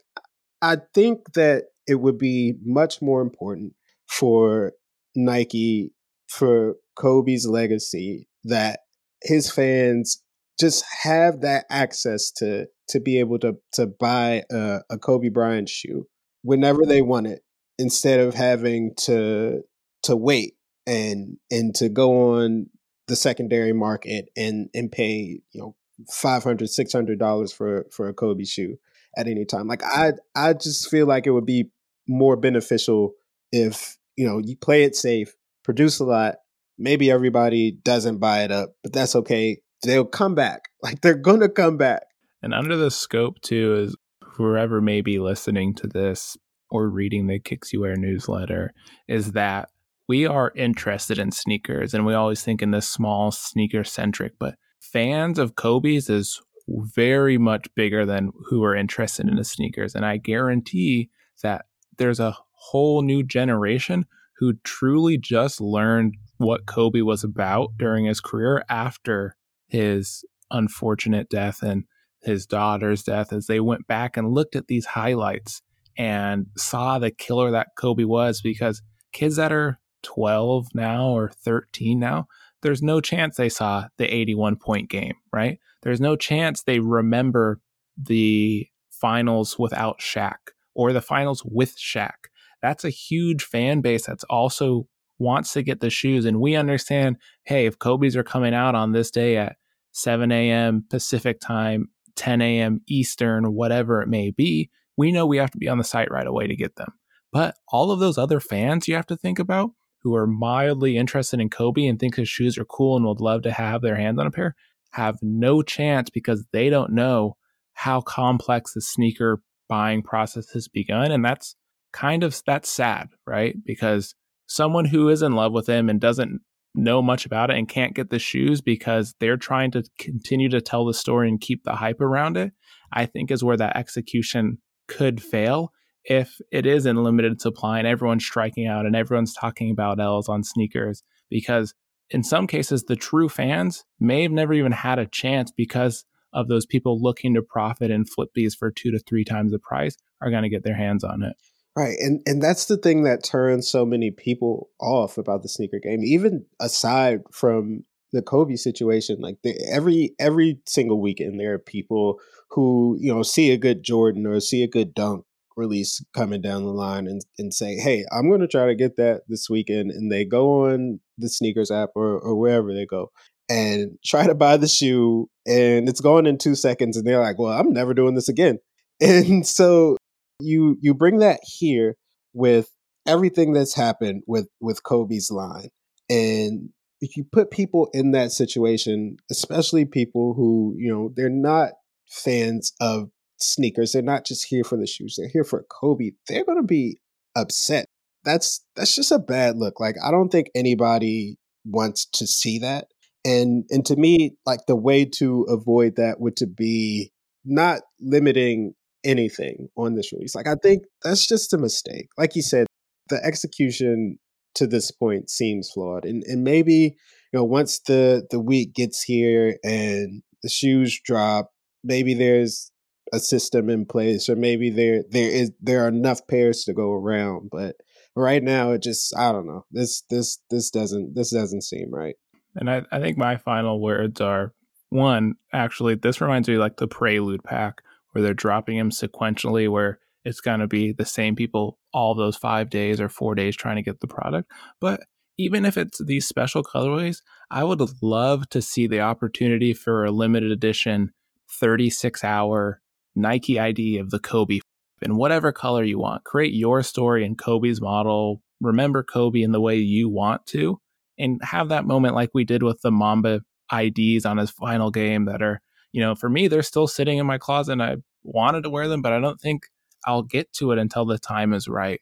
I 0.61 0.79
think 0.95 1.33
that 1.35 1.65
it 1.87 1.97
would 1.97 2.19
be 2.19 2.55
much 2.65 3.01
more 3.01 3.21
important 3.23 3.75
for 4.09 4.73
Nike, 5.15 5.93
for 6.29 6.77
Kobe's 6.97 7.47
legacy, 7.47 8.29
that 8.45 8.81
his 9.23 9.51
fans 9.51 10.23
just 10.61 10.85
have 11.03 11.41
that 11.41 11.65
access 11.71 12.31
to 12.33 12.67
to 12.89 13.01
be 13.01 13.19
able 13.21 13.39
to 13.41 13.55
to 13.73 13.87
buy 13.87 14.43
a, 14.51 14.81
a 14.91 14.99
Kobe 14.99 15.29
Bryant 15.29 15.69
shoe 15.69 16.07
whenever 16.43 16.85
they 16.85 17.03
want 17.03 17.27
it, 17.27 17.43
instead 17.79 18.21
of 18.21 18.35
having 18.35 18.95
to 18.97 19.63
to 20.03 20.17
wait 20.17 20.55
and 20.87 21.37
and 21.51 21.75
to 21.77 21.89
go 21.89 22.35
on 22.35 22.67
the 23.07 23.17
secondary 23.17 23.73
market 23.73 24.29
and 24.37 24.69
and 24.75 24.91
pay 24.91 25.41
you 25.53 25.61
know 25.61 25.75
500 26.11 26.69
600 26.69 27.19
dollars 27.19 27.53
for 27.53 27.87
for 27.91 28.09
a 28.09 28.15
Kobe 28.15 28.45
shoe 28.45 28.79
at 29.19 29.27
any 29.27 29.45
time. 29.45 29.67
Like 29.67 29.83
I 29.85 30.13
I 30.35 30.55
just 30.55 30.89
feel 30.89 31.07
like 31.07 31.27
it 31.27 31.33
would 31.33 31.45
be 31.45 31.71
more 32.07 32.37
beneficial 32.37 33.13
if, 33.53 33.99
you 34.17 34.27
know, 34.27 34.39
you 34.43 34.57
play 34.57 34.85
it 34.85 34.97
safe, 34.97 35.35
produce 35.65 36.01
a 36.01 36.05
lot, 36.05 36.37
maybe 36.79 37.11
everybody 37.11 37.73
doesn't 37.73 38.19
buy 38.19 38.45
it 38.45 38.53
up, 38.53 38.71
but 38.83 38.93
that's 38.93 39.15
okay. 39.17 39.61
They'll 39.83 40.07
come 40.07 40.35
back. 40.35 40.63
Like 40.81 41.01
they're 41.01 41.17
going 41.17 41.41
to 41.41 41.49
come 41.49 41.77
back. 41.77 42.05
And 42.41 42.55
under 42.55 42.77
the 42.77 42.93
scope 42.93 43.41
too 43.41 43.75
is 43.75 43.97
whoever 44.23 44.81
may 44.81 45.01
be 45.01 45.19
listening 45.19 45.75
to 45.75 45.89
this 45.89 46.37
or 46.71 46.89
reading 46.89 47.27
the 47.27 47.41
Kicks 47.41 47.73
You 47.73 47.81
Wear 47.81 47.97
newsletter 47.97 48.73
is 49.09 49.33
that 49.33 49.71
we 50.07 50.25
are 50.25 50.53
interested 50.55 51.19
in 51.19 51.33
sneakers 51.33 51.95
and 51.95 52.07
we 52.07 52.15
always 52.15 52.45
think 52.45 52.63
in 52.63 52.71
this 52.71 52.89
small 52.89 53.33
sneaker 53.33 53.83
centric, 53.83 54.35
but 54.39 54.55
fans 54.81 55.37
of 55.37 55.57
Kobe's 55.57 56.09
is 56.09 56.41
very 56.69 57.39
much 57.39 57.67
bigger 57.75 58.05
than 58.05 58.33
who 58.47 58.63
are 58.63 58.77
interested 58.77 59.27
in 59.27 59.37
the 59.37 59.43
mm-hmm. 59.43 59.47
sneakers. 59.47 59.95
And 59.95 60.05
I 60.05 60.17
guarantee 60.19 61.11
that 61.43 61.67
there's 61.97 62.21
a 62.21 62.37
whole 62.53 63.03
new 63.03 63.23
generation 63.23 64.07
who 64.37 64.55
truly 64.65 65.19
just 65.19 65.61
learned 65.61 66.17
what 66.37 66.67
Kobe 66.67 67.01
was 67.01 67.25
about 67.25 67.71
during 67.77 68.05
his 68.05 68.21
career 68.21 68.65
after 68.69 69.37
his 69.67 70.25
unfortunate 70.51 71.29
death 71.29 71.63
and 71.63 71.85
his 72.23 72.47
daughter's 72.47 73.03
death 73.03 73.33
as 73.33 73.47
they 73.47 73.61
went 73.61 73.87
back 73.87 74.17
and 74.17 74.33
looked 74.33 74.57
at 74.57 74.67
these 74.67 74.87
highlights 74.87 75.63
and 75.97 76.47
saw 76.57 76.99
the 76.99 77.11
killer 77.11 77.51
that 77.51 77.69
Kobe 77.77 78.05
was 78.05 78.41
because 78.41 78.83
kids 79.13 79.37
that 79.37 79.53
are 79.53 79.79
12 80.03 80.69
now 80.75 81.09
or 81.09 81.29
13 81.29 81.99
now 81.99 82.29
there's 82.63 82.83
no 82.83 83.01
chance 83.01 83.37
they 83.37 83.49
saw 83.49 83.89
the 83.99 84.13
81 84.13 84.57
point 84.57 84.91
game, 84.91 85.15
right? 85.33 85.59
There's 85.83 86.01
no 86.01 86.17
chance 86.17 86.63
they 86.63 86.81
remember 86.81 87.61
the 87.97 88.67
finals 88.91 89.59
without 89.59 90.01
Shaq 90.01 90.37
or 90.75 90.93
the 90.93 91.01
finals 91.01 91.43
with 91.45 91.77
Shaq. 91.77 92.15
That's 92.63 92.85
a 92.85 92.91
huge 92.91 93.45
fan 93.45 93.81
base 93.81 94.07
that's 94.07 94.25
also 94.25 94.89
wants 95.19 95.53
to 95.53 95.63
get 95.63 95.81
the 95.81 95.91
shoes. 95.91 96.25
And 96.25 96.41
we 96.41 96.57
understand, 96.57 97.17
hey, 97.45 97.67
if 97.67 97.79
Kobe's 97.79 98.17
are 98.17 98.25
coming 98.25 98.55
out 98.55 98.75
on 98.75 98.93
this 98.93 99.11
day 99.11 99.37
at 99.37 99.57
7 99.93 100.31
a.m. 100.31 100.85
Pacific 100.89 101.41
time, 101.41 101.89
10 102.17 102.41
a.m. 102.41 102.81
Eastern, 102.89 103.53
whatever 103.55 104.03
it 104.03 104.09
may 104.09 104.31
be, 104.31 104.71
we 104.97 105.13
know 105.13 105.27
we 105.27 105.37
have 105.37 105.51
to 105.53 105.59
be 105.59 105.69
on 105.69 105.79
the 105.79 105.85
site 105.85 106.11
right 106.11 106.27
away 106.27 106.47
to 106.47 106.57
get 106.57 106.77
them. 106.77 106.93
But 107.33 107.57
all 107.69 107.91
of 107.91 108.01
those 108.01 108.19
other 108.19 108.41
fans 108.41 108.89
you 108.89 108.95
have 108.97 109.07
to 109.07 109.17
think 109.17 109.39
about, 109.39 109.71
who 110.09 110.17
are 110.17 110.27
mildly 110.27 110.97
interested 110.97 111.39
in 111.39 111.51
Kobe 111.51 111.87
and 111.87 111.99
think 111.99 112.17
his 112.17 112.29
shoes 112.29 112.57
are 112.57 112.65
cool 112.65 112.97
and 112.97 113.05
would 113.05 113.21
love 113.21 113.43
to 113.43 113.53
have 113.53 113.83
their 113.83 113.97
hands 113.97 114.19
on 114.19 114.27
a 114.27 114.31
pair 114.31 114.55
have 114.93 115.19
no 115.21 115.63
chance 115.63 116.09
because 116.09 116.47
they 116.53 116.71
don't 116.71 116.93
know 116.93 117.37
how 117.75 118.01
complex 118.01 118.73
the 118.73 118.81
sneaker 118.81 119.43
buying 119.69 120.03
process 120.03 120.51
has 120.53 120.67
begun. 120.67 121.13
And 121.13 121.23
that's 121.23 121.57
kind 121.93 122.25
of 122.25 122.41
that's 122.47 122.71
sad, 122.71 123.09
right? 123.27 123.55
Because 123.65 124.15
someone 124.47 124.87
who 124.87 125.11
is 125.11 125.21
in 125.21 125.33
love 125.33 125.53
with 125.53 125.69
him 125.69 125.91
and 125.91 126.01
doesn't 126.01 126.41
know 126.75 127.03
much 127.03 127.27
about 127.27 127.51
it 127.51 127.57
and 127.57 127.69
can't 127.69 127.95
get 127.95 128.09
the 128.09 128.19
shoes 128.19 128.63
because 128.63 129.15
they're 129.21 129.37
trying 129.37 129.71
to 129.73 129.85
continue 129.99 130.49
to 130.49 130.61
tell 130.61 130.87
the 130.87 130.95
story 130.95 131.29
and 131.29 131.41
keep 131.41 131.65
the 131.65 131.75
hype 131.75 132.01
around 132.01 132.37
it, 132.37 132.53
I 132.93 133.05
think 133.05 133.31
is 133.31 133.45
where 133.45 133.57
that 133.59 133.77
execution 133.77 134.59
could 134.87 135.23
fail 135.23 135.73
if 136.09 136.41
it 136.51 136.67
is 136.67 136.87
in 136.87 136.97
limited 136.97 137.41
supply 137.41 137.79
and 137.79 137.87
everyone's 137.87 138.25
striking 138.25 138.67
out 138.67 138.87
and 138.87 138.97
everyone's 138.97 139.35
talking 139.35 139.71
about 139.71 140.01
L's 140.01 140.29
on 140.29 140.43
sneakers 140.43 141.03
because 141.29 141.75
in 142.11 142.25
some 142.25 142.47
cases 142.47 142.85
the 142.85 142.97
true 142.97 143.29
fans 143.29 143.85
may 144.01 144.23
have 144.23 144.33
never 144.33 144.55
even 144.55 144.73
had 144.73 144.99
a 144.99 145.07
chance 145.07 145.53
because 145.55 146.07
of 146.33 146.49
those 146.49 146.65
people 146.67 147.01
looking 147.01 147.35
to 147.35 147.43
profit 147.43 147.91
and 147.91 148.09
flip 148.09 148.31
these 148.35 148.55
for 148.55 148.71
two 148.71 148.91
to 148.91 148.99
three 148.99 149.25
times 149.25 149.53
the 149.53 149.59
price 149.59 149.97
are 150.23 150.31
going 150.31 150.43
to 150.43 150.49
get 150.49 150.65
their 150.65 150.77
hands 150.77 151.05
on 151.05 151.23
it. 151.23 151.37
Right. 151.77 151.97
And 152.01 152.23
and 152.27 152.43
that's 152.43 152.65
the 152.65 152.77
thing 152.77 153.05
that 153.05 153.23
turns 153.23 153.69
so 153.69 153.85
many 153.87 154.11
people 154.11 154.71
off 154.81 155.17
about 155.17 155.43
the 155.43 155.49
sneaker 155.49 155.79
game. 155.79 156.03
Even 156.03 156.45
aside 156.59 157.21
from 157.31 157.85
the 158.13 158.23
Kobe 158.23 158.57
situation, 158.57 159.21
like 159.21 159.37
the, 159.45 159.55
every 159.71 160.15
every 160.19 160.61
single 160.67 161.01
weekend 161.01 161.39
there 161.39 161.55
are 161.55 161.59
people 161.59 162.19
who, 162.51 162.97
you 162.99 163.15
know, 163.15 163.23
see 163.23 163.53
a 163.53 163.59
good 163.59 163.85
Jordan 163.85 164.27
or 164.27 164.41
see 164.41 164.63
a 164.63 164.69
good 164.69 164.93
dunk 164.93 165.25
release 165.59 166.03
coming 166.15 166.41
down 166.41 166.63
the 166.63 166.71
line 166.71 167.07
and, 167.07 167.21
and 167.39 167.53
say, 167.53 167.77
Hey, 167.77 168.05
I'm 168.13 168.31
gonna 168.31 168.49
try 168.49 168.67
to 168.67 168.75
get 168.75 168.97
that 168.97 169.23
this 169.29 169.51
weekend 169.51 169.91
and 169.91 170.11
they 170.11 170.25
go 170.25 170.67
on 170.67 171.01
the 171.19 171.27
SNKRS 171.27 171.71
app 171.71 171.91
or, 171.95 172.19
or 172.19 172.37
wherever 172.37 172.73
they 172.73 172.87
go 172.87 173.11
and 173.51 173.99
try 174.05 174.27
to 174.27 174.35
buy 174.35 174.57
the 174.57 174.69
shoe 174.69 175.29
and 175.47 175.89
it's 175.89 176.01
gone 176.01 176.27
in 176.27 176.39
two 176.39 176.55
seconds 176.55 176.97
and 176.97 177.07
they're 177.07 177.21
like, 177.21 177.39
Well, 177.39 177.53
I'm 177.53 177.73
never 177.73 177.93
doing 177.93 178.15
this 178.15 178.29
again. 178.29 178.59
And 179.01 179.47
so 179.47 179.97
you 180.41 180.77
you 180.81 180.95
bring 180.95 181.19
that 181.19 181.41
here 181.45 181.95
with 182.33 182.69
everything 183.07 183.53
that's 183.53 183.75
happened 183.75 184.23
with 184.27 184.49
with 184.61 184.83
Kobe's 184.83 185.31
line, 185.31 185.69
and 186.11 186.71
if 187.01 187.17
you 187.17 187.25
put 187.31 187.51
people 187.51 187.89
in 187.93 188.13
that 188.13 188.33
situation, 188.33 189.19
especially 189.31 189.85
people 189.85 190.35
who 190.35 190.75
you 190.77 190.93
know 190.93 191.13
they're 191.15 191.31
not 191.31 191.73
fans 192.09 192.73
of 192.81 193.11
sneakers, 193.41 193.93
they're 193.93 194.03
not 194.03 194.25
just 194.25 194.47
here 194.47 194.65
for 194.65 194.77
the 194.77 194.87
shoes, 194.87 195.17
they're 195.17 195.29
here 195.29 195.45
for 195.45 195.65
Kobe. 195.71 196.13
They're 196.29 196.45
going 196.45 196.59
to 196.59 196.67
be 196.67 196.99
upset. 197.37 197.87
That's 198.25 198.65
that's 198.77 198.95
just 198.95 199.13
a 199.13 199.19
bad 199.19 199.57
look. 199.57 199.81
Like 199.81 199.97
I 200.05 200.11
don't 200.11 200.29
think 200.29 200.51
anybody 200.55 201.39
wants 201.65 202.07
to 202.15 202.27
see 202.27 202.59
that. 202.61 202.89
And 203.25 203.65
and 203.71 203.85
to 203.87 203.97
me, 203.97 204.37
like 204.45 204.61
the 204.67 204.77
way 204.77 205.05
to 205.17 205.43
avoid 205.49 205.97
that 205.97 206.21
would 206.21 206.37
to 206.37 206.47
be 206.47 207.13
not 207.45 207.81
limiting 208.01 208.75
anything 209.05 209.69
on 209.77 209.95
this 209.95 210.13
release. 210.13 210.35
Like 210.35 210.49
I 210.49 210.57
think 210.57 210.85
that's 211.03 211.27
just 211.27 211.53
a 211.53 211.59
mistake. 211.59 212.09
Like 212.17 212.37
you 212.37 212.43
said, 212.43 212.67
the 213.09 213.25
execution 213.25 214.19
to 214.55 214.67
this 214.67 214.91
point 214.91 215.31
seems 215.31 215.71
flawed. 215.71 216.05
And 216.05 216.23
and 216.25 216.43
maybe, 216.43 216.97
you 217.33 217.39
know, 217.39 217.45
once 217.45 217.81
the 217.81 218.27
the 218.31 218.41
week 218.41 218.75
gets 218.75 219.03
here 219.03 219.57
and 219.65 220.23
the 220.43 220.49
shoes 220.49 221.01
drop, 221.05 221.51
maybe 221.85 222.15
there's 222.15 222.71
a 223.13 223.21
system 223.21 223.71
in 223.71 223.87
place 223.87 224.29
or 224.29 224.37
maybe 224.37 224.71
there 224.71 225.03
there 225.11 225.31
is 225.31 225.51
there 225.61 225.85
are 225.85 225.89
enough 225.89 226.27
pairs 226.27 226.65
to 226.65 226.73
go 226.73 226.93
around, 226.93 227.49
but 227.51 227.77
right 228.15 228.43
now 228.43 228.73
it 228.73 228.83
just 228.83 229.17
I 229.17 229.33
don't 229.33 229.47
know. 229.47 229.65
This 229.71 230.03
this 230.11 230.39
this 230.51 230.71
doesn't 230.71 231.15
this 231.15 231.31
doesn't 231.31 231.63
seem 231.63 231.93
right. 231.93 232.17
And 232.55 232.71
I, 232.71 232.83
I 232.91 233.01
think 233.01 233.17
my 233.17 233.37
final 233.37 233.81
words 233.81 234.21
are 234.21 234.53
one, 234.91 235.35
actually, 235.53 235.95
this 235.95 236.21
reminds 236.21 236.49
me 236.49 236.57
like 236.57 236.77
the 236.77 236.89
prelude 236.89 237.45
pack 237.45 237.83
where 238.11 238.23
they're 238.23 238.35
dropping 238.35 238.77
him 238.77 238.91
sequentially, 238.91 239.71
where 239.71 239.99
it's 240.25 240.41
going 240.41 240.61
to 240.61 240.67
be 240.67 240.93
the 240.93 241.05
same 241.05 241.37
people 241.37 241.79
all 241.93 242.15
those 242.15 242.37
five 242.37 242.71
days 242.71 243.01
or 243.01 243.09
four 243.09 243.35
days 243.35 243.57
trying 243.57 243.77
to 243.77 243.83
get 243.83 244.01
the 244.01 244.07
product. 244.07 244.51
But 244.81 245.03
even 245.39 245.65
if 245.65 245.77
it's 245.77 246.03
these 246.05 246.27
special 246.27 246.63
colorways, 246.63 247.19
I 247.51 247.65
would 247.65 247.81
love 248.03 248.49
to 248.51 248.61
see 248.61 248.87
the 248.87 249.01
opportunity 249.01 249.73
for 249.73 250.05
a 250.05 250.11
limited 250.11 250.51
edition 250.51 251.13
36 251.61 252.25
hour 252.25 252.81
Nike 253.19 253.59
ID 253.59 253.99
of 253.99 254.11
the 254.11 254.19
Kobe 254.19 254.61
in 255.03 255.17
whatever 255.17 255.53
color 255.53 255.85
you 255.85 255.99
want. 255.99 256.25
Create 256.25 256.55
your 256.55 256.83
story 256.83 257.25
in 257.25 257.37
Kobe's 257.37 257.81
model. 257.81 258.43
Remember 258.61 259.03
Kobe 259.03 259.43
in 259.43 259.53
the 259.53 259.61
way 259.61 259.77
you 259.77 260.09
want 260.09 260.47
to, 260.47 260.81
and 261.19 261.41
have 261.43 261.69
that 261.69 261.87
moment 261.87 262.15
like 262.15 262.31
we 262.35 262.45
did 262.45 262.63
with 262.63 262.81
the 262.83 262.91
Mamba 262.91 263.41
IDs 263.73 264.25
on 264.25 264.39
his 264.39 264.51
final 264.51 264.91
game 264.91 265.27
that 265.27 265.43
are 265.43 265.61
you 265.93 266.01
know, 266.01 266.15
for 266.15 266.29
me, 266.29 266.49
they're 266.49 266.63
still 266.63 266.87
sitting 266.87 267.19
in 267.19 267.27
my 267.27 267.39
closet 267.39 267.73
and 267.73 267.83
I 267.83 267.97
wanted 268.23 268.63
to 268.63 268.71
wear 268.71 268.89
them, 268.89 269.03
but 269.03 269.13
I 269.13 269.21
don't 269.21 269.41
think 269.41 269.63
I'll 270.07 270.23
get 270.23 270.53
to 270.55 270.73
it 270.73 270.79
until 270.79 271.05
the 271.05 271.19
time 271.19 271.53
is 271.53 271.69
right. 271.69 272.01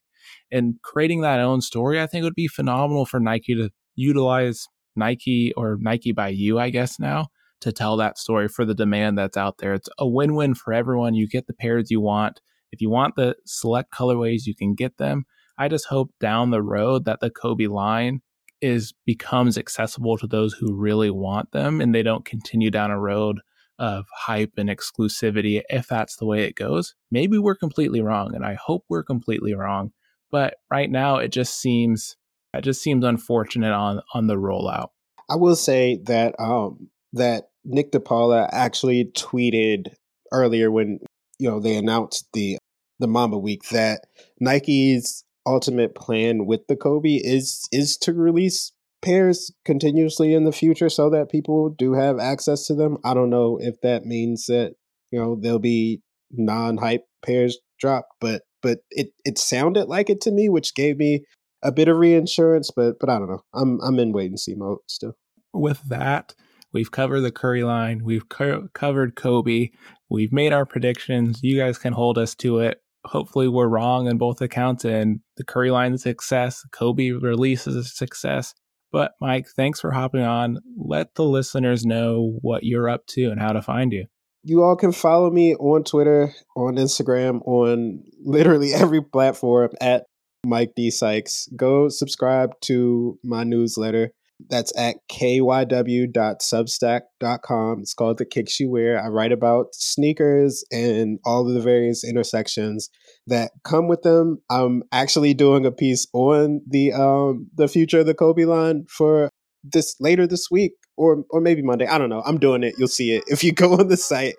And 0.51 0.75
creating 0.83 1.21
that 1.21 1.41
own 1.41 1.61
story, 1.61 2.01
I 2.01 2.07
think 2.07 2.25
would 2.25 2.35
be 2.35 2.49
phenomenal 2.49 3.07
for 3.07 3.21
Nike 3.21 3.55
to 3.55 3.71
utilize 3.95 4.67
Nike 4.97 5.53
or 5.57 5.79
Nike 5.81 6.13
by 6.13 6.29
you, 6.29 6.59
I 6.59 6.71
guess 6.71 6.99
now, 6.99 7.29
to 7.61 7.73
tell 7.73 7.97
that 7.97 8.19
story 8.19 8.49
for 8.49 8.65
the 8.65 8.75
demand 8.75 9.19
that's 9.19 9.37
out 9.37 9.59
there. 9.59 9.75
It's 9.75 9.89
a 9.99 10.07
win 10.07 10.35
win 10.35 10.55
for 10.55 10.73
everyone. 10.73 11.15
You 11.15 11.29
get 11.29 11.47
the 11.47 11.55
pairs 11.55 11.91
you 11.91 12.01
want. 12.01 12.41
If 12.73 12.81
you 12.81 12.91
want 12.91 13.17
the 13.17 13.37
select 13.47 13.93
colorways, 13.93 14.47
you 14.47 14.55
can 14.55 14.75
get 14.75 14.99
them. 14.99 15.25
I 15.59 15.69
just 15.69 15.87
hope 15.87 16.11
down 16.21 16.51
the 16.51 16.63
road 16.63 17.05
that 17.07 17.21
the 17.21 17.31
Kobe 17.31 17.67
line 17.67 18.21
is 18.61 18.95
becomes 19.05 19.59
accessible 19.59 20.17
to 20.19 20.27
those 20.27 20.55
who 20.55 20.75
really 20.75 21.11
want 21.11 21.53
them 21.53 21.81
and 21.81 21.95
they 21.95 22.03
don't 22.03 22.25
continue 22.25 22.71
down 22.71 22.91
a 22.91 22.99
road 22.99 23.41
of 23.79 24.07
hype 24.15 24.53
and 24.57 24.71
exclusivity 24.71 25.63
if 25.69 25.87
that's 25.87 26.17
the 26.17 26.27
way 26.27 26.45
it 26.45 26.55
goes. 26.55 26.95
Maybe 27.11 27.39
we're 27.39 27.57
completely 27.57 28.01
wrong 28.01 28.35
and 28.35 28.45
I 28.45 28.55
hope 28.55 28.85
we're 28.89 29.03
completely 29.03 29.55
wrong, 29.55 29.93
but 30.31 30.55
right 30.71 30.91
now 30.91 31.17
it 31.17 31.29
just 31.29 31.61
seems 31.61 32.17
it 32.55 32.63
just 32.63 32.81
seems 32.83 33.05
unfortunate 33.05 33.73
on 33.73 34.01
on 34.15 34.27
the 34.27 34.37
rollout. 34.37 34.89
I 35.29 35.37
will 35.37 35.57
say 35.57 36.01
that 36.05 36.35
um 36.39 36.89
that 37.17 37.49
Nick 37.65 37.93
DePaula 37.93 38.49
actually 38.53 39.07
tweeted 39.17 39.93
earlier 40.33 40.71
when 40.71 41.01
you 41.39 41.51
know 41.51 41.61
they 41.61 41.77
announced 41.77 42.29
the 42.33 42.59
the 42.99 43.09
Mamba 43.09 43.39
week 43.39 43.69
that 43.71 44.03
Nike's 44.41 45.25
ultimate 45.47 45.95
plan 45.95 46.47
with 46.47 46.67
the 46.69 46.77
Kobe 46.77 47.21
is 47.23 47.69
is 47.73 47.97
to 47.99 48.13
release 48.13 48.73
pairs 49.03 49.53
continuously 49.65 50.35
in 50.35 50.45
the 50.45 50.53
future 50.53 50.89
so 50.89 51.11
that 51.11 51.31
people 51.31 51.71
do 51.71 51.93
have 51.93 52.19
access 52.19 52.67
to 52.67 52.75
them. 52.75 52.99
I 53.05 53.15
don't 53.15 53.31
know 53.31 53.59
if 53.61 53.81
that 53.83 54.05
means 54.05 54.47
that 54.47 54.75
you 55.11 55.19
know 55.19 55.37
there'll 55.41 55.59
be 55.59 56.01
non-hype 56.33 57.05
pairs 57.25 57.59
dropped, 57.79 58.13
but 58.21 58.43
but 58.63 58.79
it 58.91 59.09
it 59.25 59.39
sounded 59.39 59.89
like 59.89 60.11
it 60.11 60.21
to 60.23 60.33
me, 60.33 60.49
which 60.49 60.75
gave 60.75 60.97
me 60.97 61.25
a 61.63 61.73
bit 61.73 61.89
of 61.89 61.97
reinsurance. 61.97 62.71
But 62.75 62.99
but 62.99 63.09
I 63.09 63.19
don't 63.19 63.29
know. 63.29 63.43
I'm 63.55 63.81
I'm 63.83 63.99
in 63.99 64.13
wait 64.13 64.31
and 64.31 64.41
see 64.41 64.55
mode 64.55 64.79
still. 64.89 65.15
With 65.53 65.81
that, 65.89 66.35
we've 66.77 66.91
covered 66.91 67.23
the 67.23 67.33
Curry 67.33 67.65
line. 67.65 68.05
We've 68.05 68.29
co- 68.29 68.69
covered 68.75 69.17
Kobe. 69.17 69.71
We've 70.11 70.33
made 70.33 70.53
our 70.53 70.67
predictions. 70.67 71.41
You 71.43 71.57
guys 71.59 71.79
can 71.79 71.95
hold 71.95 72.19
us 72.19 72.35
to 72.37 72.59
it. 72.59 72.83
Hopefully, 73.07 73.49
we're 73.49 73.67
wrong 73.67 74.09
in 74.09 74.19
both 74.19 74.43
accounts, 74.43 74.85
and 74.85 75.21
the 75.39 75.45
Curry 75.45 75.71
line 75.71 75.95
is 75.95 76.03
a 76.03 76.11
success. 76.11 76.63
Kobe 76.73 77.13
release 77.13 77.67
is 77.67 77.77
a 77.77 77.85
success. 77.85 78.53
But 78.93 79.13
Mike, 79.23 79.47
thanks 79.57 79.81
for 79.81 79.91
hopping 79.91 80.21
on. 80.21 80.59
Let 80.77 81.15
the 81.15 81.25
listeners 81.25 81.87
know 81.87 82.37
what 82.43 82.63
you're 82.63 82.91
up 82.91 83.07
to 83.09 83.31
and 83.31 83.41
how 83.41 83.53
to 83.53 83.63
find 83.63 83.91
you. 83.91 84.05
You 84.43 84.63
all 84.63 84.77
can 84.77 84.93
follow 84.93 85.31
me 85.31 85.55
on 85.55 85.83
Twitter, 85.83 86.35
on 86.57 86.77
Instagram, 86.77 87.41
on 87.47 88.05
literally 88.23 88.75
every 88.75 89.03
platform 89.03 89.71
at 89.81 90.05
Mike 90.45 90.73
D. 90.77 90.91
Sykes. 90.91 91.49
Go 91.57 91.89
subscribe 91.89 92.51
to 92.63 93.19
my 93.25 93.45
newsletter. 93.45 94.13
That's 94.49 94.73
at 94.77 94.97
kyw.substack.com. 95.11 97.81
It's 97.81 97.95
called 97.95 98.19
The 98.19 98.27
Kicks 98.27 98.61
You 98.61 98.71
Wear. 98.71 99.03
I 99.03 99.09
write 99.09 99.33
about 99.33 99.75
sneakers 99.75 100.63
and 100.71 101.19
all 101.25 101.49
of 101.49 101.55
the 101.55 101.61
various 101.61 102.05
intersections 102.05 102.91
that 103.27 103.51
come 103.65 103.89
with 103.89 104.03
them. 104.03 104.43
I'm 104.51 104.83
actually 104.93 105.33
doing 105.35 105.65
a 105.65 105.73
piece 105.73 106.07
on 106.13 106.61
the 106.69 106.93
um 106.93 107.49
the 107.55 107.69
future 107.69 108.01
of 108.01 108.07
the 108.07 108.15
Kobe 108.15 108.45
line 108.45 108.85
for 108.89 109.31
this 109.65 109.97
later 110.01 110.27
this 110.27 110.51
week 110.51 110.73
or 110.97 111.25
or 111.31 111.41
maybe 111.41 111.63
Monday. 111.63 111.87
I 111.87 111.99
don't 111.99 112.11
know. 112.11 112.23
I'm 112.27 112.39
doing 112.39 112.63
it. 112.63 112.75
You'll 112.79 112.89
see 112.89 113.17
it 113.17 113.25
if 113.27 113.43
you 113.43 113.53
go 113.53 113.73
on 113.75 113.89
the 113.89 113.97
site. 113.97 114.37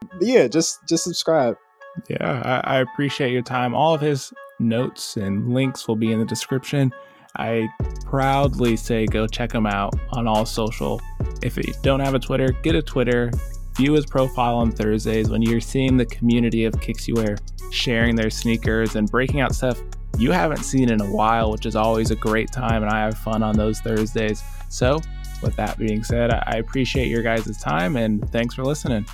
But 0.00 0.22
yeah, 0.22 0.48
just 0.48 0.78
just 0.88 1.04
subscribe. 1.04 1.56
Yeah, 2.08 2.42
I, 2.44 2.76
I 2.76 2.80
appreciate 2.80 3.32
your 3.32 3.42
time. 3.42 3.74
All 3.74 3.94
of 3.94 4.00
his 4.00 4.32
notes 4.60 5.16
and 5.16 5.52
links 5.52 5.88
will 5.88 5.96
be 5.96 6.12
in 6.12 6.18
the 6.18 6.24
description. 6.24 6.92
I 7.38 7.68
proudly 8.04 8.76
say 8.76 9.06
go 9.06 9.26
check 9.26 9.52
him 9.52 9.66
out 9.66 9.94
on 10.12 10.26
all 10.26 10.44
social. 10.44 11.00
If 11.42 11.56
you 11.56 11.72
don't 11.82 12.00
have 12.00 12.14
a 12.14 12.18
Twitter, 12.18 12.48
get 12.62 12.74
a 12.74 12.82
Twitter. 12.82 13.30
View 13.76 13.92
his 13.92 14.06
profile 14.06 14.56
on 14.56 14.72
Thursdays 14.72 15.30
when 15.30 15.40
you're 15.40 15.60
seeing 15.60 15.96
the 15.96 16.06
community 16.06 16.64
of 16.64 16.80
Kicks 16.80 17.06
You 17.06 17.14
Wear 17.14 17.36
sharing 17.70 18.16
their 18.16 18.30
sneakers 18.30 18.96
and 18.96 19.08
breaking 19.08 19.40
out 19.40 19.54
stuff 19.54 19.80
you 20.18 20.32
haven't 20.32 20.64
seen 20.64 20.90
in 20.90 21.00
a 21.00 21.06
while, 21.06 21.52
which 21.52 21.64
is 21.64 21.76
always 21.76 22.10
a 22.10 22.16
great 22.16 22.50
time. 22.50 22.82
And 22.82 22.90
I 22.90 23.00
have 23.00 23.16
fun 23.18 23.42
on 23.42 23.56
those 23.56 23.80
Thursdays. 23.80 24.42
So, 24.68 25.00
with 25.42 25.54
that 25.56 25.78
being 25.78 26.02
said, 26.02 26.32
I 26.32 26.56
appreciate 26.56 27.08
your 27.08 27.22
guys' 27.22 27.60
time 27.60 27.96
and 27.96 28.28
thanks 28.30 28.54
for 28.54 28.64
listening. 28.64 29.06